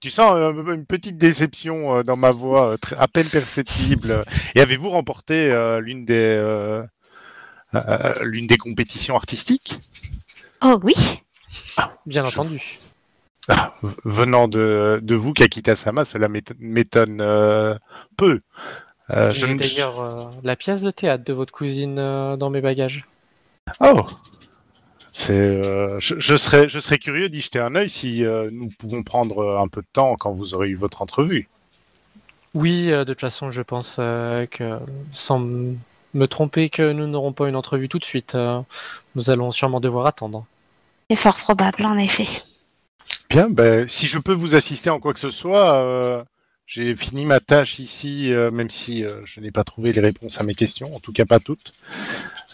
[0.00, 4.24] Tu sens euh, une petite déception euh, dans ma voix, euh, très- à peine perceptible.
[4.54, 6.82] Et avez-vous remporté euh, l'une des
[8.22, 9.78] l'une des compétitions artistiques?
[10.62, 10.94] Oh oui,
[12.06, 12.78] Bien Je- entendu.
[13.48, 13.74] Ah,
[14.04, 17.76] Venant de, de vous, Kakita-sama, cela m'éton- m'étonne euh,
[18.16, 18.38] peu.
[19.10, 22.50] Euh, je J'ai ne- d'ailleurs euh, la pièce de théâtre de votre cousine euh, dans
[22.50, 23.06] mes bagages.
[23.80, 24.06] Oh
[25.28, 29.02] euh, je, je serais, je serais curieux d'y jeter un œil si euh, nous pouvons
[29.02, 31.48] prendre euh, un peu de temps quand vous aurez eu votre entrevue.
[32.54, 34.78] Oui, euh, de toute façon, je pense euh, que,
[35.12, 38.34] sans me tromper, que nous n'aurons pas une entrevue tout de suite.
[38.34, 38.60] euh,
[39.14, 40.46] nous allons sûrement devoir attendre.
[41.10, 42.28] c'est fort probable en effet.
[43.28, 46.24] Bien, ben, si je peux vous assister en quoi que ce soit, euh,
[46.66, 50.40] j'ai fini ma tâche ici, euh, même si euh, je n'ai pas trouvé les réponses
[50.40, 51.72] à mes questions, en tout cas pas toutes.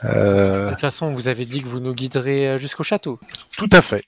[0.04, 3.18] Euh, De toute façon, vous avez dit que vous nous guiderez euh, jusqu'au château.
[3.56, 4.04] tout à fait.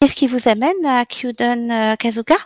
[0.00, 2.36] Qu'est-ce qui vous amène à Kyuden euh, Kazuga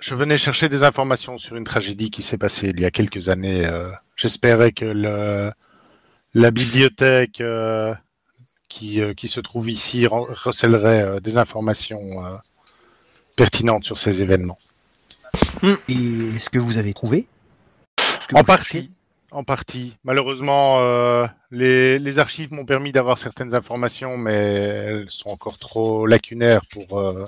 [0.00, 3.28] Je venais chercher des informations sur une tragédie qui s'est passée il y a quelques
[3.28, 3.64] années.
[3.66, 5.52] euh, J'espérais que le,
[6.34, 7.94] la bibliothèque euh,
[8.68, 12.36] qui, euh, qui se trouve ici re- recèlerait euh, des informations euh,
[13.36, 14.58] pertinentes sur ces événements.
[15.88, 17.28] Et est-ce que vous avez trouvé?
[18.34, 18.90] En partie.
[19.30, 19.94] En partie.
[20.04, 26.06] Malheureusement, euh, les, les archives m'ont permis d'avoir certaines informations, mais elles sont encore trop
[26.06, 27.26] lacunaires pour euh,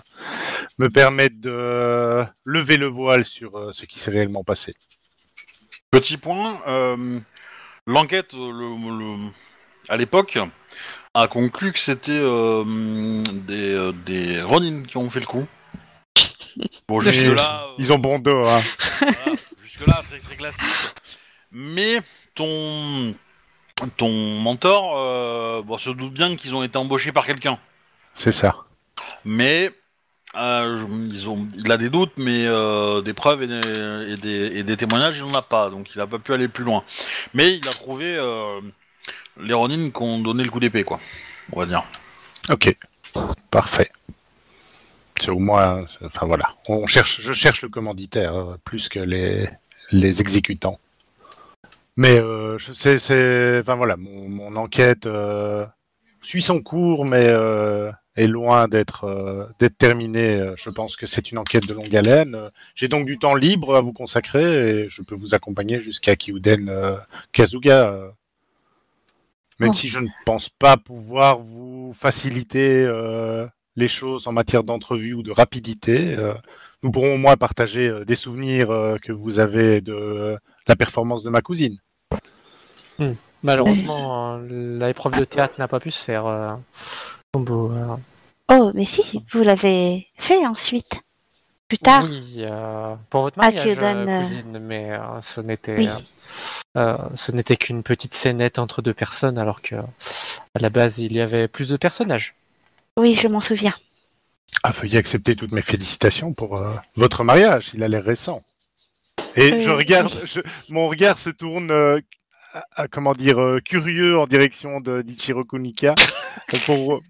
[0.79, 4.75] me permettre de lever le voile sur euh, ce qui s'est réellement passé.
[5.91, 6.61] Petit point,
[7.87, 9.31] l'enquête le, le-
[9.89, 10.39] à l'époque
[11.15, 12.23] a conclu que c'était
[13.47, 15.47] des, des Ronin qui ont fait le coup.
[16.89, 18.63] Bon, Mais jusque-là, Ils ont bon dos, hein.
[19.01, 20.61] voilà, jusque-là, très, très classique.
[21.53, 22.01] Mais
[22.35, 23.15] ton,
[23.97, 24.11] ton
[24.41, 27.59] mentor euh, bon, se doute bien qu'ils ont été embauchés par quelqu'un.
[28.15, 28.55] c'est ça.
[29.25, 29.71] Mais
[30.37, 34.17] euh, je- ils ont, il a des doutes, mais euh, des preuves et des, et
[34.17, 36.63] des- et des témoignages, il n'en a pas, donc il n'a pas pu aller plus
[36.65, 36.85] loin.
[37.35, 38.61] Mais il a trouvé euh,
[39.41, 41.01] les Ronin qui ont donné le coup d'épée, quoi.
[41.53, 41.83] On va dire.
[42.51, 42.75] Ok,
[43.51, 43.91] parfait.
[45.21, 49.51] C'est au moins, enfin voilà, on cherche, je cherche le commanditaire plus que les,
[49.91, 50.79] les exécutants.
[51.97, 55.67] Mais euh, je sais, c'est, enfin voilà, mon, mon enquête euh,
[56.23, 60.53] suit son cours, mais euh, est loin d'être euh, d'être terminée.
[60.57, 62.51] Je pense que c'est une enquête de longue haleine.
[62.75, 66.69] J'ai donc du temps libre à vous consacrer et je peux vous accompagner jusqu'à Kyuden
[66.69, 66.97] euh,
[67.33, 68.13] Kazuga.
[69.59, 69.73] Même Bon.
[69.75, 73.47] si je ne pense pas pouvoir vous faciliter euh,
[73.77, 76.35] les choses en matière d'entrevue ou de rapidité, euh,
[76.83, 80.37] nous pourrons au moins partager euh, des souvenirs euh, que vous avez de euh,
[80.67, 81.79] la performance de ma cousine.
[83.43, 86.27] Malheureusement, euh, l'épreuve de théâtre n'a pas pu se faire.
[86.27, 86.55] euh,
[87.37, 87.97] euh,
[88.53, 91.01] Oh, mais si, vous l'avez fait ensuite.
[91.69, 92.05] Plus tard.
[92.05, 95.87] Oui, euh, pour votre Ah, mariage, cousine, mais euh, ce n'était Oui.
[95.87, 95.99] euh,
[96.77, 101.13] euh, ce n'était qu'une petite scénette entre deux personnes, alors que à la base il
[101.13, 102.35] y avait plus de personnages.
[102.97, 103.75] Oui, je m'en souviens.
[104.65, 107.71] Ah, veuillez accepter toutes mes félicitations pour euh, votre mariage.
[107.73, 108.43] Il a l'air récent.
[109.37, 110.41] Et je regarde, je-
[110.71, 112.01] mon regard se tourne, euh,
[112.53, 115.95] à, à- comment dire, euh, curieux en direction de d'Ichiro Kunika.
[116.67, 117.01] pour,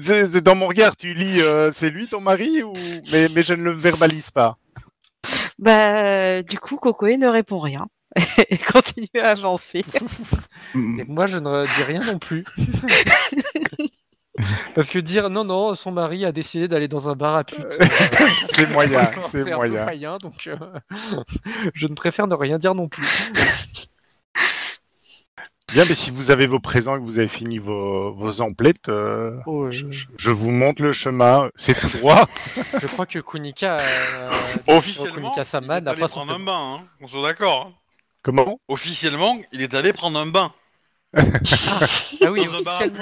[0.00, 2.72] c'est- c'est dans mon regard, tu lis, euh, c'est lui ton mari ou
[3.12, 4.56] mais, mais je ne le verbalise pas.
[5.58, 7.86] Bah, du coup, Kokoe ne répond rien
[8.48, 9.84] et continue à avancer.
[10.74, 12.44] Et moi je ne dis rien non plus.
[14.74, 17.58] Parce que dire non, non, son mari a décidé d'aller dans un bar à pute.
[17.60, 17.86] euh,
[18.54, 19.84] C'est moyen, c'est moyen.
[19.84, 20.56] moyen, donc euh,
[21.74, 23.06] je ne préfère ne rien dire non plus.
[25.72, 28.88] Bien, mais si vous avez vos présents et que vous avez fini vos, vos emplettes,
[28.88, 31.50] euh, Oh, je, je, je vous montre le chemin.
[31.56, 32.26] C'est tout droit.
[32.80, 34.30] je crois que Kunika, euh,
[34.66, 36.84] Officiellement, Kunika il Sama est n'a allé pas son prendre un bain, hein.
[37.02, 37.66] on soit d'accord.
[37.68, 37.74] hein.
[38.22, 38.58] Comment?
[38.68, 40.52] Officiellement, il est allé prendre un bain.
[41.14, 42.46] Ah oui,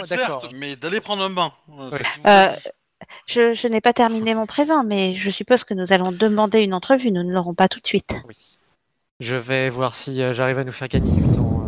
[0.09, 0.43] d'accord.
[0.43, 1.53] certes, mais d'aller prendre un bain.
[1.79, 1.99] Euh, Ouais.
[2.27, 2.53] Euh,
[3.27, 6.75] je je n'ai pas terminé mon présent, mais je suppose que nous allons demander une
[6.75, 7.11] entrevue.
[7.13, 8.15] Nous ne l'aurons pas tout de suite.
[8.29, 8.37] Oui.
[9.21, 11.63] Je vais voir si euh, j'arrive à nous faire gagner du temps.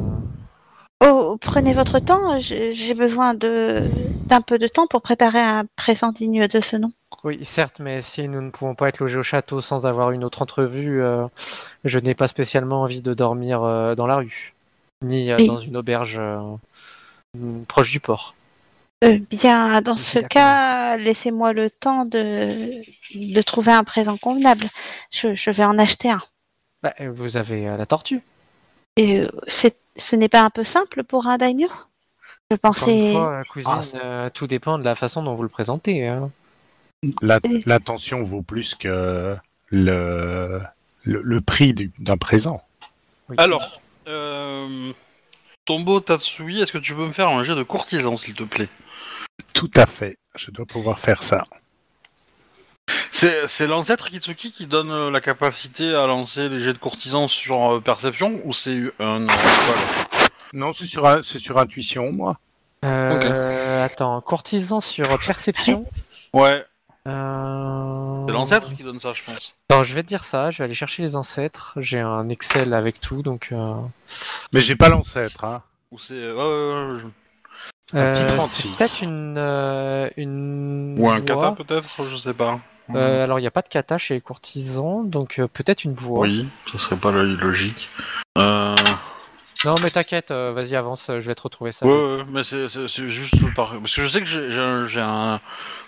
[1.03, 1.07] euh.
[1.11, 2.41] Oh, prenez votre temps.
[2.41, 3.85] J'ai besoin de
[4.27, 6.93] d'un peu de temps pour préparer un présent digne de ce nom.
[7.25, 10.25] Oui, certes, mais si nous ne pouvons pas être logés au château sans avoir une
[10.25, 11.27] autre entrevue, euh,
[11.85, 14.55] je n'ai pas spécialement envie de dormir euh, dans la rue,
[15.03, 16.57] ni euh, dans une auberge euh,
[17.67, 18.35] proche du port.
[19.05, 22.81] Euh, bien, dans ce cas, laissez-moi le temps de
[23.15, 24.67] de trouver un présent convenable.
[25.13, 26.23] Je, je vais en acheter un.
[26.83, 28.21] Bah, vous avez la tortue.
[28.97, 31.69] Et ce n'est pas un peu simple pour un daimyo?
[32.51, 33.13] Je une pensais.
[33.13, 36.09] fois, cousine, Ah, euh, tout dépend de la façon dont vous le présentez.
[36.09, 36.31] hein.
[37.23, 39.37] La- Et- L'intention vaut plus que
[39.69, 40.61] le,
[41.05, 42.63] le, le prix du- d'un présent.
[43.29, 43.37] Oui.
[43.39, 44.93] Alors, euh,
[45.65, 48.69] Tombo Tatsui, est-ce que tu peux me faire un jet de courtisan, s'il te plaît?
[49.55, 50.17] Tout à fait.
[50.37, 51.45] Je dois pouvoir faire ça.
[53.11, 57.29] C'est c'est l'ancêtre Kitsuki qui donne euh, la capacité à lancer les jets de courtisan
[57.29, 59.23] sur euh, perception ou c'est un.
[59.23, 59.81] euh, voilà.
[60.53, 62.39] Non, c'est sur, un- sur intuition, moi.
[62.85, 65.85] Euh, Attends, courtisan sur perception?
[66.33, 66.65] Ouais,
[67.07, 68.25] Euh...
[68.27, 69.55] c'est l'ancêtre qui donne ça, je pense.
[69.71, 70.51] Attends, je vais te dire ça.
[70.51, 71.73] Je vais aller chercher les ancêtres.
[71.77, 73.49] J'ai un Excel avec tout, donc.
[73.53, 73.75] Euh...
[74.53, 75.45] Mais j'ai pas l'ancêtre.
[75.45, 75.63] Hein.
[75.91, 76.15] Ou c'est.
[76.15, 78.63] ouais, ouais, ouais, je- Un petit euh, 36.
[78.63, 80.97] c'est peut-être une euh, une.
[80.99, 81.25] Ou un voix.
[81.25, 82.61] kata peut-être, je sais pas.
[82.95, 85.93] Euh, alors, il n'y a pas de kata chez les courtisans, donc euh, peut-être une
[85.93, 86.21] voix.
[86.21, 87.89] Oui, ce serait pas logique.
[88.39, 88.75] Euh...
[89.65, 91.85] Non, mais t'inquiète, euh, vas-y, avance, euh, je vais te retrouver ça.
[91.85, 92.69] Ouais, ouais, mais c'est
[93.11, 93.73] juste par...
[93.79, 95.41] Parce que je sais que j'ai j'ai un, j'ai un-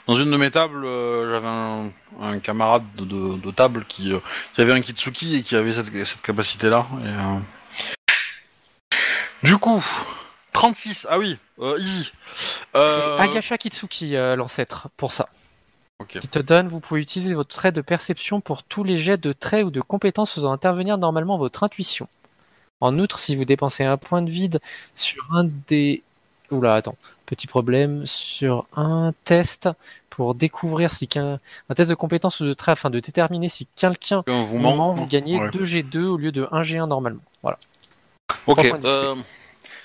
[0.07, 1.91] Dans une de mes tables, euh, j'avais un,
[2.21, 4.19] un camarade de, de- de table qui, euh,
[4.55, 6.87] qui avait un Kitsuki et qui avait cette, cette capacité-là.
[7.05, 7.39] euh,
[9.43, 9.85] Du coup,
[10.53, 11.39] 36, ah oui,
[11.79, 12.13] easy.
[12.75, 12.81] C'est
[13.19, 15.29] Agasha Kitsuki, l'ancêtre, pour ça.
[16.01, 16.19] Ok.
[16.19, 19.33] Qui te donne, vous pouvez utiliser votre trait de perception pour tous les jets de
[19.33, 22.09] traits ou de compétences faisant intervenir normalement votre intuition.
[22.81, 24.61] En outre, si vous dépensez un point de vide
[24.95, 26.03] sur un des...
[26.51, 26.97] Oula, attends,
[27.27, 29.69] petit problème, sur un test
[30.09, 31.39] pour découvrir si qu'un...
[31.69, 34.93] Un test de compétences ou de traits afin de déterminer si quelqu'un Vous vous ment-
[34.95, 35.49] vous gagnez Ouais.
[35.51, 37.21] 2G2 au lieu de 1G1 normalement.
[37.43, 37.59] Voilà.
[38.47, 39.15] Ok, Trois points de euh,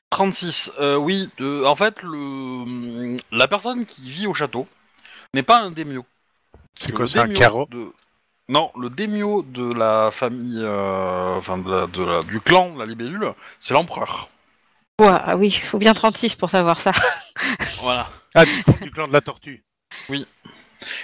[0.10, 0.72] 36.
[0.80, 4.68] euh, oui, de- en fait, le, la personne qui vit au château
[5.34, 6.06] n'est pas un démio.
[6.76, 7.92] C'est quoi, c'est un carreau de...
[8.48, 12.80] Non, le démio de la famille, euh, enfin de la- de la- du clan de
[12.80, 14.30] la libellule, c'est l'empereur.
[15.02, 16.92] Ouais, ah oui, il faut bien 36 pour savoir ça.
[17.82, 18.08] Voilà.
[18.34, 19.64] Ah, du, du clan de la tortue.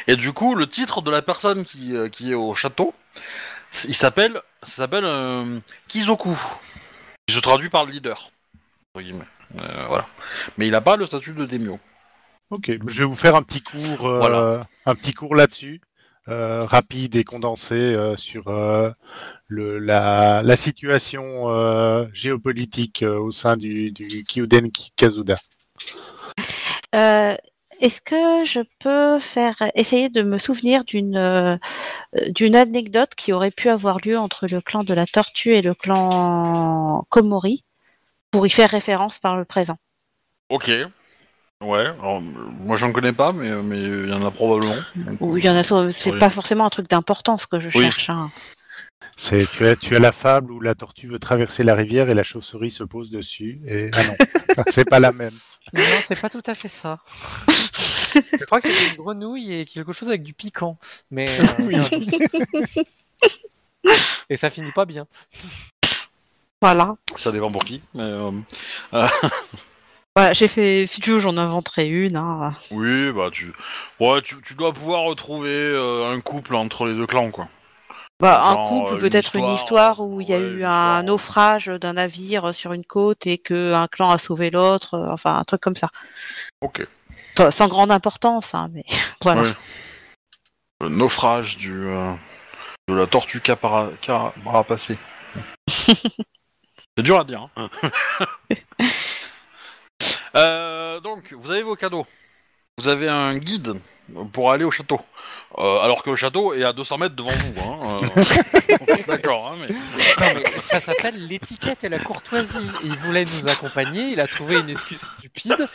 [0.07, 2.93] Et du coup, le titre de la personne qui, euh, qui est au château,
[3.85, 6.37] il s'appelle, ça s'appelle euh, Kizoku.
[7.27, 8.31] Qui se traduit par le leader.
[8.95, 9.27] entre guillemets.
[9.59, 10.07] Euh, voilà.
[10.57, 11.79] Mais il n'a pas le statut de démio.
[12.49, 14.67] Ok, je vais vous faire un petit cours, euh, Voilà.
[14.85, 15.79] un petit cours là-dessus,
[16.27, 18.91] rapide et condensé euh, sur euh,
[19.47, 25.37] le, la, la situation euh, géopolitique euh, au sein du, du Kyuden Kazuda.
[26.95, 27.35] Euh,
[27.79, 31.57] Est-ce que je peux faire essayer de me souvenir d'une euh,
[32.27, 35.73] d'une anecdote qui aurait pu avoir lieu entre le clan de la tortue et le
[35.73, 37.63] clan Komori
[38.29, 39.77] pour y faire référence par le présent?
[40.49, 40.69] Ok.
[41.61, 41.85] Ouais.
[41.85, 42.21] Alors, euh,
[42.59, 44.75] moi, j'en connais pas, mais mais il y en a probablement.
[45.19, 46.19] Ou il y en a c'est Oui.
[46.19, 47.83] pas forcément un truc d'importance que je Oui.
[47.83, 48.09] cherche.
[48.09, 48.31] hein.
[49.17, 52.15] C'est tu as tu as la fable où la tortue veut traverser la rivière et
[52.15, 53.61] la chauve-souris se pose dessus.
[53.67, 54.15] Et ah non,
[54.71, 55.33] c'est pas la même.
[55.73, 56.99] Non, c'est pas tout à fait ça.
[57.47, 60.77] Je crois que c'était une grenouille et quelque chose avec du piquant.
[61.11, 61.27] Mais.
[61.29, 61.83] euh,
[64.29, 65.05] et ça finit pas bien.
[66.61, 66.95] Voilà.
[67.15, 67.81] Ça dépend pour qui.
[67.93, 68.31] Mais, euh,
[70.15, 72.17] Voilà, j'ai fait, si tu veux, j'en inventerai une.
[72.17, 72.53] Hein.
[72.71, 73.53] oui, bah tu,
[74.01, 77.47] ouais, tu, tu dois pouvoir retrouver euh, un couple entre les deux clans, quoi.
[78.19, 81.67] Bah, un couple, euh, peut-être une histoire, où il y a ouais, eu un naufrage
[81.67, 85.43] d'un navire sur une côte et que un clan a sauvé l'autre, euh, enfin un
[85.43, 85.89] truc comme ça.
[86.59, 86.85] Ok.
[87.37, 88.83] Enfin, sans grande importance, hein, mais
[89.23, 89.43] voilà.
[89.43, 89.53] Ouais.
[90.81, 91.85] Le naufrage du
[92.89, 94.97] de la tortue capara, carapacée.
[95.67, 97.47] C'est dur à dire.
[97.55, 97.69] Hein.
[100.35, 102.05] Euh, donc, vous avez vos cadeaux.
[102.77, 103.73] Vous avez un guide
[104.33, 104.99] pour aller au château.
[105.57, 107.61] Euh, alors que le château est à 200 mètres devant vous.
[107.61, 107.97] Hein.
[108.01, 109.67] Euh, D'accord, hein, mais...
[109.67, 112.71] Non, mais ça s'appelle l'étiquette et la courtoisie.
[112.83, 115.67] Il voulait nous accompagner, il a trouvé une excuse stupide.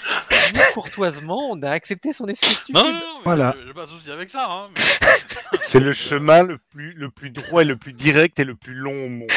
[0.55, 2.75] Nous, courtoisement, on a accepté son excuse stupide.
[2.77, 3.55] Non, non, non, Voilà.
[3.67, 4.49] j'ai- pas de souci avec ça.
[4.51, 8.45] Hein, mais- C'est le chemin le plus le plus droit et le plus direct et
[8.45, 9.31] le plus long au monde.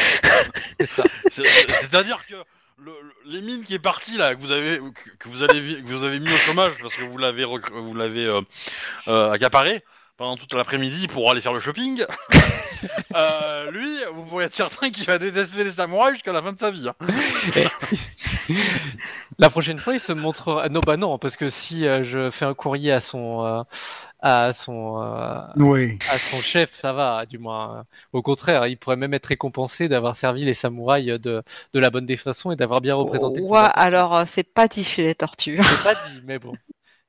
[0.80, 1.02] C'est ça.
[1.30, 2.34] C'est- c'est- C'est-à-dire que
[2.80, 5.60] le, le- les mines qui est parti là, que vous avez que, que vous avez
[5.60, 8.40] vi- que vous avez mis au chômage parce que vous l'avez vous l'avez euh,
[9.08, 9.84] euh, accaparé
[10.20, 12.04] pendant toute l'après-midi pour aller faire le shopping.
[13.16, 16.58] euh, lui, vous pourrez être certain qu'il va détester les samouraïs jusqu'à la fin de
[16.58, 16.86] sa vie.
[16.88, 16.94] hein.
[19.38, 20.68] La prochaine fois, il se montrera.
[20.68, 23.62] Non, bah non, parce que si euh, je fais un courrier à son, euh,
[24.20, 25.98] à son, euh, Oui.
[26.10, 27.84] à son chef, ça va, du moins.
[28.12, 31.42] Au contraire, il pourrait même être récompensé d'avoir servi les samouraïs de,
[31.72, 33.40] de la bonne des façons et d'avoir bien représenté.
[33.40, 35.58] le Ouais, alors c'est pas dit chez les tortues.
[35.62, 36.52] C'est pas dit, mais bon.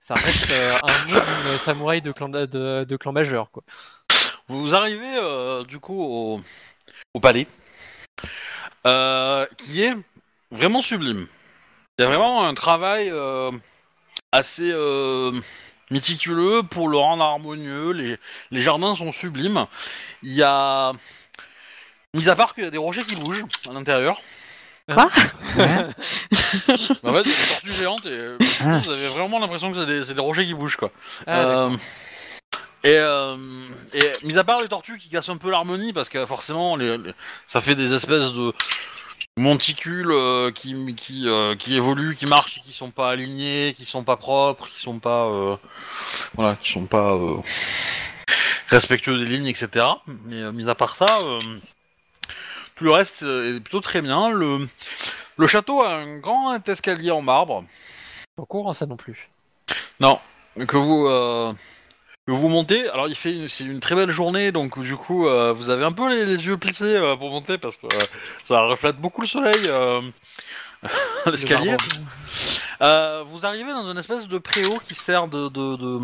[0.02, 3.62] Ça reste euh, un mot d'une samouraï de clan, de, clan majeur, quoi.
[4.48, 6.42] Vous arrivez euh, du coup
[7.14, 7.46] au, palais,
[8.88, 9.94] euh, qui est
[10.50, 11.28] vraiment sublime.
[12.00, 13.14] Il y a vraiment un travail
[14.32, 14.74] assez
[15.92, 17.92] méticuleux pour le rendre harmonieux.
[17.92, 18.18] Les,
[18.50, 19.68] les jardins sont sublimes.
[20.24, 20.94] Il y a,
[22.16, 24.20] mis à part qu'il y a des rochers qui bougent à l'intérieur.
[24.88, 25.10] Hein
[27.04, 28.80] En fait, des tortues géantes et euh, Ah.
[28.84, 30.92] vous avez vraiment l'impression que c'est des, c'est des rochers qui bougent quoi.
[31.28, 31.40] Ah.
[31.40, 31.70] Euh,
[32.84, 33.36] et, euh,
[33.94, 36.98] et mis à part les tortues qui cassent un peu l'harmonie parce que forcément les,
[36.98, 37.14] les-
[37.48, 38.54] ça fait des espèces de
[39.38, 43.86] monticules euh, qui qui, euh, qui évoluent, qui marchent, et qui sont pas alignés, qui
[43.86, 45.56] sont pas propres, qui sont pas euh,
[46.36, 47.38] voilà, qui sont pas euh,
[48.68, 49.86] respectueux des lignes, etc.
[50.26, 51.40] Mais euh, mis à part ça, euh,
[52.76, 54.30] tout le reste est plutôt très bien.
[54.32, 54.68] Le
[55.38, 57.64] le château a un grand escalier en marbre.
[58.36, 59.30] Pas courant, ça non plus.
[60.00, 60.20] Non,
[60.68, 61.54] que vous euh,
[62.28, 62.88] que vous montez.
[62.90, 65.86] Alors il fait une, c'est une très belle journée, donc du coup euh, vous avez
[65.86, 67.88] un peu les, les yeux plissés euh, pour monter parce que
[68.44, 69.62] ça reflète beaucoup le soleil
[71.26, 71.76] l'escalier.
[72.80, 76.00] Le vous arrivez dans une espèce de préau qui sert de, de, de-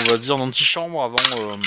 [0.00, 1.58] on va dire d'antichambre avant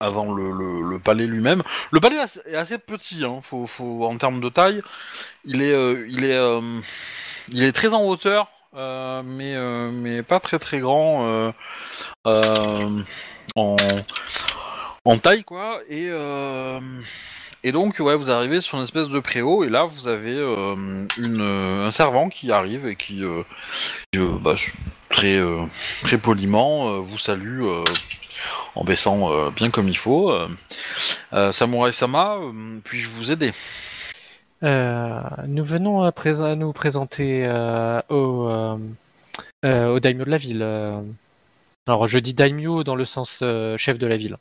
[0.00, 1.62] avant le, palais lui-même.
[1.90, 2.16] Le palais
[2.46, 4.80] est assez- petit, hein, faut, en termes de taille.
[5.44, 6.80] Il est euh,
[7.54, 11.52] euh, très en hauteur, euh, mais pas très très grand
[12.24, 12.56] en
[15.22, 15.80] taille quoi.
[15.88, 16.10] Et
[17.66, 21.06] et donc ouais, vous arrivez sur une espèce de préau et là vous avez euh,
[21.18, 23.42] une un servant qui arrive et qui, euh,
[24.12, 24.54] qui, euh, bah,
[25.08, 25.64] très euh,
[26.02, 27.62] très poliment euh, vous salue.
[27.62, 27.84] euh,
[28.74, 30.30] en baissant euh, bien comme il faut.
[30.30, 30.48] Euh,
[31.32, 33.52] euh, Samurai Sama, euh, puis-je vous aider?
[34.62, 38.76] Euh, nous venons à, prés- à nous présenter euh, au, euh,
[39.64, 40.60] euh, au daimyo de la ville.
[40.62, 41.00] euh.
[41.88, 44.36] Alors, je dis daimyo dans le sens euh, chef de la ville.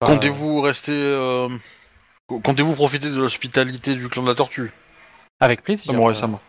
[0.00, 0.92] Comptez-vous rester.
[0.92, 1.48] euh,
[2.42, 4.72] Comptez-vous profiter de l'hospitalité du clan de la tortue?
[5.40, 5.92] Avec plaisir.
[6.14, 6.40] Sama.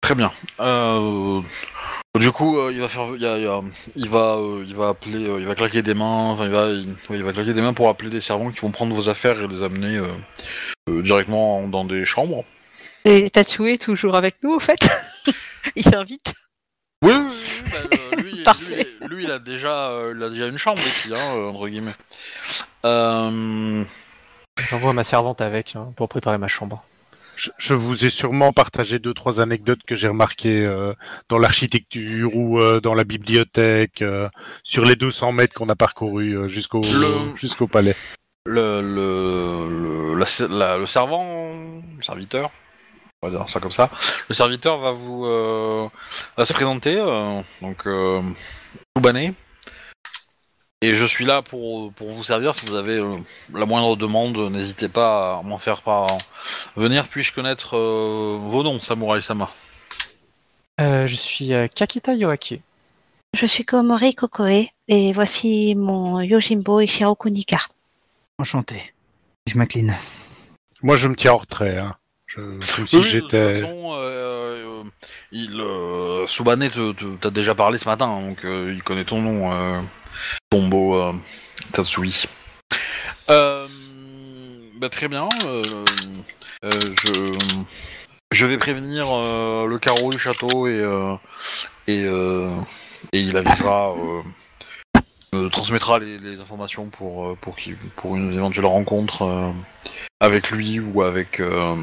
[0.00, 0.32] Très bien.
[0.60, 1.40] Euh,
[2.18, 3.60] Du coup, euh, il va faire, il, y a- il y a-
[3.94, 6.66] il va, euh, il va appeler, euh, il va claquer des mains, enfin, il va,
[6.70, 9.08] il, ouais, il va claquer des mains pour appeler des servants qui vont prendre vos
[9.08, 10.08] affaires et les amener euh,
[10.88, 12.44] euh, directement dans des chambres.
[13.04, 14.80] Et Tatsue est toujours avec nous, au fait
[15.76, 16.34] Il invite
[17.04, 18.86] Oui, oui, oui, bah, euh, lui, Parfait.
[19.02, 21.94] lui, lui, il a déjà, euh, il a déjà une chambre ici, hein, entre guillemets.
[22.84, 23.84] Euh,
[24.58, 26.82] J'envoie ma servante avec hein, pour préparer ma chambre.
[27.36, 30.92] Je, je vous ai sûrement partagé deux trois anecdotes que j'ai remarquées euh,
[31.28, 34.28] dans l'architecture ou euh, dans la bibliothèque euh,
[34.62, 37.96] sur les 200 mètres qu'on a parcouru euh, jusqu'au Le- jusqu'au palais.
[38.44, 41.54] le, le, le, la- la- le servant,
[41.96, 42.50] le serviteur,
[43.22, 43.88] on va dire ça comme ça,
[44.28, 45.88] le serviteur va vous euh,
[46.36, 48.20] va se présenter, euh, donc euh,
[48.96, 49.32] Soubané.
[50.82, 52.54] Et je suis là pour, pour vous servir.
[52.54, 53.16] Si vous avez euh,
[53.52, 56.06] la moindre demande, n'hésitez pas à m'en faire part.
[56.76, 59.50] Venir, puis-je connaître euh, vos noms, Samurai Sama?
[60.80, 62.60] Euh, je suis euh, Kakita Yoake.
[63.36, 67.58] Je suis Komori Kokoe et voici mon Yojimbo Ishiro Kunika.
[68.38, 68.94] Enchanté.
[69.46, 69.94] Je m'incline.
[70.82, 71.78] Moi, je me tiens en retrait.
[71.78, 71.94] Hein.
[72.26, 72.40] Je,
[72.76, 73.62] comme si Oui, j'étais.
[73.62, 74.82] euh, euh,
[75.30, 76.70] il, euh, Subane
[77.20, 79.80] t'a déjà parlé ce matin, donc euh, il connaît ton nom, euh,
[80.50, 81.12] Tombo euh,
[81.72, 82.26] Tatsui.
[83.30, 83.68] Euh,
[84.76, 85.28] bah, très bien.
[85.44, 85.84] euh,
[86.64, 86.70] euh,
[87.04, 87.38] je,
[88.32, 91.14] je vais prévenir euh, le carreau du château et euh,
[91.86, 92.54] et, euh,
[93.12, 93.92] et il avisera.
[93.92, 94.22] Euh,
[95.32, 99.52] euh, transmettra les, les informations pour pour qui pour une éventuelle rencontre euh,
[100.18, 101.76] avec lui ou avec euh,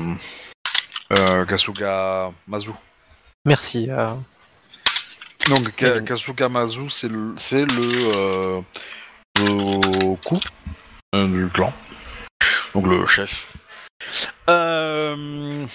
[1.17, 2.71] euh, Kasuga Mazu.
[3.45, 3.89] Merci.
[5.49, 6.05] Donc Ka- Mhm.
[6.05, 8.61] Kasuga Mazu, c'est le, c'est le, euh,
[9.39, 10.39] le coup
[11.15, 11.71] euh, du clan,
[12.73, 13.53] donc le chef.
[14.49, 15.65] Euh,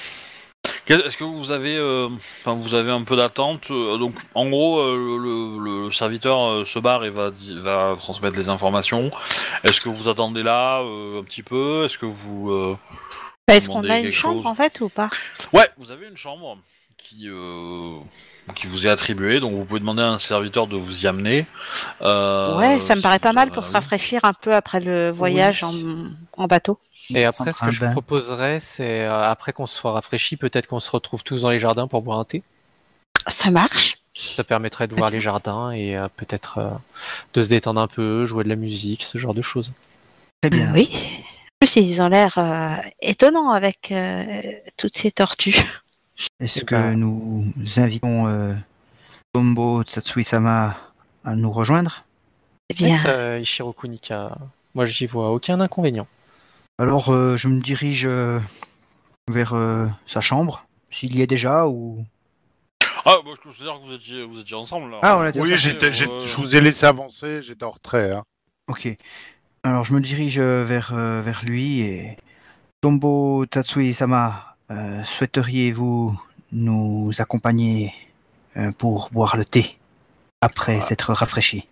[0.88, 2.08] Est-ce que vous avez, euh,
[2.40, 6.78] enfin vous avez un peu d'attente euh, Donc en gros, euh, le, le serviteur se
[6.78, 9.10] barre et va, di- va transmettre les informations.
[9.64, 11.84] Est-ce que vous attendez là un petit peu?
[11.86, 12.76] Est-ce que vous euh,
[13.48, 14.46] Bah, Est-ce qu'on a une quelque chambre chose?
[14.46, 15.08] en fait ou pas?
[15.54, 16.58] Ouais, vous avez une chambre
[16.98, 17.98] qui, euh,
[18.56, 21.46] qui vous est attribuée, donc vous pouvez demander à un serviteur de vous y amener.
[22.00, 25.10] Euh, Ouais, ça me si paraît pas mal pour se rafraîchir un peu après le
[25.10, 25.72] voyage en,
[26.36, 26.78] en bateau.
[27.10, 30.80] Et après, ce que je proposerais, c'est euh, après qu'on se soit rafraîchi, peut-être qu'on
[30.80, 32.42] se retrouve tous dans les jardins pour boire un thé.
[33.28, 33.98] Ça marche.
[34.14, 36.70] Ça permettrait de voir les jardins et euh, peut-être euh,
[37.34, 39.72] de se détendre un peu, jouer de la musique, ce genre de choses.
[40.42, 40.70] Très bien.
[40.74, 40.90] Oui.
[40.92, 44.24] En plus, ils ont l'air euh, étonnants avec euh,
[44.76, 45.56] toutes ces tortues.
[46.40, 48.54] Est-ce Eh que ben- nous invitons euh,
[49.32, 50.76] Tombo Tsatsui-sama
[51.24, 52.04] à nous rejoindre?
[52.68, 54.36] Eh bien, euh, Ishiro Kunika,
[54.74, 56.06] moi j'y vois aucun inconvénient.
[56.78, 58.40] Alors, euh, je me dirige euh,
[59.30, 62.04] vers euh, sa chambre, s'il y est déjà, ou...
[63.04, 65.00] Ah, bah, je considère que vous étiez, vous étiez ensemble là.
[65.02, 67.42] Ah, on déjà Oui, j'étais, j'ai- euh, je vous ai laissé avancer.
[67.42, 68.12] J'étais en retrait.
[68.12, 68.22] Hein.
[68.68, 68.88] Ok.
[69.64, 72.16] Alors, je me dirige vers, vers lui et...
[72.80, 76.20] Tombo Tatsui-sama, euh, souhaiteriez-vous
[76.52, 77.92] nous accompagner
[78.56, 79.78] euh, pour boire le thé
[80.40, 80.82] après Ah.
[80.82, 81.68] s'être rafraîchi?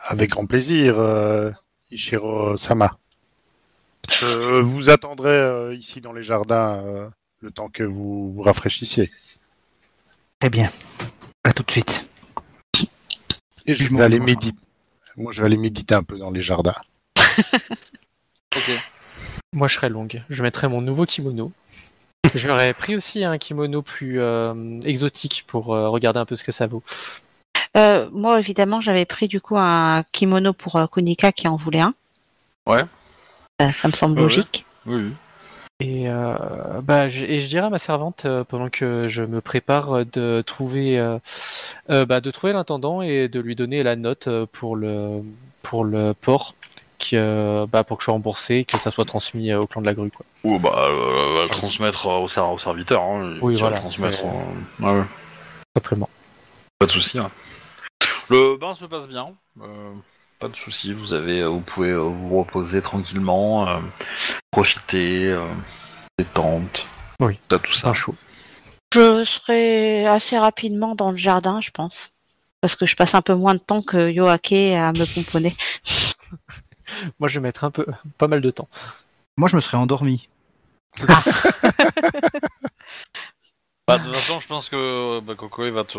[0.00, 1.50] Avec grand plaisir, euh,
[1.90, 2.98] Ishiro Sama.
[4.10, 7.08] Je vous attendrai euh, ici dans les jardins euh,
[7.40, 9.10] le temps que vous vous rafraîchissiez.
[10.40, 10.70] Très bien.
[11.44, 12.06] À tout de suite.
[13.66, 14.56] Et je Je vais aller méditer.
[15.16, 16.74] Moi, je vais aller méditer un peu dans les jardins.
[18.54, 18.70] Ok.
[19.54, 20.22] Moi je serais longue.
[20.28, 21.52] Je mettrais mon nouveau kimono.
[22.34, 26.52] J'aurais pris aussi un kimono plus euh, exotique pour euh, regarder un peu ce que
[26.52, 26.82] ça vaut.
[27.76, 31.80] euh, moi évidemment, j'avais pris du coup un kimono pour euh, Kunika qui en voulait
[31.80, 31.94] un.
[32.66, 32.82] Ouais.
[33.60, 34.64] Euh, ça me semble Ouais, logique.
[34.86, 34.94] Oui.
[35.02, 35.12] oui.
[35.80, 36.36] Et, euh,
[36.82, 40.40] bah, je, et je dirais à ma servante, euh, pendant que je me prépare, de
[40.46, 41.18] trouver, euh,
[41.90, 45.22] euh, bah, de trouver l'intendant et de lui donner la note pour le,
[45.62, 46.54] pour le port
[47.10, 49.66] que, euh, bah, pour que je sois remboursé et que ça soit transmis euh, au
[49.66, 50.10] clan de la grue.
[50.10, 50.24] Quoi.
[50.44, 53.02] Ou bah, euh, le transmettre au, ser- au serviteur.
[53.02, 54.20] Hein, Oui, voilà, le transmettre.
[54.24, 55.04] euh, ouais.
[55.76, 56.08] Simplement.
[56.78, 57.18] Pas de souci.
[57.18, 57.30] hein.
[58.30, 59.30] Le bain se passe bien.
[59.62, 59.92] euh,
[60.38, 60.92] pas de souci.
[60.92, 63.78] Vous avez, euh, vous pouvez euh, vous reposer tranquillement, euh,
[64.50, 65.46] profiter, euh,
[66.18, 66.86] détente.
[67.20, 67.38] Oui.
[67.48, 67.88] T'as tout ça.
[67.88, 68.14] Un chaud.
[68.94, 72.10] Je serai assez rapidement dans le jardin, je pense.
[72.60, 75.54] Parce que je passe un peu moins de temps que Yoake à me pomponner.
[77.18, 77.86] Moi, je vais mettre un peu,
[78.18, 78.68] pas mal de temps.
[79.36, 80.28] Moi, je me serais endormi.
[83.88, 85.98] Bah, de toute façon, je pense que bah, Coco il va te.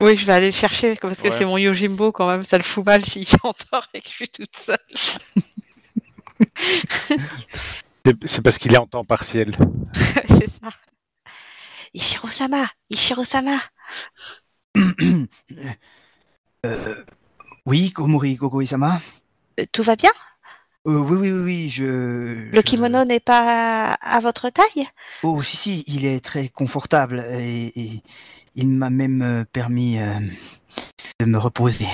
[0.00, 1.36] Oui, je vais aller le chercher parce que Ouais.
[1.36, 4.28] c'est mon Yojimbo quand même, ça le fout mal s'il s'endort et que je suis
[4.28, 4.78] toute seule.
[8.24, 9.54] C'est- parce qu'il est en temps partiel.
[9.94, 10.70] c'est ça.
[11.92, 13.58] Ishiro-sama, Ishiro-sama.
[16.66, 16.94] Euh,
[17.64, 18.98] oui, Komori Euh,
[19.72, 20.10] Tout va bien?
[20.86, 21.84] Euh, Oui, oui, oui, oui, je...
[21.84, 24.88] Le je- kimono n'est pas à votre taille?
[25.22, 28.02] Oh, si, si, il est très confortable et, et
[28.54, 30.14] il m'a même euh, permis euh,
[31.20, 31.86] de me reposer.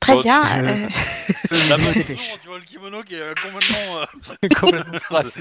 [0.00, 0.44] Très Oh, bien.
[0.44, 0.88] je- euh,
[1.52, 2.38] Euh, La me main, dépêche.
[2.40, 3.98] tu vois le kimono qui est euh, complètement.
[3.98, 4.98] euh, Complètement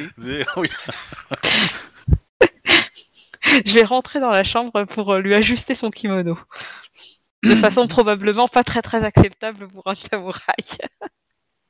[3.65, 6.38] je vais rentrer dans la chambre pour euh, lui ajuster son kimono.
[7.44, 10.41] De façon probablement pas très très acceptable pour un samouraï.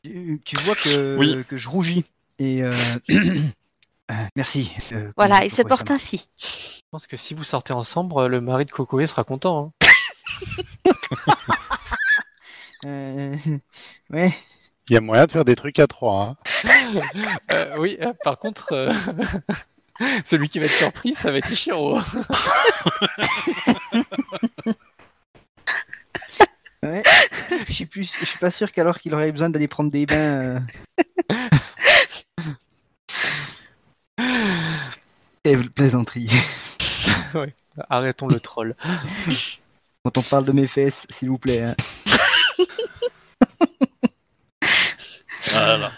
[0.03, 1.43] Tu, tu vois que, Oui.
[1.47, 2.05] que je rougis.
[2.39, 2.71] Et euh,
[3.11, 4.71] euh, merci.
[4.93, 6.27] euh, Voilà, il se porte ainsi.
[6.37, 9.73] Je pense que si vous sortez ensemble, le mari de Cocoé sera content.
[9.83, 9.87] hein.
[12.85, 13.35] Euh,
[14.09, 14.33] ouais.
[14.89, 16.21] Il y a moyen de faire des trucs à trois.
[16.23, 16.37] Hein.
[17.51, 18.93] Euh, oui, par contre, euh,
[20.25, 21.99] celui qui va être surpris, ça va être Ishiro.
[26.83, 27.03] Ouais.
[27.67, 30.59] Je suis plus, je suis pas sûr qu'alors qu'il aurait besoin d'aller prendre des bains.
[30.59, 30.59] euh.
[35.45, 36.29] Et plaisanterie.
[37.89, 38.75] Arrêtons le troll.
[40.03, 41.63] Quand on parle de mes fesses, s'il vous plaît.
[41.63, 41.75] hein.
[45.51, 45.91] Voilà.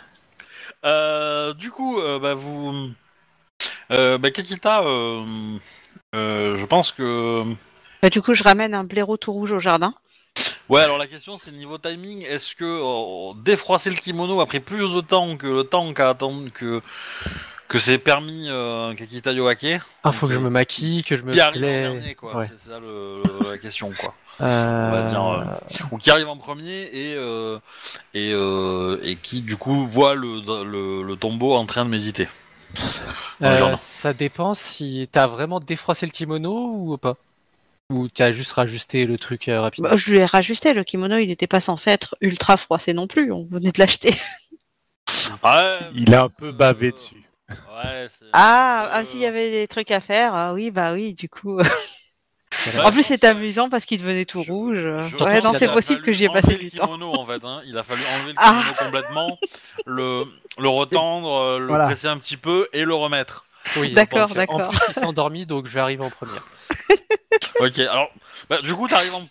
[0.86, 2.90] Euh, du coup, euh, bah, vous.
[3.92, 5.58] Euh, bah, Kakita, euh,
[6.16, 7.44] euh, je pense que.
[8.02, 9.94] Bah, du coup, je ramène un blaireau tout rouge au jardin.
[10.70, 14.62] Ouais, alors la question c'est niveau timing, est-ce que euh, défroisser le kimono a pris
[14.62, 16.82] plus de temps que le temps qu'a attendu que
[17.68, 19.82] que c'est permis euh, Kakita Yoake?
[20.04, 22.36] Ah, faut que je me maquille, que je me Qui arrive en dernier, quoi.
[22.38, 22.48] Ouais.
[22.50, 24.14] C'est ça le- la question, quoi.
[24.42, 27.60] Euh, va dire, euh, Ou qui arrive en premier et euh,
[28.14, 32.28] et, euh, et qui du coup voit le, le, le tombeau en train de méditer.
[33.44, 37.16] euh, ça dépend si t'as vraiment défroissé le kimono ou pas.
[37.92, 39.90] Ou t'as juste rajusté le truc euh, rapidement.
[39.90, 43.06] Bah, je lui ai rajusté, le kimono, il n'était pas censé être ultra froissé non
[43.08, 44.14] plus, on venait de l'acheter.
[45.44, 47.22] Ouais, Il a un peu euh, bavé dessus.
[47.50, 51.14] Ouais, Ah, euh, ah, s'il y avait des trucs à faire, ah oui, bah oui,
[51.14, 51.58] du coup.
[51.58, 51.66] Ouais,
[52.84, 54.78] en plus, c'est amusant parce qu'il devenait tout je- rouge.
[54.78, 56.86] je ouais, pense non, c'est a possible que j'y ai passé le du temps.
[56.86, 57.62] kimono, en fait, hein.
[57.66, 58.62] Il a fallu enlever le Ah.
[58.64, 59.38] kimono complètement,
[59.86, 60.26] le,
[60.58, 61.86] le retendre, euh, le Voilà.
[61.88, 63.46] presser un petit peu et le remettre.
[63.78, 64.62] Oui, D'accord, d'accord.
[64.62, 66.46] En plus, il s'est endormi, donc je vais arriver en première.
[67.60, 68.10] Ok, alors,
[68.50, 69.28] bah, du coup, t'arrives en.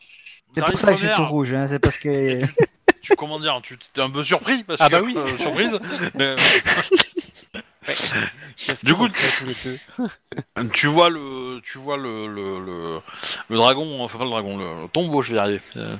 [0.54, 1.52] C'est pour ça que je suis tout rouge.
[1.52, 2.40] Hein, c'est parce que.
[3.02, 5.14] tu comment dire, tu t'es un peu surpris parce Ah que bah oui.
[5.16, 5.78] euh, surprise.
[6.14, 6.36] mais,
[8.84, 13.00] Du coup, ont fait, tous les deux tu vois le, tu vois le le, le,
[13.48, 15.60] le dragon, enfin pas le dragon, le, le tombeau, je vais y arriver.
[15.76, 15.96] Euh,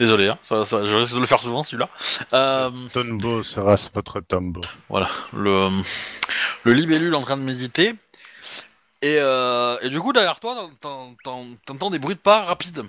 [0.00, 1.88] Désolé, hein, ça, ça, je risque de le faire souvent celui-là.
[2.32, 4.60] Euh, Tombo sera votre tombo.
[4.88, 5.68] voilà, le
[6.64, 7.94] le libellule en train de méditer.
[9.04, 12.84] Et, euh, et du coup derrière toi, t'en- t'en- t'entends des bruits de pas rapides.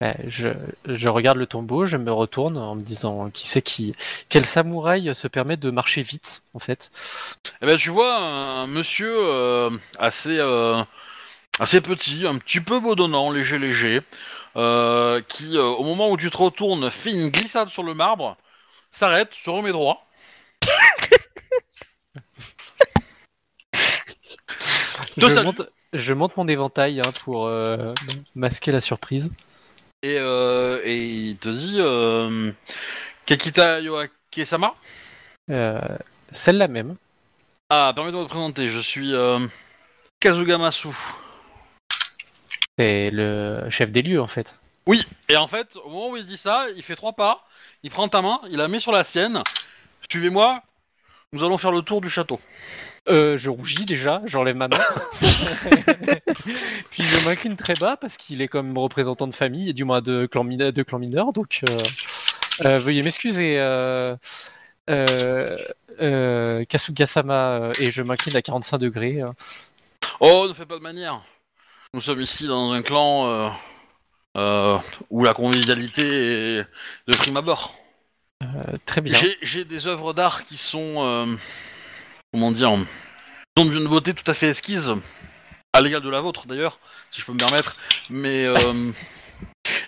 [0.00, 0.48] Ouais, je,
[0.86, 3.94] je regarde le tombeau, je me retourne en me disant qui c'est qui.
[4.28, 6.90] Quel samouraï se permet de marcher vite, en fait
[7.62, 9.70] Eh ben tu vois un, un monsieur euh,
[10.00, 10.82] assez euh,
[11.60, 14.00] assez petit, un petit peu bedonnant, léger léger,
[14.56, 18.36] euh, qui euh, au moment où tu te retournes fait une glissade sur le marbre,
[18.90, 20.04] s'arrête, se remet droit.
[25.16, 25.62] je monte,
[25.92, 27.92] je monte mon éventail hein, pour euh,
[28.34, 29.32] masquer la surprise.
[30.02, 32.52] Et, euh, et il te dit euh,
[33.24, 34.74] Kakita Yoake-sama
[35.50, 35.80] Euh,
[36.32, 36.96] Celle-là même.
[37.70, 39.40] Ah, permets-moi de te présenter, je suis euh,
[40.20, 40.88] Kazugamasu.
[42.78, 44.58] C'est le chef des lieux, en fait.
[44.86, 47.44] Oui, et en fait, au moment où il dit ça, il fait trois pas,
[47.82, 49.42] il prend ta main, il la met sur la sienne.
[50.10, 50.62] Suivez-moi,
[51.32, 52.38] nous allons faire le tour du château.
[53.08, 54.80] Euh, je rougis déjà, j'enlève ma main.
[56.90, 60.00] Puis je m'incline très bas parce qu'il est comme représentant de famille, et du moins
[60.00, 61.32] de clan, mina- de clan mineur.
[61.32, 61.76] Donc, euh,
[62.64, 64.16] Euh, veuillez m'excuser, euh,
[64.88, 65.56] euh,
[66.00, 69.20] euh, Kasuga-sama, et je m'incline à 45 degrés.
[70.20, 71.20] Oh, ne fais pas de manière.
[71.92, 73.48] Nous sommes ici dans un clan euh,
[74.38, 74.78] euh,
[75.10, 76.02] où la convivialité
[76.60, 76.66] est
[77.08, 77.74] de prime abord.
[78.42, 78.46] Euh,
[78.86, 79.18] très bien.
[79.18, 81.26] J'ai- J'ai des œuvres d'art qui sont, euh,
[82.32, 82.72] comment dire,
[83.56, 84.90] sont d'une beauté tout à fait esquisse,
[85.72, 86.78] à l'égal de la vôtre d'ailleurs,
[87.10, 87.76] si je peux me permettre.
[88.10, 88.92] Mais euh,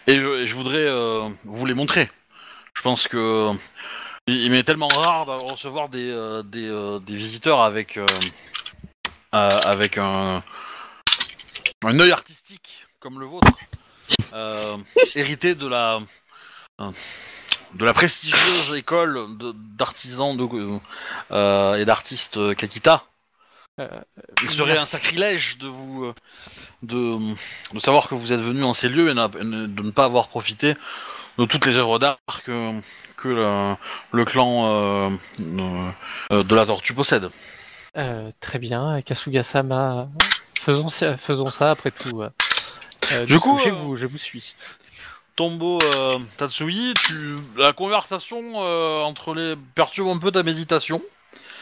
[0.07, 2.11] et je, voudrais euh, vous les montrer.
[2.75, 3.53] Je pense que
[4.27, 6.69] il m'est tellement rare de recevoir des euh, des,
[7.05, 7.99] des visiteurs avec
[9.33, 10.43] avec un
[11.85, 13.53] un œil artistique comme le vôtre,
[15.15, 16.01] hérité de la
[17.75, 20.49] de la prestigieuse école de- d'artisans de,
[21.31, 23.05] euh, et d'artistes Kakita.
[23.81, 23.87] Euh,
[24.43, 26.15] Il serait un sacrilège de vous euh,
[26.83, 27.19] de,
[27.75, 29.43] de savoir que vous êtes venu en ces lieux et n'a- de
[29.83, 30.75] ne pas avoir profité
[31.39, 32.81] de toutes les œuvres d'art que,
[33.17, 33.77] que le,
[34.13, 35.11] le clan euh,
[36.33, 37.31] euh, de la tortue possède.
[37.97, 40.09] Euh, très bien, Kasuga-sama,
[40.59, 42.23] faisons, ça- faisons ça après tout.
[42.23, 42.31] euh.
[43.13, 44.55] Euh, Du coup, euh, vous, je vous suis.
[45.39, 51.01] Tombo euh, Tatsui, tu, la conversation euh, entre les perturbe un peu ta méditation.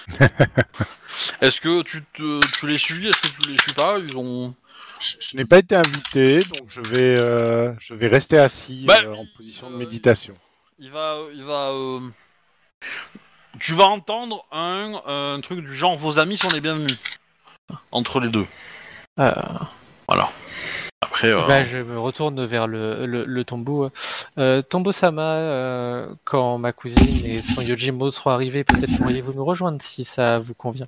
[1.43, 4.55] Est-ce que tu, te, tu les suis Est-ce que tu les suis pas Ils ont.
[4.99, 8.95] Je, je n'ai pas été invité, donc je vais, euh, je vais rester assis Bah,
[9.05, 10.35] euh, en position de méditation.
[10.79, 11.69] Il va, il va.
[11.73, 12.01] euh,
[13.61, 16.97] Tu vas entendre un, un truc du genre vos amis sont les bienvenus
[17.93, 18.47] entre les deux.
[19.21, 19.33] Euh,
[20.09, 20.31] Voilà.
[21.17, 23.89] Après, euh, bah, je me retourne vers le, le, le tombeau.
[24.37, 29.81] Euh, Tombo-sama, euh, quand ma cousine et son Yojimbo seront arrivés, peut-être pourriez-vous nous rejoindre
[29.81, 30.87] si ça vous convient.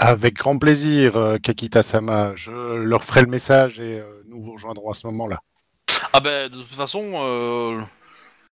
[0.00, 2.32] Avec grand plaisir, euh, Kakita-sama.
[2.34, 5.38] Je leur ferai le message et euh, nous vous rejoindrons à ce moment-là.
[6.12, 7.78] ah ben de toute façon, euh,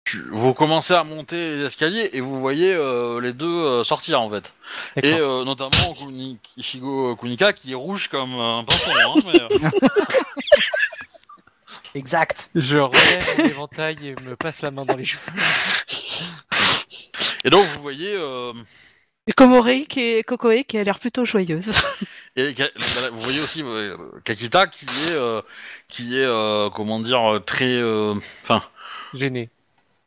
[0.05, 4.21] tu- vous commencez à monter les escaliers et vous voyez euh, les deux euh, sortir
[4.21, 4.53] en fait.
[5.01, 8.91] Et euh, notamment Kuni- Ishigo Kunika qui est rouge comme un pinceau.
[8.91, 9.79] Hein, mais, euh,
[11.95, 12.49] Exact.
[12.55, 15.31] Je relève mon éventail et me passe la main dans les cheveux.
[17.45, 18.51] Et donc vous voyez, euh,
[19.27, 21.71] Et Komorei qui est Kokoe qui a l'air plutôt joyeuse.
[22.35, 22.69] et, Ka-
[23.11, 25.41] vous voyez aussi euh, Kakita qui est, euh,
[25.87, 28.13] qui est, euh, comment dire, très, euh,
[28.43, 28.61] enfin,
[29.13, 29.49] Gêné.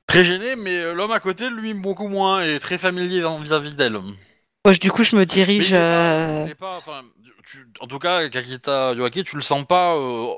[0.09, 4.01] Très gêné, mais euh, l'homme à côté lui beaucoup moins et très familier vis-à-vis d'elle.
[4.64, 5.72] Moi, du coup, je me dirige.
[5.72, 6.80] est euh, est pas-
[7.47, 10.28] tu- en tout cas, Kakita Yoaki, tu le sens pas euh,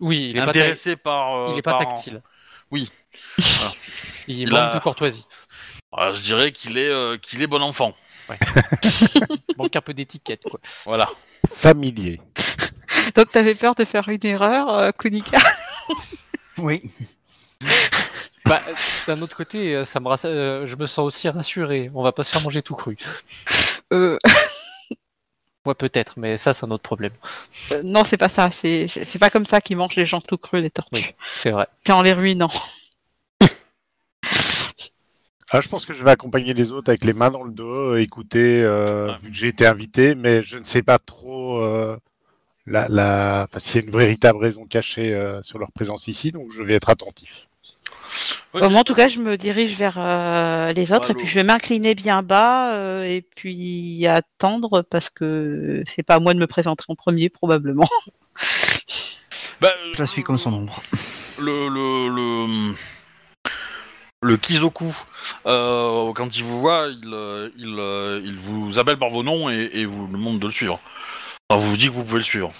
[0.00, 1.34] Oui, il est pas, ta- intéressé par.
[1.36, 2.22] euh, il est pas par- tactile.
[2.70, 2.90] Oui.
[3.38, 3.72] Voilà.
[4.28, 5.26] Il, Il manque a- de courtoisie.
[5.98, 7.94] Euh, je dirais qu'il est, euh, qu'il est bon enfant.
[8.30, 8.36] Il
[9.58, 10.58] manque un peu d'étiquette, quoi.
[10.86, 11.10] Voilà.
[11.54, 12.20] Familier.
[13.14, 15.38] Donc, t'avais peur de faire une erreur, euh, Kunika?
[16.58, 16.82] Oui.
[18.46, 18.74] Bah, euh,
[19.06, 21.90] d'un autre côté, euh, ça me rass- euh, je me sens aussi rassuré.
[21.94, 22.96] On va pas se faire manger tout cru.
[23.92, 24.18] Euh,
[25.64, 27.12] Moi, peut-être, mais ça, c'est un autre problème.
[27.72, 28.50] euh, Non, c'est pas ça.
[28.52, 28.88] C'est
[29.20, 30.96] pas comme ça qu'ils mangent les gens tout crus, les tortues.
[30.96, 31.14] Oui.
[31.36, 31.66] C'est vrai.
[31.86, 32.50] C'est en les ruinant.
[35.50, 37.96] Ah, je pense que je vais accompagner les autres avec les mains dans le dos,
[37.96, 39.18] écouter, euh, Ouais.
[39.18, 41.98] vu que j'ai été invité, mais je ne sais pas trop euh,
[42.66, 43.46] la, la...
[43.50, 46.62] enfin, s'il y a une véritable raison cachée euh, sur leur présence ici, donc je
[46.62, 47.48] vais être attentif.
[48.54, 48.60] Ok.
[48.60, 51.18] Bon, moi, en tout cas, je me dirige vers euh, les autres Allô.
[51.18, 56.16] et puis je vais m'incliner bien bas euh, et puis attendre parce que c'est pas
[56.16, 57.88] à moi de me présenter en premier probablement.
[59.60, 60.82] Bah, Je la suis comme son ombre.
[61.40, 62.74] Le, le, le,
[64.20, 64.92] le Kizoku,
[65.46, 69.50] euh, quand il vous voit, il, euh, il, euh, il vous appelle par vos noms
[69.50, 70.80] et, et vous demande de le suivre.
[71.48, 72.50] Enfin, vous dit que vous pouvez le suivre.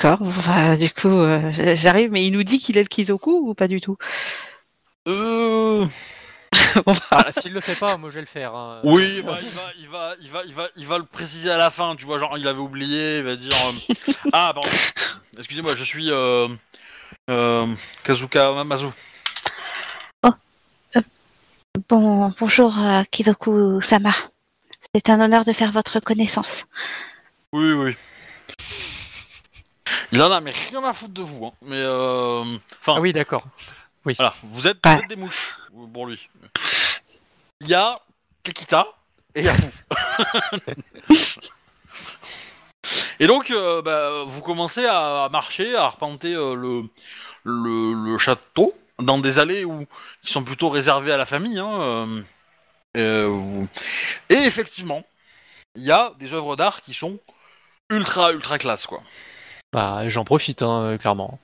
[0.00, 0.20] D'accord.
[0.46, 3.66] bah, du coup, euh, j'arrive, mais il nous dit qu'il est le Kizoku ou pas
[3.66, 3.96] du tout?
[5.08, 5.84] Euh...
[6.86, 8.54] Bon, bah, Ah, S'il le fait pas, moi, je vais le faire.
[8.54, 8.80] hein.
[8.84, 11.56] Oui, bah, il, va, il, va, il, va, il, va, il va le préciser à
[11.56, 13.50] la fin, tu vois, genre il avait oublié, il va dire...
[13.52, 13.94] euh,
[14.32, 14.68] ah, pardon,
[15.36, 16.46] excusez-moi, je suis euh,
[17.28, 17.66] euh,
[18.04, 18.86] Kazuka Mamazu.
[21.88, 22.76] Bon, bonjour
[23.10, 24.12] Kidoku-sama.
[24.94, 26.66] C'est un honneur de faire votre connaissance.
[27.52, 27.96] Oui, oui.
[30.12, 31.52] Il en a mais rien à foutre de vous, hein.
[31.62, 32.42] mais euh...
[32.80, 33.44] Enfin, Ah oui, d'accord.
[34.04, 34.94] voilà, vous êtes, Ouais.
[34.96, 35.56] vous êtes des mouches,
[35.92, 36.28] pour lui.
[37.60, 38.00] Il y a
[38.42, 38.86] Kekita,
[39.34, 39.70] et il y a vous.
[43.20, 46.82] et donc, euh, bah, vous commencez à, à marcher, à arpenter euh, le,
[47.44, 49.84] le, le château, dans des allées où,
[50.22, 51.58] qui sont plutôt réservées à la famille.
[51.58, 52.22] Hein, euh,
[52.96, 53.68] euh, vous-
[54.30, 55.04] Et effectivement,
[55.74, 57.18] il y a des œuvres d'art qui sont
[57.90, 59.02] ultra, ultra classe, quoi.
[59.72, 61.38] Bah, j'en profite, hein, clairement.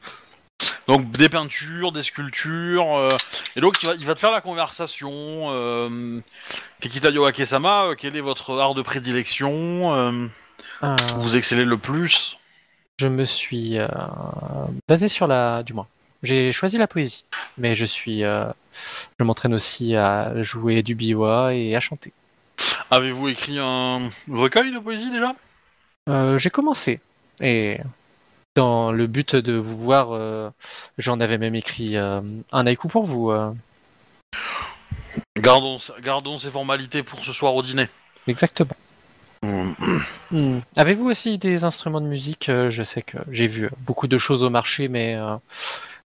[0.87, 3.09] Donc des peintures, des sculptures, euh,
[3.57, 5.11] et donc il va, il va te faire la conversation.
[5.51, 6.21] Euh,
[6.81, 10.29] Kikita Yoake-sama, euh, quel est votre art de prédilection euh,
[10.83, 12.39] Euh, Vous excellez le plus?
[13.01, 13.89] Je me suis euh,
[14.89, 15.89] basé sur la, du moins,
[16.23, 17.25] j'ai choisi la poésie,
[17.59, 18.47] mais je suis, euh,
[19.19, 22.13] je m'entraîne aussi à jouer du biwa et à chanter.
[22.91, 25.35] Avez-vous écrit un recueil de poésie déjà?
[26.09, 27.01] Euh, j'ai commencé
[27.41, 27.79] et
[28.55, 30.51] dans le but de vous voir, euh,
[30.99, 32.21] j'en avais même écrit euh,
[32.53, 33.31] un haïku pour vous.
[33.31, 33.53] euh.
[35.37, 37.89] gardons, gardons ces formalités pour ce soir au dîner.
[38.27, 38.71] Exactement.
[39.43, 39.75] Hum.
[40.31, 40.59] Hmm.
[40.77, 44.43] Avez-vous aussi des instruments de musique Euh, Je sais que j'ai vu beaucoup de choses
[44.43, 45.37] au marché, mais euh,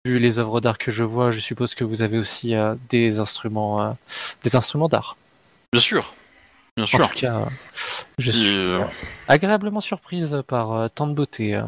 [0.06, 3.20] vu les œuvres d'art que je vois, je suppose que vous avez aussi euh, des
[3.20, 3.92] instruments, euh,
[4.44, 5.18] des instruments d'art.
[5.72, 6.14] Bien sûr,
[6.76, 7.10] bien En sûr.
[7.10, 7.46] tout cas, euh,
[8.18, 8.84] je Et, suis euh,
[9.28, 11.56] agréablement surprise par euh, tant de beauté.
[11.56, 11.64] euh.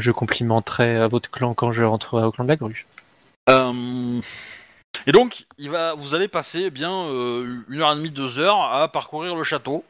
[0.00, 2.86] Je complimenterai euh, votre clan quand je rentrerai au clan de la grue.
[3.48, 4.20] Euh,
[5.06, 8.38] Et donc, il va, vous allez passer eh bien euh, une heure et demie, deux
[8.38, 9.84] heures à parcourir le château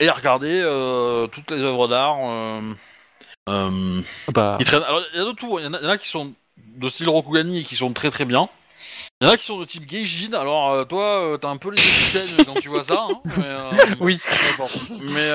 [0.00, 2.16] et à regarder euh, toutes les œuvres d'art.
[3.48, 4.00] euh,
[4.32, 4.82] Bah, qui traînent.
[4.82, 5.58] Alors, il y a de tout.
[5.58, 7.76] Il y, en a- il y en a qui sont de style Rokugani et qui
[7.76, 8.48] sont très très bien.
[9.20, 10.32] Il y en a qui sont de type Geijin.
[10.34, 13.06] Alors, toi, t'as un peu les yeux quand tu vois ça.
[13.08, 14.18] hein, mais, oui,
[15.02, 15.30] mais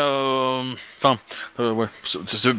[0.97, 1.17] enfin,
[1.57, 1.87] ouais.
[2.03, 2.49] c'est-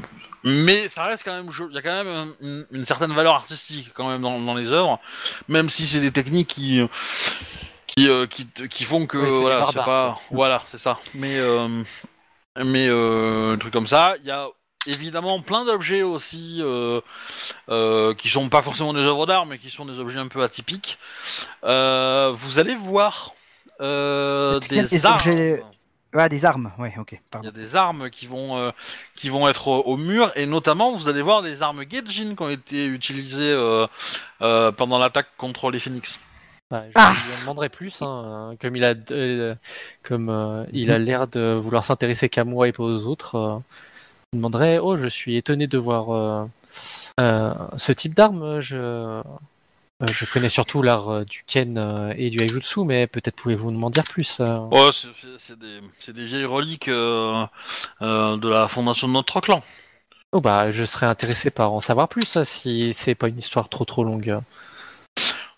[0.44, 3.34] mais ça reste quand même, il y a quand même un- une, une certaine valeur
[3.34, 4.98] artistique quand même dans, dans les œuvres,
[5.48, 6.80] même si c'est des techniques qui
[7.86, 10.98] qui euh, qui, qui font que voilà, c'est pas, voilà, c'est ça.
[11.14, 11.68] Mais euh,
[12.56, 14.46] mais euh, un truc comme ça, il y a
[14.86, 17.00] évidemment plein d'objets aussi euh,
[17.68, 20.42] euh, qui sont pas forcément des œuvres d'art, mais qui sont des objets un peu
[20.42, 20.98] atypiques.
[21.64, 23.34] Euh, vous allez voir
[23.80, 25.16] euh, des, des armes.
[25.18, 25.62] objets-
[26.12, 28.70] Ah, des armes, ouais, ok, Il y a des armes qui vont euh,
[29.14, 32.42] qui vont être au, au mur et notamment vous allez voir des armes Gaijin qui
[32.42, 33.86] ont été utilisées euh,
[34.42, 36.18] euh, pendant l'attaque contre les Phoenix.
[36.70, 37.12] Bah, je Ah.
[37.26, 39.54] lui en demanderai plus, hein, comme il a, euh,
[40.02, 43.34] comme euh, il a l'air de vouloir s'intéresser qu'à moi et pas aux autres.
[43.36, 43.58] euh,
[44.32, 46.44] je lui demanderai, oh, je suis étonné de voir euh,
[47.20, 48.60] euh, ce type d'arme.
[48.60, 49.22] Je,
[50.08, 53.90] je connais surtout l'art euh, du ken euh, et du aijutsu, mais peut-être pouvez-vous m'en
[53.90, 54.40] dire plus.
[54.40, 54.58] euh.
[54.70, 57.44] Ouais, c'est- des, vieilles reliques euh,
[58.02, 59.62] euh, de la fondation de notre clan.
[60.32, 63.68] Oh bah, je serais intéressé par en savoir plus euh, si c'est pas une histoire
[63.68, 64.40] trop trop longue.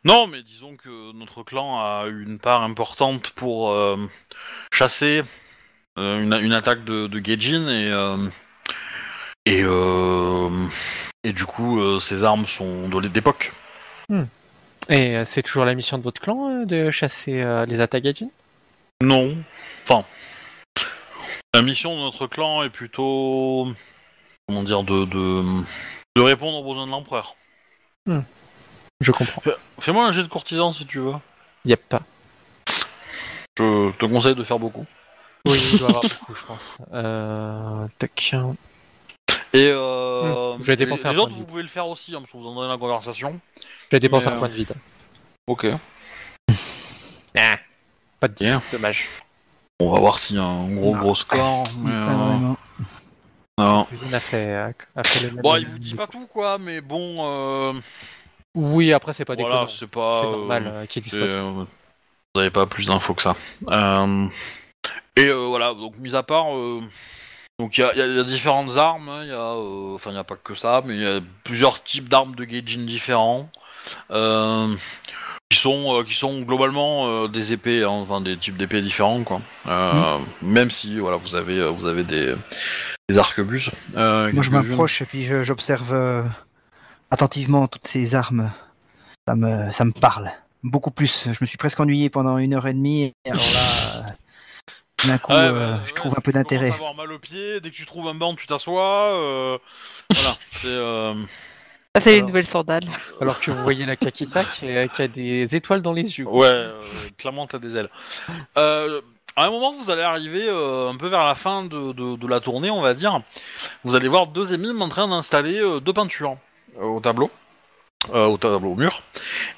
[0.04, 3.96] Non, mais disons que notre clan a eu une part importante pour euh,
[4.72, 5.22] chasser
[5.98, 8.28] euh, une, une attaque de, de Gaijin et euh,
[9.46, 10.66] et euh,
[11.22, 13.08] et du coup euh, ces armes sont de
[14.08, 14.28] d'époque.
[14.88, 18.02] Et euh, c'est toujours la mission de votre clan euh, de chasser euh, les attaques
[18.02, 18.28] gaijin
[19.00, 19.36] Non.
[19.84, 20.04] Enfin,
[21.54, 23.68] la mission de notre clan est plutôt,
[24.48, 25.44] comment dire, de de,
[26.16, 27.36] de répondre aux besoins de l'empereur.
[28.06, 29.40] Je comprends.
[29.42, 31.14] Fais- Fais-moi un jet de courtisan si tu veux.
[31.64, 31.96] Yep.
[33.58, 34.86] Je te conseille de faire beaucoup.
[35.46, 36.78] Oui, il doit avoir beaucoup, je pense.
[36.92, 38.34] Euh, tac.
[39.54, 41.86] Et euh, je vais dépenser les, un les point autres, de vous pouvez le faire
[41.86, 43.38] aussi, hein, parce que vous en donnez la conversation.
[43.60, 44.74] Je vais dépenser Mais, un euh, point de vide.
[45.46, 45.66] Ok.
[47.34, 47.56] Ah,
[48.20, 48.62] pas de 10, Bien.
[48.70, 49.08] dommage.
[49.80, 51.00] On va voir s'il y a un gros Non.
[51.00, 51.64] gros score.
[51.78, 52.56] mais, Pas euh, vraiment.
[53.58, 53.78] non.
[53.78, 55.42] La cuisine a fait, euh, a fait le même.
[55.42, 57.24] Bon, il vous dit pas tout quoi, mais bon.
[57.24, 57.72] Euh,
[58.54, 59.68] Oui, après, c'est pas voilà, déconnant.
[59.68, 60.20] c'est pas.
[60.22, 61.32] C'est euh, normal euh, disent C'est, pas tout.
[61.36, 61.64] euh,
[62.34, 63.34] vous avez pas plus d'infos que ça.
[63.70, 64.26] Euh,
[65.16, 66.80] et euh, voilà, donc mis à part, euh,
[67.62, 69.08] donc il y a, y y différentes armes.
[69.08, 71.82] hein, Il euh, enfin il n'y a pas que ça, mais il y a plusieurs
[71.84, 73.48] types d'armes de Gaijin différents.
[74.10, 74.74] Euh,
[75.48, 79.22] qui sont euh, qui sont globalement euh, des épées, hein, enfin des types d'épées différents
[79.22, 79.40] quoi.
[79.66, 82.34] Euh, Même si voilà vous avez vous avez des
[83.08, 83.70] des arquebuses.
[83.94, 86.24] Moi, je m'approche et puis j'observe
[87.10, 88.50] attentivement toutes ces armes.
[89.28, 90.30] Ça me, ça me parle.
[90.64, 91.28] Beaucoup plus.
[91.30, 93.12] Je me suis presque ennuyé pendant une heure et demie.
[93.24, 94.06] Et alors là,
[95.06, 96.70] d'un coup, Ouais, euh, bah, je ouais, trouve un peu d'intérêt.
[96.72, 99.12] avoir mal au pied, dès que tu trouves un banc, tu t'assois.
[99.14, 99.58] euh,
[100.12, 100.66] voilà, c'est.
[100.68, 101.14] euh,
[101.96, 102.28] Ça fait les Alors.
[102.28, 102.88] nouvelles sandales.
[103.20, 106.26] Alors que vous voyez la Kakita qui, a- qui a des étoiles dans les yeux.
[106.26, 106.80] Ouais, euh,
[107.18, 107.90] clairement, t'as des ailes.
[108.56, 109.00] Euh,
[109.36, 112.26] à un moment, vous allez arriver euh, un peu vers la fin de, de- de
[112.28, 113.20] la tournée, on va dire.
[113.84, 116.36] Vous allez voir deux émimes en train d'installer euh, deux peintures
[116.78, 117.30] euh, au tableau.
[118.14, 119.02] euh, au tableau, au mur.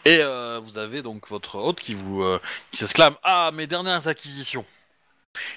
[0.04, 2.40] Et euh, vous avez donc votre hôte qui vous euh,
[2.70, 4.64] qui s'exclame Ah, mes dernières acquisitions.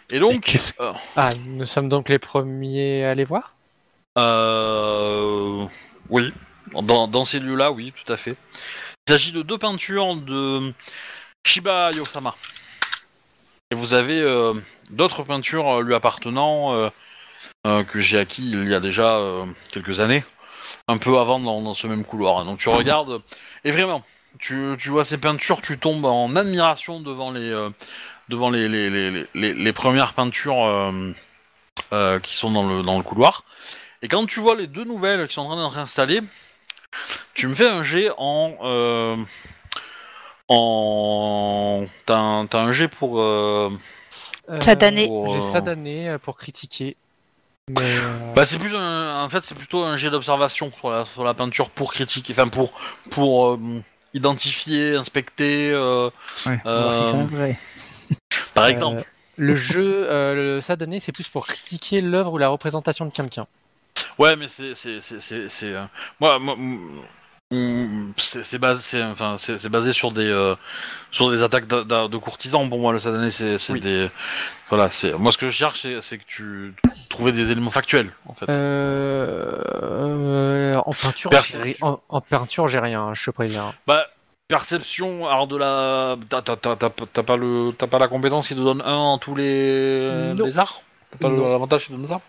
[0.09, 3.51] Et donc, euh, Ah, nous sommes donc les premiers à les voir?
[4.17, 5.65] Euh,
[6.09, 6.33] oui,
[6.73, 8.35] dans, dans ces lieux-là, oui, tout à fait.
[9.07, 10.73] Il s'agit de deux peintures de
[11.45, 12.35] Shiba Yosama.
[13.71, 14.53] Et vous avez euh,
[14.91, 16.89] d'autres peintures euh, lui appartenant euh,
[17.65, 20.23] euh, que j'ai acquis il y a déjà euh, quelques années.
[20.87, 22.43] un peu avant dans, dans ce même couloir.
[22.45, 23.21] Donc tu regardes
[23.63, 24.03] et vraiment,
[24.39, 27.69] tu, tu vois ces peintures, tu tombes en admiration devant les euh,
[28.29, 31.13] devant les les, les, les, les premières peintures euh,
[31.93, 33.43] euh, qui sont dans le dans le couloir.
[34.01, 36.21] Et quand tu vois les deux nouvelles qui sont en train d'être installées,
[37.33, 39.15] tu me fais un jet en euh,
[40.49, 43.71] en t'as un, t'as un jet pour euh,
[44.61, 45.07] Ça d'année.
[45.07, 46.95] pour, J'ai euh, ça d'année euh, pour critiquer.
[47.69, 51.05] Mais euh, Bah c'est plus un, en fait c'est plutôt un jet d'observation sur la,
[51.05, 52.71] sur la peinture pour critiquer, enfin pour
[53.09, 53.59] pour euh,
[54.13, 56.09] identifier, inspecter, euh,
[56.45, 57.59] Ouais, voir si c'est vrai.
[58.53, 59.03] Par euh, exemple.
[59.37, 63.47] le jeu, euh, le, ça c'est plus pour critiquer l'œuvre ou la représentation de quelqu'un.
[64.17, 64.73] Ouais mais c'est
[65.63, 65.85] euh,
[66.19, 66.55] moi moi
[68.17, 70.55] c'est basé enfin c'est basé sur des euh,
[71.11, 73.79] sur des attaques de courtisans pour moi le satané c'est Oui.
[73.79, 74.09] des
[74.69, 76.75] voilà c'est moi ce que je cherche c'est que tu
[77.09, 78.49] trouvais des éléments factuels en fait.
[78.49, 81.31] Euh, euh, en peinture,
[81.81, 83.13] en, en peinture, j'ai rien.
[83.13, 83.73] Je te préviens.
[83.85, 84.07] Bah
[84.47, 88.47] perception art de la t'as t'as t'as t'as t'as pas le t'as pas la compétence
[88.47, 90.45] qui te donne un en tous les Non.
[90.45, 91.49] les arts t'as pas Non.
[91.51, 92.21] l'avantage qui te donne ça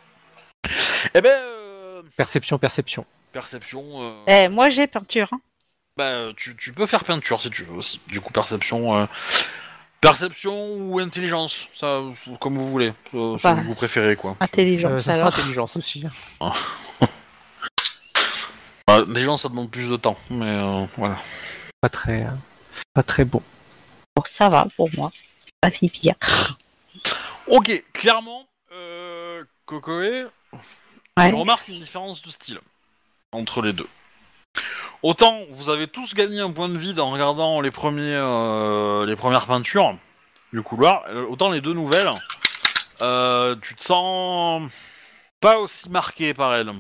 [1.15, 3.07] eh ben euh, Perception, perception.
[3.33, 5.29] perception euh, Eh, moi j'ai peinture.
[5.33, 5.41] hein.
[5.97, 9.07] bah tu, tu peux faire peinture si tu veux aussi du coup perception euh,
[10.01, 12.03] perception ou intelligence ça
[12.41, 13.55] comme vous voulez euh, Bah.
[13.57, 15.39] ce que vous préférez quoi Intelligence Euh, ça sera alors.
[15.39, 16.05] intelligence aussi.
[16.41, 16.53] bah,
[18.89, 21.19] intelligence ça demande plus de temps mais euh, voilà
[21.81, 22.27] Pas très,
[22.95, 23.43] pas très bon.
[24.17, 25.13] Bon, ça va pour moi.
[25.61, 26.15] Pas si pire.
[27.47, 30.31] ok clairement euh, Kokoe
[31.17, 31.31] Ouais.
[31.31, 32.61] Je remarque une différence de style
[33.33, 33.89] entre les deux.
[35.03, 39.17] Autant vous avez tous gagné un point de vide en regardant les premiers, euh, les
[39.17, 39.97] premières peintures
[40.53, 42.11] du couloir, euh, autant les deux nouvelles,
[43.03, 44.71] euh, tu te sens
[45.41, 46.73] pas aussi marqué par elles.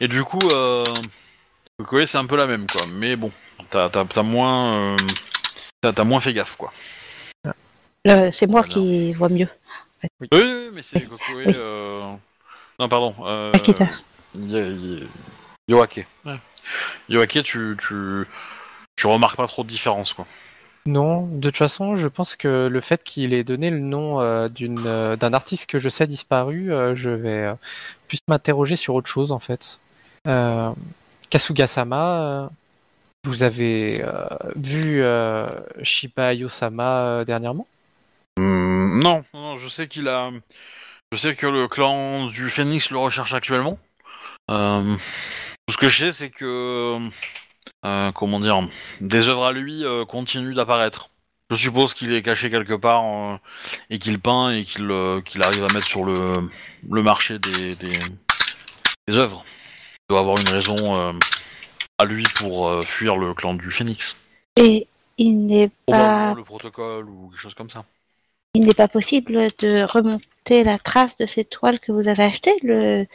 [0.00, 0.84] Et du coup, euh,
[1.78, 2.86] Kokoe, c'est un peu la même quoi.
[2.92, 3.32] Mais bon,
[3.70, 4.96] t'as t'as- t'as moins, euh,
[5.82, 6.72] t'as t'as moins fait gaffe quoi.
[8.04, 8.72] Le- C'est moi Voilà.
[8.74, 9.48] qui vois mieux.
[10.20, 11.34] Oui, oui, mais c'est Oui, Kokoe.
[11.36, 11.44] oui.
[11.48, 12.12] euh,
[12.78, 13.14] Non, pardon.
[13.24, 13.52] Euh...
[13.52, 13.86] Akita.
[15.68, 16.06] Yoake.
[17.08, 18.26] Yoake, tu, tu,
[18.96, 20.26] tu remarques pas trop de différence, quoi.
[20.86, 24.48] Non, de toute façon, je pense que le fait qu'il ait donné le nom euh,
[24.48, 27.54] d'une euh, d'un artiste que je sais disparu, euh, je vais euh,
[28.08, 29.78] plus m'interroger sur autre chose en fait.
[30.26, 30.70] Euh,
[31.28, 32.46] Kasuga-sama, euh,
[33.24, 34.26] vous avez euh,
[34.56, 35.48] vu euh,
[35.82, 37.66] Shiba Yosama euh, dernièrement?
[38.38, 40.30] Hum, non, non, je sais qu'il a.
[41.12, 43.78] Je sais que le clan du Phoenix le recherche actuellement.
[44.48, 46.98] Tout ce que je sais, c'est que.
[48.14, 48.60] comment dire
[49.00, 51.10] Des œuvres à lui continuent d'apparaître.
[51.50, 53.40] Je suppose qu'il est caché quelque part
[53.90, 54.88] et qu'il peint et qu'il
[55.42, 56.48] arrive à mettre sur le,
[56.88, 57.98] le marché des, des,
[59.08, 59.44] des œuvres.
[60.08, 61.18] Il doit avoir une raison
[62.00, 64.16] à lui pour euh, fuir le clan du Phoenix.
[64.56, 64.86] Et
[65.18, 67.84] il n'est Probablement pas, le protocole ou quelque chose comme ça.
[68.54, 72.56] il n'est pas possible de remonter la trace de ces toiles que vous avez achetées.
[72.62, 73.06] Le,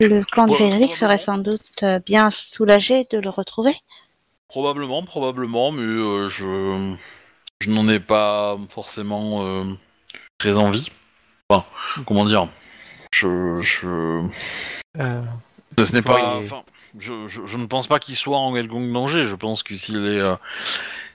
[0.00, 3.74] le clan de Ouais, Frédéric serait sans doute euh, bien soulagé de le retrouver.
[4.48, 6.94] Probablement, probablement, mais euh, je,
[7.60, 9.64] je n'en ai pas forcément euh,
[10.38, 10.90] très envie.
[11.48, 11.64] Enfin,
[12.06, 12.48] comment dire?
[13.12, 14.22] Je, je,
[14.98, 15.22] Euh,
[15.86, 16.18] ce n'est pas.
[16.18, 16.62] pourriez- Enfin,
[16.98, 19.24] je, je, je ne pense pas qu'il soit en quelconque danger.
[19.24, 20.36] Je pense que s'il est, euh,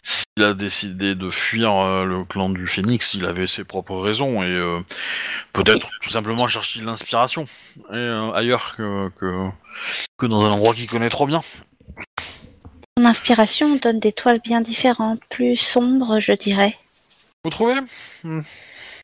[0.03, 4.41] s'il a décidé de fuir euh, le clan du Phénix, il avait ses propres raisons
[4.44, 4.80] et euh,
[5.53, 7.48] peut-être tout simplement chercher de l'inspiration
[7.91, 9.49] euh, ailleurs que, que
[10.18, 11.44] que dans un endroit qu'il connaît trop bien.
[12.98, 16.76] Son inspiration donne des toiles bien différentes, plus sombres, je dirais.
[17.44, 17.76] Vous trouvez?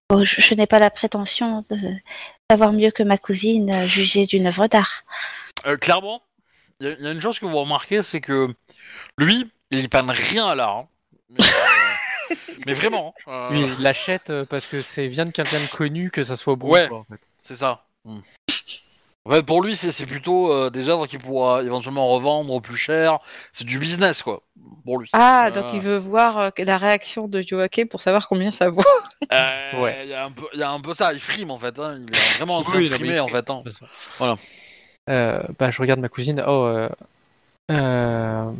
[0.09, 1.77] Oh, je je n'ai pas la prétention de
[2.53, 5.03] savoir mieux que ma cousine euh, juger d'une œuvre d'art.
[5.65, 6.21] Euh, clairement,
[6.79, 8.53] il y, a- il y a une chose que vous remarquez, c'est que
[9.17, 10.77] lui, il panne rien à l'art.
[10.77, 10.87] hein.
[11.29, 12.35] Mais, euh,
[12.67, 16.11] mais vraiment, euh, Lui, il l'achète euh, parce que c'est vient de quelqu'un de connu
[16.11, 16.67] que ça soit beau.
[16.67, 16.87] Ouais.
[16.87, 17.27] quoi, en fait.
[17.39, 17.85] c'est ça.
[18.05, 18.19] Hmm.
[19.25, 22.75] En fait, pour lui, c'est c'est plutôt euh, des œuvres qu'il pourra éventuellement revendre plus
[22.75, 23.19] cher.
[23.53, 24.41] C'est du business, quoi,
[24.83, 25.09] pour lui.
[25.13, 28.69] Ah, Euh, donc il veut voir euh, la réaction de Yoake pour savoir combien ça
[28.69, 28.83] vaut.
[29.33, 29.95] euh, Ouais.
[30.03, 31.79] Il y, a un peu- il y a un peu ça, il frime en fait.
[31.79, 31.99] Hein.
[32.05, 33.49] Il est vraiment en train Oui, de frimer en fait.
[33.49, 33.63] hein.
[34.17, 34.35] Voilà.
[35.09, 36.43] Euh, bah, je regarde ma cousine.
[36.45, 36.89] Oh, euh,
[37.71, 38.51] euh,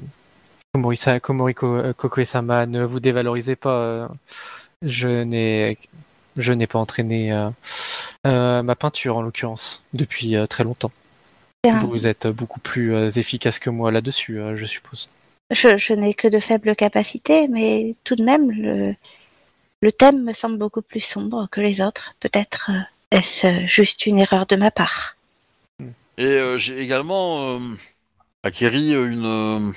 [1.22, 4.10] Komoriko euh, Kokoe-sama, ne vous dévalorisez pas.
[4.81, 5.77] je n'ai,
[6.38, 7.49] je n'ai pas entraîné euh,
[8.27, 10.91] euh, ma peinture en l'occurrence depuis euh, très longtemps.
[11.64, 11.80] Bien.
[11.80, 15.10] Vous êtes beaucoup plus euh, efficace que moi là-dessus, euh, je suppose.
[15.51, 18.95] Je, je n'ai que de faibles capacités, mais tout de même, le,
[19.81, 22.15] le thème me semble beaucoup plus sombre que les autres.
[22.19, 22.80] Peut-être euh,
[23.11, 25.15] est-ce juste une erreur de ma part?
[26.18, 27.60] Et euh, j'ai également euh,
[28.43, 29.73] acquérit une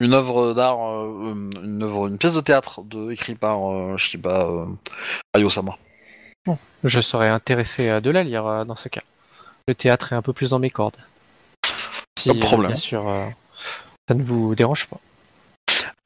[0.00, 4.46] une œuvre d'art, euh, une œuvre, une pièce de théâtre de écrit par euh, Shiba
[4.46, 4.66] euh,
[5.32, 5.78] Ayosama.
[6.84, 9.02] Je serais intéressé de la lire euh, dans ce cas.
[9.66, 10.96] Le théâtre est un peu plus dans mes cordes.
[12.18, 12.72] Si, Pas de problème.
[12.72, 13.26] bien sûr, euh,
[14.08, 14.98] ça ne vous dérange pas.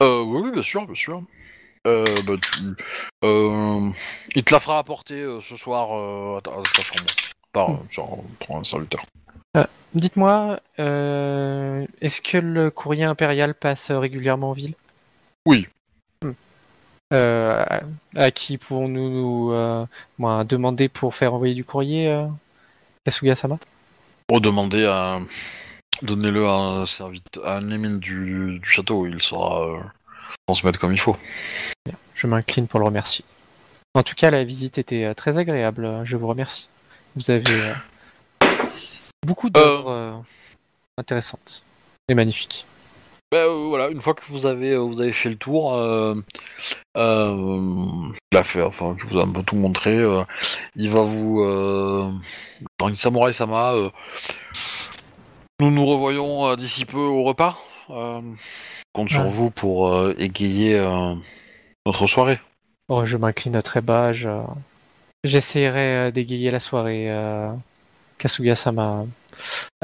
[0.02, 1.22] Euh, oui, oui, bien sûr, bien sûr.
[1.86, 2.84] Euh, bah, tu-
[3.24, 3.90] euh,
[4.34, 7.10] il te la fera apporter euh, ce soir euh, à, ta, à ta chambre
[7.52, 7.78] par, Mm.
[7.90, 9.04] genre, par un serviteur.
[9.94, 14.74] Dites-moi, euh, est-ce que le courrier impérial passe régulièrement en ville?
[15.46, 15.66] Oui.
[17.14, 17.80] Euh, à,
[18.16, 19.86] à qui pouvons-nous nous, euh,
[20.44, 22.26] demander pour faire envoyer du courrier euh,
[23.04, 23.58] Kasuga-sama
[24.26, 25.20] Pour demander à
[26.02, 29.80] donnez-le à un serviteur, à un émine du, du château, il saura euh,
[30.46, 31.16] transmettre comme il faut.
[32.14, 33.24] Je m'incline pour le remercier.
[33.94, 36.02] En tout cas, la visite était euh, très agréable.
[36.04, 36.68] Je vous remercie.
[37.16, 37.72] Vous avez
[39.26, 40.24] beaucoup d'œuvres
[40.98, 41.64] intéressantes
[42.08, 42.66] et magnifiques.
[43.30, 46.14] Ben euh, voilà, une fois que vous avez euh, vous avez fait le tour, euh,
[46.96, 48.08] euh,
[48.42, 50.22] fait, enfin, que vous a un peu tout montré, euh,
[50.76, 52.10] il va vous, euh,
[52.78, 53.90] dans Samurai Sama, euh,
[55.60, 57.58] nous nous revoyons euh, d'ici peu au repas.
[57.90, 58.20] Euh,
[58.94, 59.28] compte sur Ouais.
[59.30, 61.14] vous pour euh, égayer euh,
[61.84, 62.40] notre soirée.
[62.88, 64.12] Oh, je m'incline très bas.
[64.12, 64.42] je-
[65.24, 67.10] J'essaierai euh, d'égayer la soirée.
[67.10, 67.50] euh,
[68.18, 69.04] Kasuga-sama.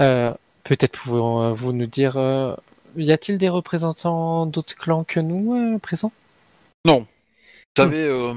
[0.00, 0.32] Euh,
[0.64, 2.54] Peut-être pouvez-vous nous dire, euh,
[2.96, 6.12] y a-t-il des représentants d'autres clans que nous euh, présents?
[6.84, 8.34] Non, vous savez, euh,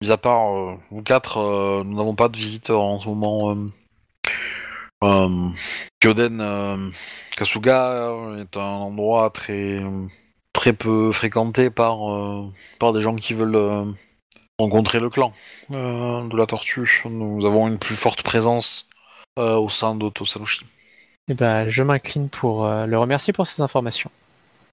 [0.00, 3.56] mis à part euh, vous quatre, nous n'avons pas de visiteurs en ce moment.
[5.04, 5.48] Euh,
[6.00, 6.90] Kyoden euh,
[7.36, 9.80] Kasuga est un endroit très
[10.52, 13.94] très peu fréquenté par euh, par des gens qui veulent
[14.58, 15.32] rencontrer le clan
[15.70, 17.02] de la tortue.
[17.04, 18.88] Nous avons une plus forte présence
[19.36, 20.66] au sein de Tosanushi.
[21.28, 24.10] Eh ben, je m'incline pour euh, le remercier pour ces informations.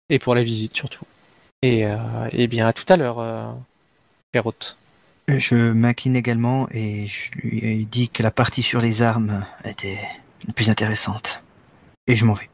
[0.10, 1.06] Et pour la visite surtout.
[1.61, 1.98] Et, euh,
[2.32, 3.52] eh bien, à tout à l'heure, euh,
[4.44, 4.77] hôte.
[5.27, 9.98] Je m'incline également et je lui ai dit que la partie sur les armes était
[10.45, 11.44] la plus intéressante.
[12.07, 12.49] Et je m'en vais.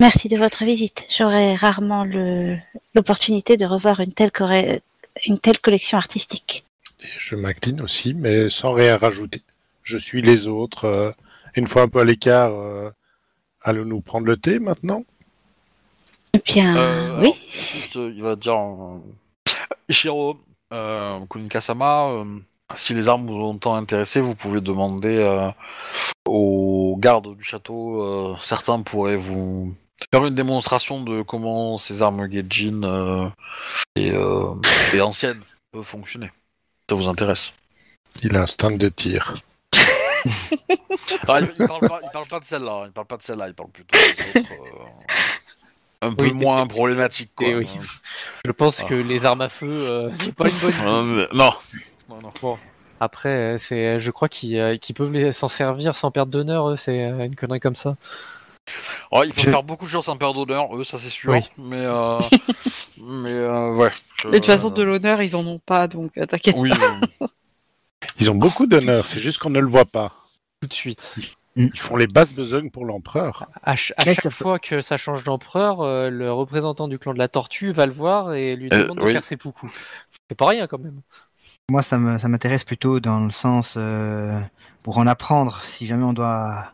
[0.00, 1.06] Merci de votre visite.
[1.16, 2.04] J'aurai rarement
[2.94, 4.32] l'opportunité de revoir une telle,
[5.26, 6.64] une telle collection artistique.
[7.02, 9.42] Et je m'incline aussi, mais sans rien rajouter.
[9.82, 10.84] Je suis les autres.
[10.86, 11.12] euh,
[11.56, 12.90] une fois un peu à l'écart, euh,
[13.62, 15.02] allons-nous prendre le thé maintenant?
[16.32, 17.34] Eh bien, Euh, oui.
[17.96, 19.00] euh, il va dire euh,
[19.88, 20.38] Ishiro,
[20.72, 22.24] euh, Kunika-sama, euh,
[22.76, 25.50] si les armes vous ont tant intéressé, vous pouvez demander euh,
[26.26, 28.02] aux gardes du château.
[28.02, 29.74] euh, certains pourraient vous
[30.12, 33.28] faire une démonstration de comment ces armes Gaijin euh,
[33.96, 34.54] et, euh,
[34.94, 35.42] et anciennes
[35.72, 36.30] peuvent fonctionner.
[36.88, 37.52] Ça vous intéresse?
[38.22, 39.34] Il a un stand de tir.
[41.22, 43.22] Alors, il, il parle pas, il parle pas de celle-là, hein, il parle pas de
[43.22, 44.86] celle-là, il parle plutôt des autres, euh,
[46.02, 47.32] un peu Oui, moins problématiques.
[47.34, 47.68] Quoi, Eh oui.
[47.76, 47.82] hein.
[48.46, 48.84] Je pense Ah.
[48.84, 50.84] que les armes à feu, euh, c'est pas une bonne idée.
[50.86, 51.52] Euh, mais- non.
[52.08, 52.28] Non, non.
[52.42, 52.58] Bon,
[53.00, 57.36] après, euh, c'est, je crois qu'ils peuvent s'en servir sans perte d'honneur, eux, c'est une
[57.36, 57.96] connerie comme ça.
[59.10, 61.32] Ouais, ils peuvent Je- faire beaucoup de choses sans perdre d'honneur, eux, ça c'est sûr.
[61.32, 61.40] Oui.
[61.58, 62.18] Mais, euh,
[62.98, 63.90] mais euh, ouais.
[64.16, 66.54] je- Mais de toute façon, de l'honneur, ils en ont pas, donc t'inquiète.
[66.58, 67.26] Oui, euh,
[68.20, 70.12] Ils ont beaucoup d'honneur, c'est juste qu'on ne le voit pas.
[70.60, 71.18] Tout de suite.
[71.56, 73.48] Ils font les basses besognes pour l'empereur.
[73.62, 76.98] À, ch- à Mais chaque peut- fois que ça change d'empereur, euh, le représentant du
[76.98, 79.12] clan de la tortue va le voir et lui Euh, demande de oui.
[79.12, 79.70] faire ses poucous.
[80.28, 81.00] C'est pas rien quand même.
[81.70, 84.38] Moi, ça me- ça m'intéresse plutôt dans le sens euh,
[84.82, 86.72] pour en apprendre si jamais on doit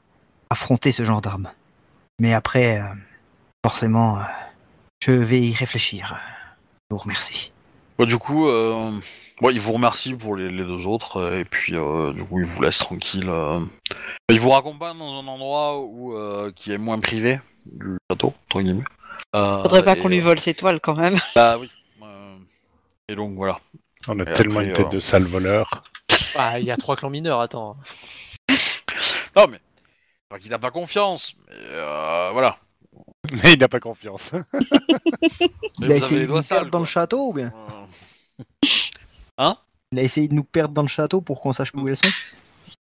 [0.51, 1.51] affronter ce genre d'armes.
[2.21, 2.85] Mais après, euh,
[3.65, 4.23] forcément, euh,
[5.03, 6.19] je vais y réfléchir.
[6.91, 7.53] Je vous remercie.
[8.01, 8.47] du coup,
[9.43, 12.41] ouais, il vous remercie pour les, les deux autres, euh, et puis euh, du coup,
[12.41, 13.29] il vous laisse tranquille.
[13.29, 13.61] euh.
[14.29, 18.63] Il vous raccompagne dans un endroit où, euh, qui est moins privé du château, entre
[18.63, 18.85] guillemets.
[19.35, 21.17] Euh, Faudrait pas et, qu'on lui vole ses toiles quand même.
[21.35, 21.71] Bah oui.
[22.03, 22.37] Euh,
[23.09, 23.59] et donc voilà.
[24.09, 25.83] On a Et tellement après, une tête euh, de sale voleur.
[26.37, 27.77] Ah, il y a trois clans mineurs, attends.
[29.37, 29.61] Non mais,
[30.29, 32.59] pas qu'il n'a pas confiance, mais euh, voilà.
[33.43, 34.31] Mais il n'a pas confiance.
[34.33, 34.41] Mais
[35.81, 36.91] Il a vous avez essayé les de doigts nous perdre sales, dans le quoi.
[36.91, 38.67] château ou bien Euh,
[39.93, 42.09] Il a essayé de nous perdre dans le château pour qu'on sache où elles sont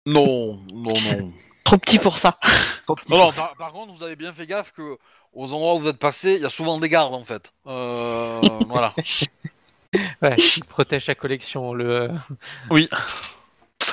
[0.06, 1.32] Non, non, non.
[1.64, 2.38] Trop petit pour ça.
[2.86, 3.42] Trop petit Non, non, pour ça.
[3.44, 4.98] par, par contre, vous avez bien fait gaffe que
[5.34, 7.52] aux endroits où vous êtes passé, il y a souvent des gardes en fait.
[7.68, 8.94] Euh, voilà.
[10.22, 11.74] Ouais, il protège sa collection.
[11.74, 11.90] Le...
[11.90, 12.10] euh,
[12.70, 12.88] Oui.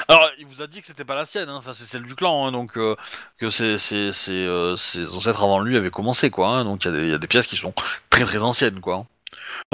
[0.08, 1.56] Alors, il vous a dit que c'était pas la sienne, hein.
[1.56, 2.96] enfin c'est celle du clan, hein, donc euh,
[3.38, 6.48] que c'est c'est c'est euh, ses ancêtres avant lui avaient commencé quoi.
[6.48, 7.72] hein, donc il y, a des- il y a des pièces qui sont
[8.10, 9.06] très très anciennes quoi.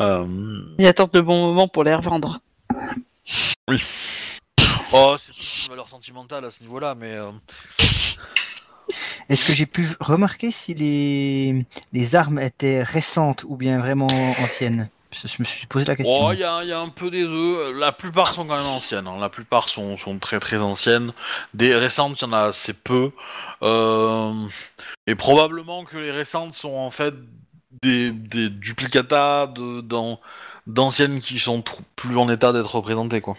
[0.01, 0.27] Euh,
[0.79, 2.41] Il attend le bon moment pour les revendre.
[4.93, 7.31] Oh, c'est plus une valeur sentimentale à ce niveau-là, mais euh,
[9.29, 14.07] Est-ce que j'ai pu remarquer si les, les armes étaient récentes ou bien vraiment
[14.41, 14.89] anciennes?
[15.11, 16.27] Je, je me suis posé la question.
[16.27, 17.73] Oh, il y a, il y a un peu des deux.
[17.73, 19.07] La plupart sont quand même anciennes.
[19.07, 19.19] hein.
[19.21, 21.13] La plupart sont, sont très très anciennes.
[21.55, 23.11] Des récentes, il y en a assez peu.
[23.63, 24.33] Euh,
[25.07, 27.15] Et probablement que les récentes sont en fait
[27.83, 30.21] des, des duplicata de- dans-
[30.69, 31.65] d'anciennes qui sont
[31.97, 33.37] plus en état d'être représentées, quoi.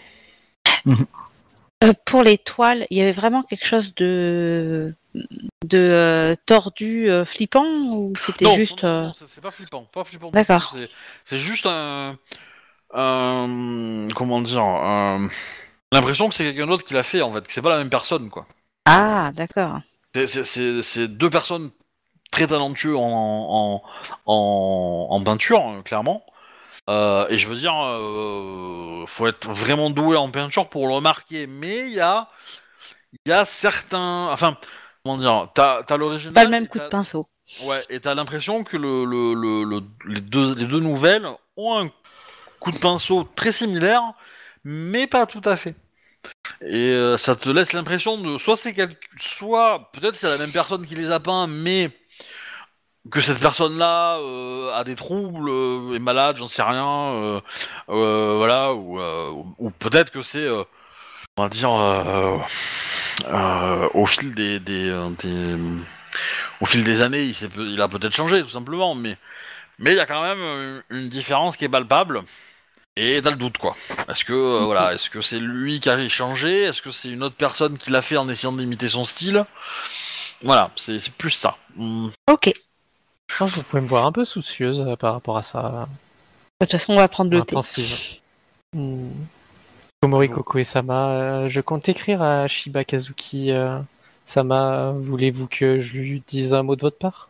[1.83, 4.93] Euh, pour les toiles, il y avait vraiment quelque chose de
[5.65, 10.29] de euh, tordu, euh, flippant ou c'était Non, juste non, c'est pas flippant, pas flippant.
[10.31, 10.75] D'accord.
[11.25, 12.17] c'est- juste un,
[12.93, 14.63] un- comment dire,
[15.91, 17.89] l'impression que c'est quelqu'un d'autre qui l'a fait en fait, que c'est pas la même
[17.89, 18.45] personne, quoi.
[18.85, 19.79] Ah, d'accord.
[20.13, 21.69] C'est- deux personnes
[22.31, 23.83] très talentueux en, en,
[24.25, 26.23] en, en peinture, hein, clairement.
[26.89, 31.45] Euh, et je veux dire, euh, faut être vraiment doué en peinture pour le remarquer.
[31.47, 32.27] Mais il y a,
[33.13, 34.57] il y a certains, enfin,
[35.03, 36.33] comment dire, t'as t'as l'original.
[36.33, 37.29] Pas le même coup de pinceau.
[37.63, 39.83] Ouais, et t'as l'impression que le, le, le, le-
[40.13, 41.89] les, deux, les deux nouvelles ont un
[42.59, 44.03] coup de pinceau très similaire,
[44.63, 45.75] mais pas tout à fait.
[46.61, 48.95] Et euh, ça te laisse l'impression de soit c'est quel...
[49.19, 51.89] soit peut-être c'est la même personne qui les a peints, mais
[53.11, 57.41] que cette personne-là euh, a des troubles, euh, est malade, j'en sais rien,
[57.89, 60.47] euh, voilà, ou, peut-être que c'est,
[61.37, 61.71] on va dire,
[63.93, 64.89] au fil des, des,
[65.19, 65.57] des-
[66.61, 67.23] au fil des années,
[67.57, 69.17] il, a peut-être changé, tout simplement, mais
[69.79, 72.23] mais il y a quand même une différence qui est palpable.
[72.97, 73.77] Et t'as le doute quoi.
[74.09, 77.35] Est-ce que voilà, est-ce que c'est lui qui a changé Est-ce que c'est une autre
[77.37, 79.45] personne qui l'a fait en essayant d'imiter son style?
[80.43, 81.57] Voilà, c'est plus ça.
[81.75, 82.09] Hmm.
[82.29, 82.51] Ok.
[83.29, 85.87] Je pense que vous pouvez me voir un peu soucieuse euh, par rapport à ça.
[86.59, 87.55] De toute façon, on va prendre le thé.
[87.55, 88.19] Intensive.
[88.73, 89.09] Hmm.
[90.01, 93.51] Komori Koko et Sama, euh, je compte écrire à Shiba Kazuki.
[93.51, 93.79] euh,
[94.25, 97.29] Sama, voulez-vous que je lui dise un mot de votre part?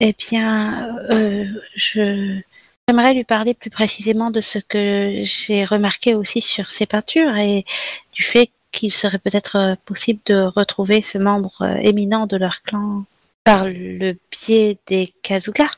[0.00, 2.40] Eh bien, euh, je
[2.88, 7.64] j'aimerais lui parler plus précisément de ce que j'ai remarqué aussi sur ses peintures et
[8.12, 12.62] du fait qu'il serait peut-être euh, possible de retrouver ce membre euh, éminent de leur
[12.62, 13.04] clan
[13.44, 15.70] par le biais des Kazuga.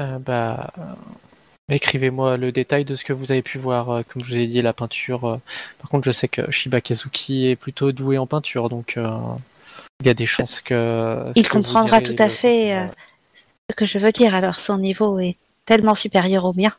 [0.00, 0.72] Euh, Bah,
[1.68, 3.90] écrivez-moi le détail de ce que vous avez pu voir.
[3.90, 5.24] euh, Comme je vous ai dit, la peinture.
[5.26, 5.36] euh,
[5.78, 9.10] Par contre, je sais que Shiba Kazuki est plutôt doué en peinture, donc euh,
[10.00, 11.32] il y a des chances que.
[11.34, 12.86] Il comprendra direz tout à fait euh,
[13.70, 14.34] ce que je veux dire.
[14.34, 16.72] Alors, son niveau est tellement supérieur au mien.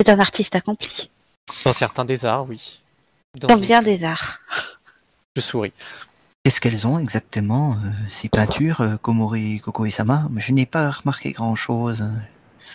[0.00, 1.10] C'est un artiste accompli,
[1.64, 2.80] Dans certains des arts, oui.
[3.40, 4.40] Dans dans bien des arts.
[5.34, 5.72] Je souris.
[6.46, 7.76] Qu'est-ce qu'elles ont exactement, euh,
[8.08, 12.04] ces peintures, euh, Komori, Koko et Sama Je n'ai pas remarqué grand-chose.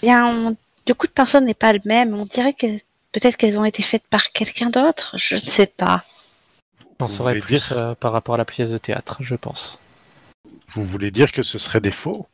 [0.01, 0.57] Bien, on-
[0.89, 2.13] le coup de pinceau n'est pas le même.
[2.13, 2.67] On dirait que
[3.13, 5.15] peut-être qu'elles ont été faites par quelqu'un d'autre.
[5.17, 6.03] Je ne sais pas.
[7.07, 9.79] Saurais voulez plus dire- euh, par rapport à la pièce de théâtre, je pense.
[10.67, 12.27] Vous voulez dire que ce serait des faux?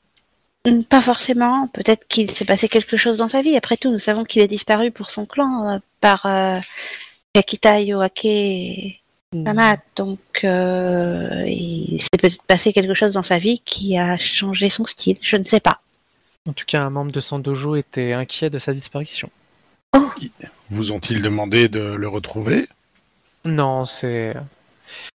[0.65, 1.67] Hmm, Pas forcément.
[1.67, 3.55] Peut-être qu'il s'est passé quelque chose dans sa vie.
[3.55, 6.57] Après tout, nous savons qu'il est disparu pour son clan euh, par euh,
[7.33, 9.01] Kakita Yoake et
[9.45, 9.77] Sama.
[9.95, 14.85] Donc, euh, il s'est peut-être passé quelque chose dans sa vie qui a changé son
[14.85, 15.17] style.
[15.21, 15.81] Je ne sais pas.
[16.47, 19.29] En tout cas, un membre de son dojo était inquiet de sa disparition.
[20.69, 22.67] Vous ont-ils demandé de le retrouver?
[23.43, 24.35] Non, c'est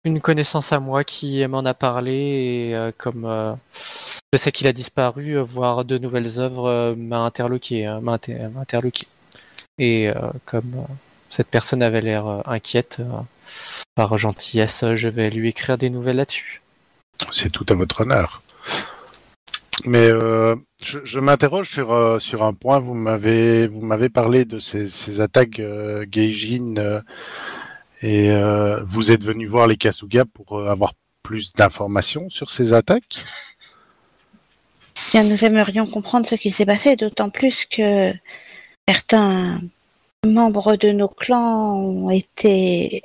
[0.03, 2.11] une connaissance à moi qui m'en a parlé
[2.69, 6.95] et euh, comme euh, je sais qu'il a disparu, euh, voir de nouvelles œuvres euh,
[6.95, 9.06] m'a interloqué, hein, m'a inter- m'a interloqué.
[9.77, 10.94] Et euh, comme euh,
[11.30, 13.22] cette personne avait l'air euh, inquiète, euh,
[13.95, 16.61] par gentillesse, je vais lui écrire des nouvelles là-dessus.
[17.31, 18.41] C'est tout à votre honneur.
[19.85, 22.80] Mais euh, je, je m'interroge sur, euh, sur un point.
[22.80, 27.01] Vous m'avez vous m'avez parlé de ces, ces attaques euh, Geijin euh,
[28.01, 30.93] et euh, vous êtes venu voir les Kasuga pour euh, avoir
[31.23, 33.23] plus d'informations sur ces attaques?
[35.11, 38.14] Bien, nous aimerions comprendre ce qui s'est passé, d'autant plus que
[38.88, 39.61] certains
[40.30, 43.04] membres de nos clans ont été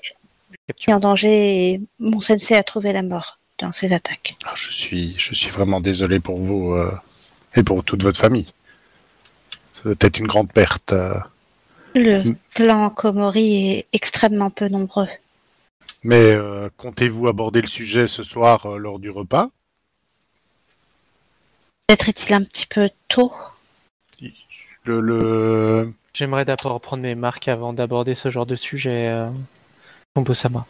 [0.86, 4.36] mis en danger et mon sensei a trouvé la mort dans ces attaques.
[4.45, 6.93] Ah, je suis je suis vraiment désolé pour vous euh,
[7.55, 8.53] et pour toute votre famille.
[9.73, 10.93] C'est peut-être une grande perte.
[10.93, 11.19] euh.
[11.95, 12.36] Le Mm.
[12.55, 15.09] clan Komori est extrêmement peu nombreux.
[16.03, 19.51] Mais euh, comptez-vous aborder le sujet ce soir lors du repas?
[21.86, 23.32] Peut-être est-il un petit peu tôt.
[24.85, 25.93] le, le...
[26.15, 29.09] J'aimerais d'abord prendre mes marques avant d'aborder ce genre de sujet.
[29.09, 29.31] Euh...
[30.15, 30.65] Kombo-sama.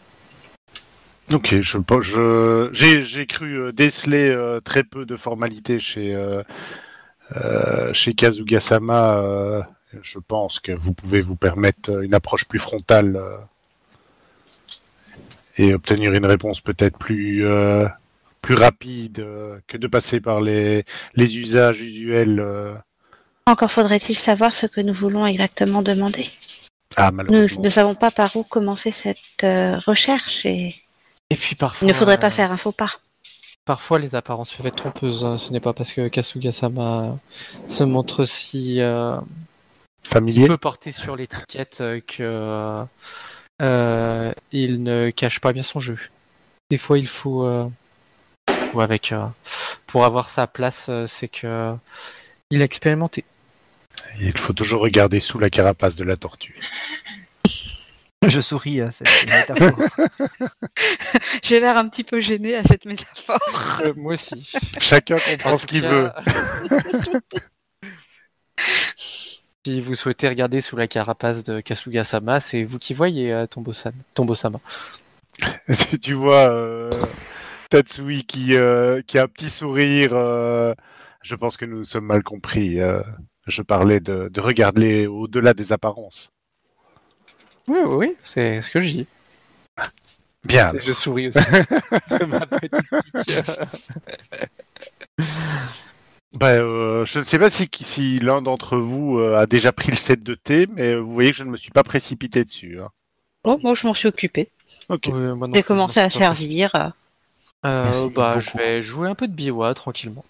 [1.31, 6.41] Ok, je j'ai cru euh, déceler euh, très peu de formalités chez euh,
[7.35, 9.67] euh, chez Kazuga-sama.
[10.01, 13.19] je pense que vous pouvez vous permettre une approche plus frontale
[15.57, 17.45] et obtenir une réponse peut-être plus
[18.41, 19.25] plus rapide
[19.67, 20.83] que de passer par les
[21.17, 22.39] usages usuels.
[23.47, 26.29] Encore faudrait-il savoir ce que nous voulons exactement demander.
[26.97, 30.75] Ah, Nous ne savons pas par où commencer cette euh, recherche et
[31.29, 31.85] Et puis parfois.
[31.85, 32.91] il ne faudrait pas euh, faire un faux pas.
[33.65, 35.25] Parfois, les apparences peuvent être trompeuses.
[35.25, 35.37] hein.
[35.37, 37.17] Ce n'est pas parce que Kasuga-sama
[37.67, 39.17] se montre si euh,
[40.07, 42.85] Familier peut porter sur l'étiquette que
[43.61, 45.97] euh, il ne cache pas bien son jeu.
[46.71, 47.67] Des fois, il faut euh,
[48.73, 49.25] ou avec euh,
[49.87, 51.75] pour avoir sa place, c'est que
[52.51, 53.25] il a expérimenté.
[54.19, 56.59] Il faut toujours regarder sous la carapace de la tortue.
[58.27, 59.79] Je souris à cette métaphore.
[61.43, 63.37] J'ai l'air un petit peu gêné à cette métaphore.
[63.83, 64.51] Euh, moi aussi.
[64.79, 66.11] Chacun comprend En ce qu'il cas, veut.
[68.95, 73.93] si vous souhaitez regarder sous la carapace de Kasuga-sama, c'est vous qui voyez euh, Tombo-san,
[74.13, 74.59] Tombo-sama.
[75.89, 76.89] tu, tu vois euh,
[77.69, 80.11] Tatsui qui, euh, qui a un petit sourire.
[80.13, 80.73] euh,
[81.21, 82.79] je pense que nous sommes mal compris.
[83.47, 86.31] Je parlais de, de regarder au-delà des apparences.
[87.67, 89.07] Oui, oui, oui, c'est ce que je dis.
[90.43, 90.73] Bien.
[90.73, 91.39] Et Je souris aussi
[92.19, 92.71] de ma petite
[93.15, 93.41] pique.
[96.33, 99.89] Ben, euh, je ne sais pas si, si l'un d'entre vous euh, a déjà pris
[99.91, 102.79] le set de thé, mais vous voyez que je ne me suis pas précipité dessus.
[102.81, 102.89] hein.
[103.45, 104.49] Oh, moi, je m'en suis occupée.
[104.89, 105.03] Ok.
[105.07, 106.75] Oui, moi non J'ai commencé à servir.
[107.65, 108.09] euh.
[108.15, 110.25] Bah, je vais jouer un peu de Biwa tranquillement.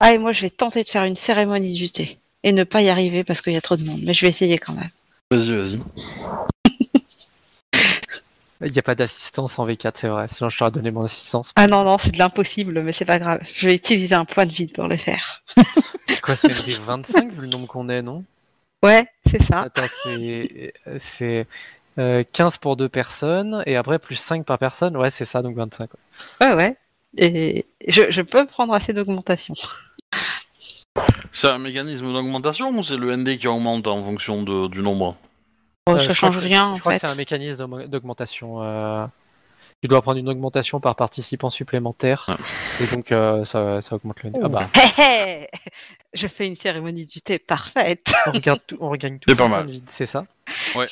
[0.00, 2.18] Ah, et moi, je vais tenter de faire une cérémonie du thé.
[2.44, 4.02] Et ne pas y arriver parce qu'il y a trop de monde.
[4.04, 4.90] Mais je vais essayer quand même.
[5.30, 5.80] Vas-y, vas-y.
[8.60, 10.26] Il n'y a pas d'assistance en V4, c'est vrai.
[10.30, 11.52] Sinon, je t'aurais donné mon assistance.
[11.56, 13.40] Ah non, non, c'est de l'impossible, mais c'est pas grave.
[13.52, 15.42] Je vais utiliser un point de vide pour le faire.
[16.06, 18.24] C'est quoi, c'est des 25 vu le nombre qu'on est, non?
[18.82, 19.62] Ouais, c'est ça.
[19.62, 21.46] Attends, c'est c'est
[21.98, 24.96] euh, 15 pour deux personnes et après plus 5 par personne.
[24.96, 25.90] Ouais, c'est ça, donc 25.
[25.92, 26.46] ouais.
[26.46, 26.76] Ouais, ouais.
[27.16, 29.54] Et je, je peux prendre assez d'augmentation.
[31.32, 35.16] C'est un mécanisme d'augmentation ou c'est le ND qui augmente en fonction de- du nombre
[35.88, 36.98] Euh, ça crois change rien, en Je crois fait.
[36.98, 38.62] que c'est un mécanisme d'aug- d'augmentation.
[38.62, 39.06] euh,
[39.82, 42.38] Tu dois prendre une augmentation par participant supplémentaire.
[42.80, 44.30] Et donc, euh, ça, ça augmente le.
[44.42, 44.66] Ah bah,
[46.14, 48.06] Je fais une cérémonie du thé parfaite.
[48.26, 49.70] on, regarde tout, on regagne tout C'est ça pas mal.
[49.86, 50.24] c'est ça
[50.76, 50.86] Ouais.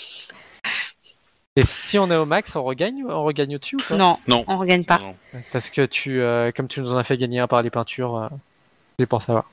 [1.56, 3.96] Et si on est au max, on regagne, on regagne au-dessus ou pas?
[3.96, 4.44] Non, Non.
[4.48, 4.98] on regagne pas.
[4.98, 5.14] Non.
[5.52, 8.16] Parce que tu, euh, comme tu nous en as fait gagner un par les peintures,
[8.16, 8.28] euh,
[8.98, 9.44] c'est pour savoir.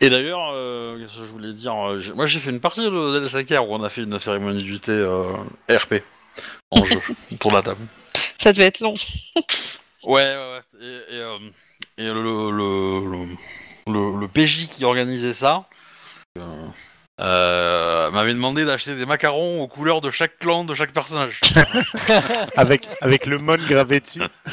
[0.00, 2.80] Et d'ailleurs, euh, qu'est-ce que je voulais dire euh, j'ai- Moi j'ai fait une partie
[2.80, 2.88] de
[3.18, 5.34] DLSAKR où on a fait une cérémonie du thé euh,
[5.68, 6.02] RP
[6.70, 7.00] en jeu
[7.40, 7.86] pour la table.
[8.42, 8.94] Ça devait être long.
[10.02, 10.62] Ouais, ouais, ouais.
[10.80, 11.38] Et, et, euh,
[11.98, 12.50] et le, le,
[13.10, 13.26] le,
[13.92, 15.66] le- le PJ qui organisait ça
[16.38, 16.66] euh,
[17.20, 21.40] euh, m'avait demandé d'acheter des macarons aux couleurs de chaque clan de chaque personnage.
[22.56, 24.20] Avec, avec le mon gravé dessus.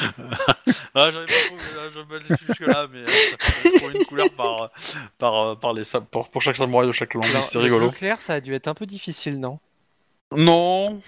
[0.94, 3.06] ah, j'avais pas trouvé, là, je me suis jusque là, mais euh,
[3.38, 4.70] ça fallait trouver une couleur par,
[5.18, 7.22] par, euh, par les, pour, pour chaque samouraï de chaque clan.
[7.22, 7.88] C'était le rigolo.
[7.88, 9.58] bleu clair, ça a dû être un peu difficile, non?
[10.36, 11.00] Non.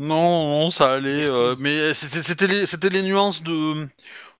[0.00, 1.30] Non, non, ça allait.
[1.30, 3.88] Euh, mais c'était les, c'était les nuances de,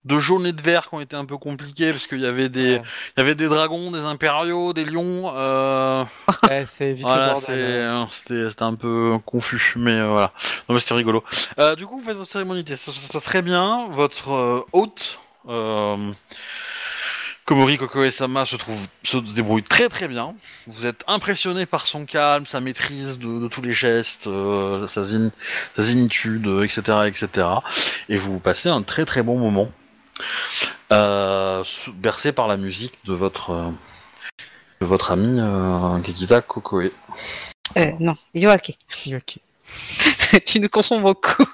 [0.04, 2.48] de jaune et de vert qui ont été un peu compliquées parce qu'il y avait
[2.48, 2.82] des, Ouais.
[3.16, 5.32] il y avait des dragons, des impériaux, des lions.
[5.34, 6.04] Euh,
[6.50, 7.58] Ouais, c'est vite voilà, bordel.
[7.58, 8.04] euh.
[8.10, 10.32] c'était, c'était un peu confus, mais euh, voilà.
[10.68, 11.24] Non, mais c'était rigolo.
[11.58, 13.86] Euh, du coup, vous faites votre cérémonie, ça, se passe très bien.
[13.90, 15.18] Votre euh, hôte,
[15.48, 16.12] euh,
[17.46, 20.34] Komori Kokoe-sama se trouve, se débrouille très très bien.
[20.66, 25.02] Vous êtes impressionné par son calme, sa maîtrise de, de tous les gestes, euh, sa,
[25.02, 25.30] zin-
[25.76, 27.28] sa etc., etc.
[28.08, 29.68] Et vous passez un très très bon moment,
[31.94, 33.70] bercé par la musique de votre euh,
[34.80, 36.90] de votre ami euh, Kikita Kokoe.
[37.76, 38.76] Euh, non, Yoake.
[39.08, 39.38] Ok.
[40.46, 41.44] tu nous confonds beaucoup.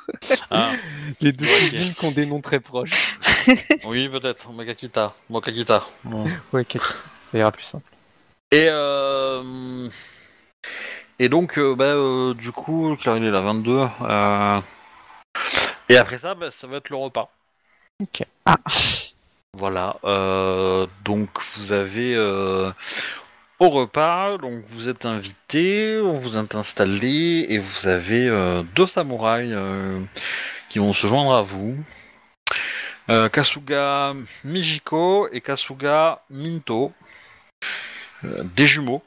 [0.51, 0.73] Ah,
[1.20, 1.53] Les deux Ok.
[1.53, 3.16] cuisines qui ont des noms très proches.
[3.85, 5.85] oui, peut-être, Makakita, Mokakita.
[6.05, 6.31] Ouais.
[6.53, 6.78] Ok.
[7.31, 7.85] Ça ira plus simple.
[8.51, 9.89] Et euh,
[11.20, 13.87] et donc euh, bah, euh, du coup, car il est là 22.
[14.03, 14.61] euh,
[15.89, 17.31] et après ça, bah, ça va être le repas.
[18.47, 18.56] Ah.
[19.52, 19.97] Voilà.
[20.05, 22.70] euh, donc vous avez euh,
[23.59, 28.86] au repas, donc vous êtes invité, on vous est installé et vous avez euh, deux
[28.86, 29.55] samouraïs
[30.68, 31.77] qui vont se joindre à vous.
[33.32, 34.14] Kasuga
[34.44, 36.93] Mijiko et Kasuga Minto,
[38.22, 39.02] des jumeaux,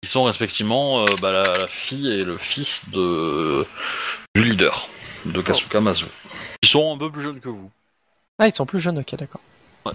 [0.00, 3.66] qui sont respectivement bah, la, la fille et le fils de
[4.36, 4.88] du leader
[5.26, 6.06] de Kasuga Mazu.
[6.72, 7.70] Sont un peu plus jeunes que vous.
[8.38, 9.42] Ah, ils sont plus jeunes, ok, d'accord.
[9.84, 9.92] Ouais.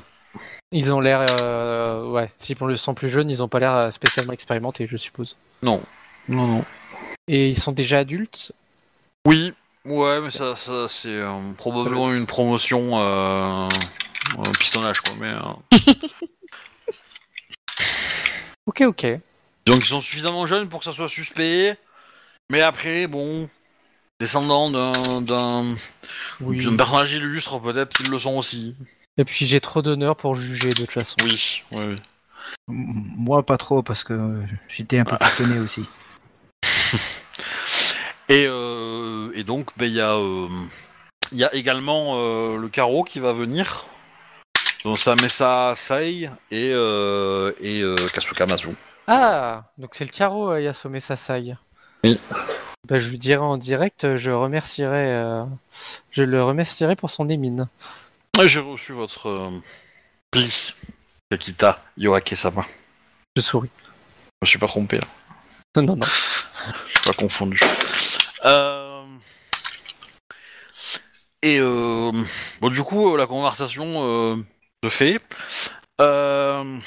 [0.71, 1.25] Ils ont l'air.
[1.41, 5.35] euh, Ouais, s'ils sont plus jeunes, ils ont pas l'air euh, spécialement expérimentés, je suppose.
[5.63, 5.81] Non,
[6.29, 6.65] non, non.
[7.27, 8.51] Et ils sont déjà adultes?
[9.25, 9.53] Oui,
[9.85, 13.67] Ouais, mais ça, ça c'est euh, probablement une promotion euh,
[14.37, 15.13] euh, pistonnage, quoi.
[15.19, 15.39] Mais euh,
[18.67, 19.05] Ok, ok.
[19.65, 21.77] donc ils sont suffisamment jeunes pour que ça soit suspect.
[22.51, 23.49] Mais après, bon,
[24.19, 25.75] descendants d'un d'un
[26.41, 26.65] Oui.
[26.77, 28.75] personnage illustre, peut-être qu'ils le sont aussi.
[29.17, 31.15] Et puis j'ai trop d'honneur pour juger de toute façon.
[31.23, 31.95] Oui, oui,
[32.67, 35.87] Moi, pas trop, parce que j'étais un peu pistonné aussi.
[38.29, 40.49] Et, euh, et donc, ben, il y, a, euh,
[41.31, 43.85] il y a également euh, le carreau qui va venir.
[44.83, 48.69] Donc ça met ça Sai et, euh, et euh, Kasuka Masu.
[49.07, 51.55] Ah, donc c'est le carreau euh, Yasome Sasai.
[52.03, 52.19] Oui.
[52.87, 55.43] Bah, je lui dirai en direct, je remercierai, euh,
[56.11, 57.67] je le remercierai pour son émine.
[58.45, 59.49] J'ai reçu votre euh,
[60.31, 60.73] pli,
[61.29, 62.65] Kakita Yoake-sama.
[63.35, 63.69] Je souris.
[63.83, 65.07] Je me suis pas trompé, là.
[65.75, 66.05] Non, non, non.
[66.05, 67.59] je suis pas confondu.
[68.45, 69.05] Euh,
[71.43, 72.11] Et euh,
[72.61, 74.37] bon, du coup, euh, la conversation euh,
[74.83, 75.21] se fait.
[75.99, 76.79] Euh...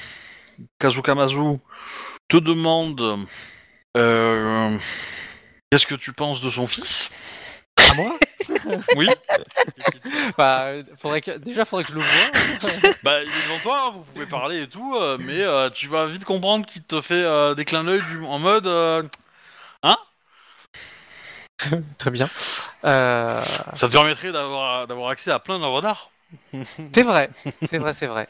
[0.79, 1.59] Kazuka Mazu
[2.29, 3.27] te demande
[3.97, 4.79] euh,
[5.71, 7.11] qu'est-ce que tu penses de son fils?
[7.91, 8.13] À moi?
[8.97, 9.07] Oui.
[10.37, 11.37] bah, faudrait que...
[11.39, 12.91] Déjà, faudrait que je le voie.
[13.03, 15.87] bah, il est devant toi, hein, vous pouvez parler et tout, euh, mais euh, tu
[15.87, 19.03] vas vite comprendre qu'il te fait euh, des clins d'œil du- en mode euh,
[21.99, 22.31] Très bien.
[22.85, 23.43] Euh,
[23.77, 26.11] ça te permettrait d'avoir d'avoir accès à plein d'œuvres d'art.
[26.95, 27.31] C'est vrai,
[27.69, 28.27] c'est vrai, c'est vrai.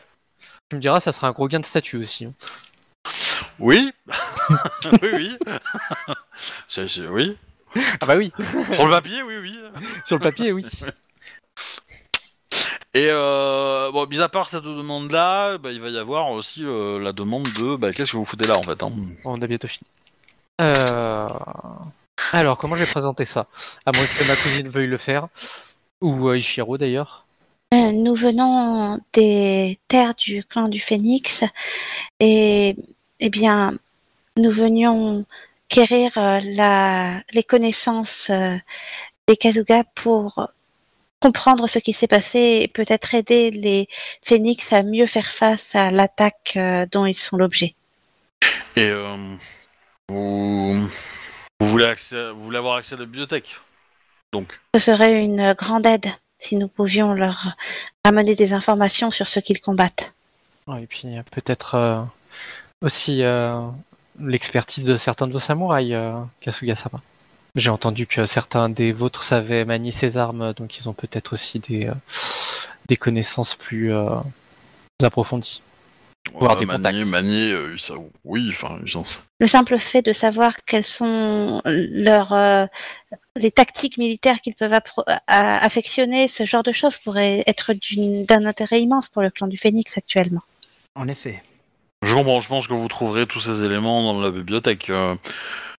[0.68, 2.24] Tu me diras, ça sera un gros gain de statut aussi.
[2.24, 2.34] hein.
[3.61, 3.93] Oui,
[5.03, 5.37] oui, oui.
[6.69, 7.37] C'est- c'est- oui.
[8.01, 8.32] Ah bah oui,
[8.74, 9.59] Sur le papier, oui, oui.
[10.05, 10.66] sur le papier, oui.
[12.95, 16.99] Et euh, bon, mis à part cette demande-là, bah, il va y avoir aussi euh,
[16.99, 18.82] la demande de bah, qu'est-ce que vous foutez là en fait.
[18.82, 18.91] Hein?
[19.24, 19.87] On a bientôt fini.
[20.61, 21.28] Euh...
[22.32, 23.47] Alors, comment je vais présenter ça?
[23.87, 25.28] À moins que ma cousine veuille le faire.
[26.01, 27.27] Ou euh, Ichiro d'ailleurs.
[27.73, 31.45] Euh, Nous venons des terres du clan du Phénix
[32.19, 32.74] et
[33.20, 33.78] eh bien
[34.36, 35.24] nous venions
[35.68, 38.56] quérir euh, la, les connaissances euh,
[39.28, 40.48] des Kazuga pour
[41.20, 43.88] comprendre ce qui s'est passé et peut-être aider les
[44.22, 47.74] Phénix à mieux faire face à l'attaque euh, dont ils sont l'objet.
[48.76, 49.36] Et euh,
[50.09, 50.88] vous,
[51.60, 53.55] vous voulez accès, vous voulez avoir accès à la bibliothèque.
[54.32, 56.06] Donc, Ce serait une grande aide
[56.38, 57.55] si nous pouvions leur
[58.05, 60.14] amener des informations sur ce qu'ils combattent.
[60.78, 62.02] Et puis peut-être euh,
[62.82, 63.69] aussi euh,
[64.19, 67.01] l'expertise de certains de vos samouraïs, euh, Kasuga-sama.
[67.57, 71.59] J'ai entendu que certains des vôtres savaient manier ces armes, donc ils ont peut-être aussi
[71.59, 71.94] des, euh,
[72.86, 74.16] des connaissances plus euh,
[75.02, 75.62] approfondies.
[76.35, 77.07] Voir des manier, contacts.
[77.07, 77.94] manier, euh, ça,
[78.24, 78.78] oui, enfin,
[79.40, 82.66] Le simple fait de savoir quelles sont leurs euh,
[83.36, 84.78] les tactiques militaires qu'ils peuvent
[85.27, 87.73] affectionner, ce genre de choses pourrait être
[88.27, 90.43] d'un intérêt immense pour le clan du Phénix actuellement.
[90.94, 91.43] En effet.
[92.02, 94.90] Je comprends, je pense que vous trouverez tous ces éléments dans la bibliothèque.
[94.90, 95.16] Euh,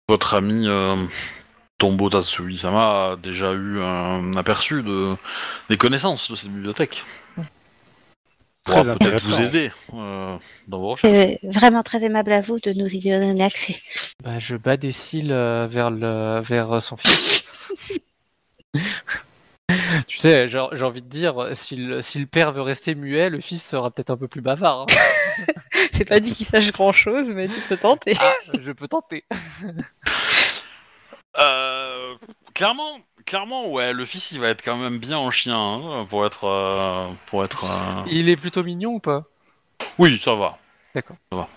[0.07, 0.95] votre ami euh,
[1.77, 5.15] Tombo Tatsui-sama a déjà eu un aperçu de,
[5.69, 7.03] des connaissances de cette bibliothèque.
[8.64, 10.38] Très Pourra peut-être vous aider euh,
[10.68, 11.11] dans vos recherches.
[11.11, 13.81] C'est vraiment très aimable à vous de nous y donner accès.
[14.23, 17.45] Bah, je bats des cils euh, vers, le, vers son fils.
[20.22, 23.41] tu sais, j'ai envie de dire, si le, si le père veut rester muet, le
[23.41, 24.81] fils sera peut-être un peu plus bavard.
[24.81, 25.45] hein.
[25.93, 28.14] C'est pas dit qu'il sache grand chose, mais tu peux tenter.
[28.19, 29.23] Ah, je peux tenter.
[31.39, 32.15] Euh,
[32.53, 36.26] clairement, clairement, ouais, le fils il va être quand même bien en chien hein, pour
[36.26, 37.64] être, euh, pour être.
[37.64, 39.23] euh, Il est plutôt mignon ou pas?
[39.98, 40.57] Oui, ça va.
[40.93, 41.15] D'accord.
[41.31, 41.48] Ça va.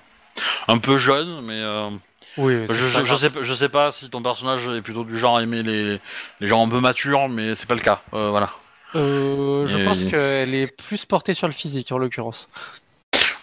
[0.68, 1.90] Un peu jeune, mais euh,
[2.36, 5.16] Oui, je, je, je sais, pas- je sais pas si ton personnage est plutôt du
[5.16, 6.00] genre à aimer les,
[6.40, 8.02] les gens un peu matures, mais c'est pas le cas.
[8.12, 8.50] Euh, voilà.
[8.96, 12.48] Euh, je Et- pense qu'elle est plus portée sur le physique en l'occurrence.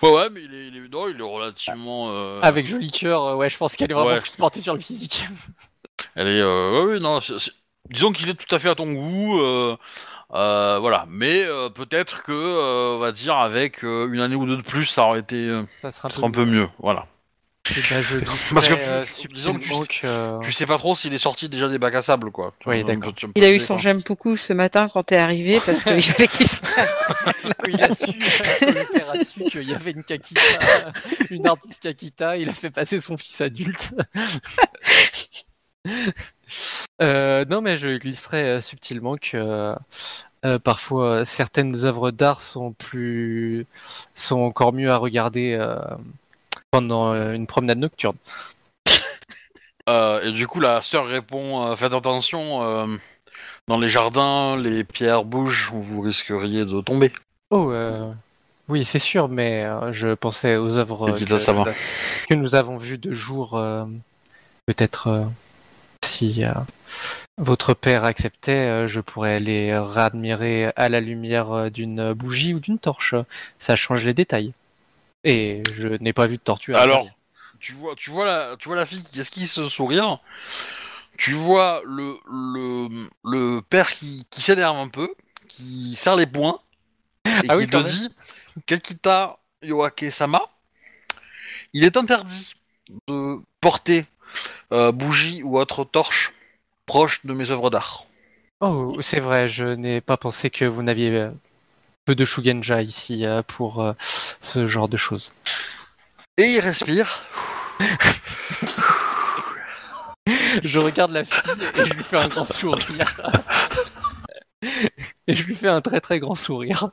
[0.01, 2.07] Ouais, ouais, mais il est, il est, non, il est relativement.
[2.11, 4.19] euh, Avec joli cœur, euh, ouais, je pense qu'elle est vraiment Ouais.
[4.19, 5.27] plus portée sur le physique.
[6.15, 7.51] Elle est, euh, ouais, ouais, non, c'est- c'est-
[7.89, 9.77] disons qu'il est tout à fait à ton goût, euh,
[10.34, 11.05] euh, voilà.
[11.09, 14.61] Mais euh, peut-être que, euh, on va dire, avec euh, une année ou deux de
[14.63, 17.05] plus, ça aurait été euh, Ça sera un peu, un peu mieux, voilà.
[17.89, 18.18] Ben, je
[18.53, 20.43] Parce que euh, tu- disons que que...
[20.43, 22.53] Tu sais pas trop s'il est sorti déjà des bacs à sable, quoi.
[22.65, 23.14] Oui, d'accord.
[23.35, 26.48] Il a eu son j'aime beaucoup ce matin quand t'es arrivé parce qu'il fallait qu'il
[27.68, 30.41] il a su, a qu'il y avait une Kakita,
[31.30, 33.93] une artiste Kakita, il a fait passer son fils adulte.
[37.02, 39.76] Euh, non, mais je glisserai euh, subtilement que
[40.45, 43.65] euh, parfois euh, certaines œuvres d'art sont plus,
[44.14, 45.80] sont encore mieux à regarder euh,
[46.72, 48.18] pendant euh, une promenade nocturne.
[49.89, 52.60] Euh, et du coup, la sœur répond euh, Faites attention,
[53.68, 57.11] dans les jardins, les pierres bougent, vous risqueriez de tomber.
[57.49, 57.73] Oh,
[58.69, 63.60] oui, c'est sûr, mais je pensais aux œuvres que, que nous avons vues de jour.
[64.68, 65.26] Peut-être
[66.06, 66.43] si
[67.39, 73.15] votre père acceptait, je pourrais les réadmirer à la lumière d'une bougie ou d'une torche.
[73.57, 74.53] Ça change les détails.
[75.23, 76.73] Et je n'ai pas vu de tortue.
[76.73, 77.07] à Alors,
[77.60, 80.19] tu vois, tu vois la, tu vois la fille qui esquisse ce sourire.
[81.18, 85.14] Tu vois le le, le père qui, qui s'énerve un peu,
[85.48, 86.60] qui serre les poings
[87.26, 88.10] et Ah qui oui, te dit
[88.65, 90.41] Kelkita Yoake Sama,
[91.73, 92.56] il est interdit
[93.07, 94.06] de porter
[94.72, 96.34] euh, bougie ou autre torche
[96.85, 98.06] proche de mes œuvres d'art.
[98.60, 101.31] Oh, c'est vrai, je n'ai pas pensé que vous n'aviez euh,
[102.06, 103.94] peu de Shugenja ici euh, pour euh,
[104.41, 105.34] ce genre de choses.
[106.38, 107.22] Et il respire.
[110.64, 113.19] Je regarde la fille et je lui fais un grand sourire.
[115.28, 116.90] Et je lui fais un très très grand sourire.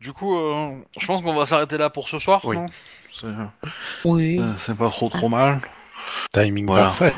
[0.00, 2.40] Du coup, euh, je pense qu'on va s'arrêter là pour ce soir.
[2.44, 2.56] Oui.
[2.56, 2.68] non?
[3.12, 3.26] C'est
[4.04, 4.40] Oui.
[4.58, 5.60] c'est pas trop trop mal.
[6.32, 6.84] Timing Voilà.
[6.86, 7.14] parfait.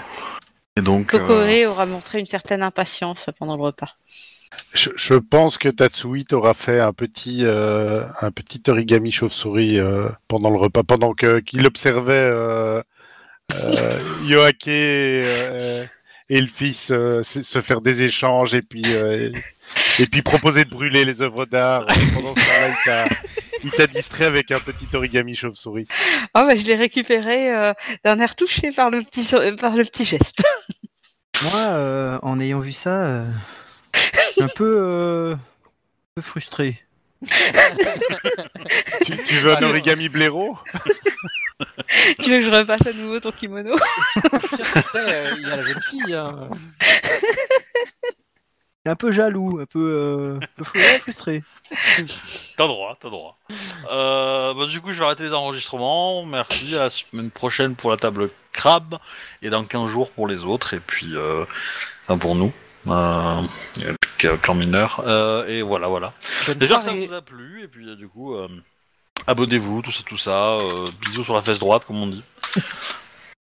[0.77, 1.15] Et donc.
[1.15, 3.97] euh, aura montré une certaine impatience pendant le repas.
[4.74, 10.09] Je, je pense que Tatsui t'aura fait un petit, euh, un petit origami chauve-souris euh,
[10.29, 12.83] pendant le repas, pendant que qu'il observait euh,
[13.55, 15.85] euh, Yoake euh,
[16.31, 19.31] et le fils euh, se faire des échanges et puis euh,
[19.99, 21.85] et puis proposer de brûler les œuvres d'art.
[22.15, 23.07] Pendant ce temps-là,
[23.65, 25.87] il t'a- distrait avec un petit origami chauve-souris.
[26.35, 27.74] Ah bah je l'ai récupéré euh,
[28.05, 29.29] d'un air touché par le petit
[29.61, 30.43] par le petit geste.
[31.43, 33.24] Moi, euh, en ayant vu ça, euh,
[34.40, 35.38] un peu, euh, un
[36.16, 36.82] peu frustré.
[39.04, 40.59] Tu, tu veux un origami blaireau
[42.20, 43.76] tu veux que je repasse à nouveau ton kimono
[44.96, 46.14] euh, Il y a la jeune fille.
[46.14, 46.48] hein.
[48.84, 50.64] Un peu jaloux, un peu, euh, un peu
[50.98, 51.44] frustré.
[52.56, 53.38] T'as droit, t'as droit.
[53.92, 56.24] Euh, bah, du coup, je vais arrêter les enregistrements.
[56.26, 56.76] Merci.
[56.76, 58.98] À la semaine prochaine pour la table crabe
[59.40, 60.74] et dans 15 jours pour les autres.
[60.74, 61.44] Et puis, euh,
[62.09, 62.52] enfin pour nous,
[64.24, 65.03] et- clan mineur.
[65.07, 66.12] Euh, et voilà, voilà.
[66.57, 67.62] Déjà, ça vous a plu.
[67.62, 68.49] Et puis, euh, du coup, euh,
[69.27, 70.59] abonnez-vous, tout ça, tout ça.
[71.01, 72.23] bisous sur la fesse droite, comme on dit.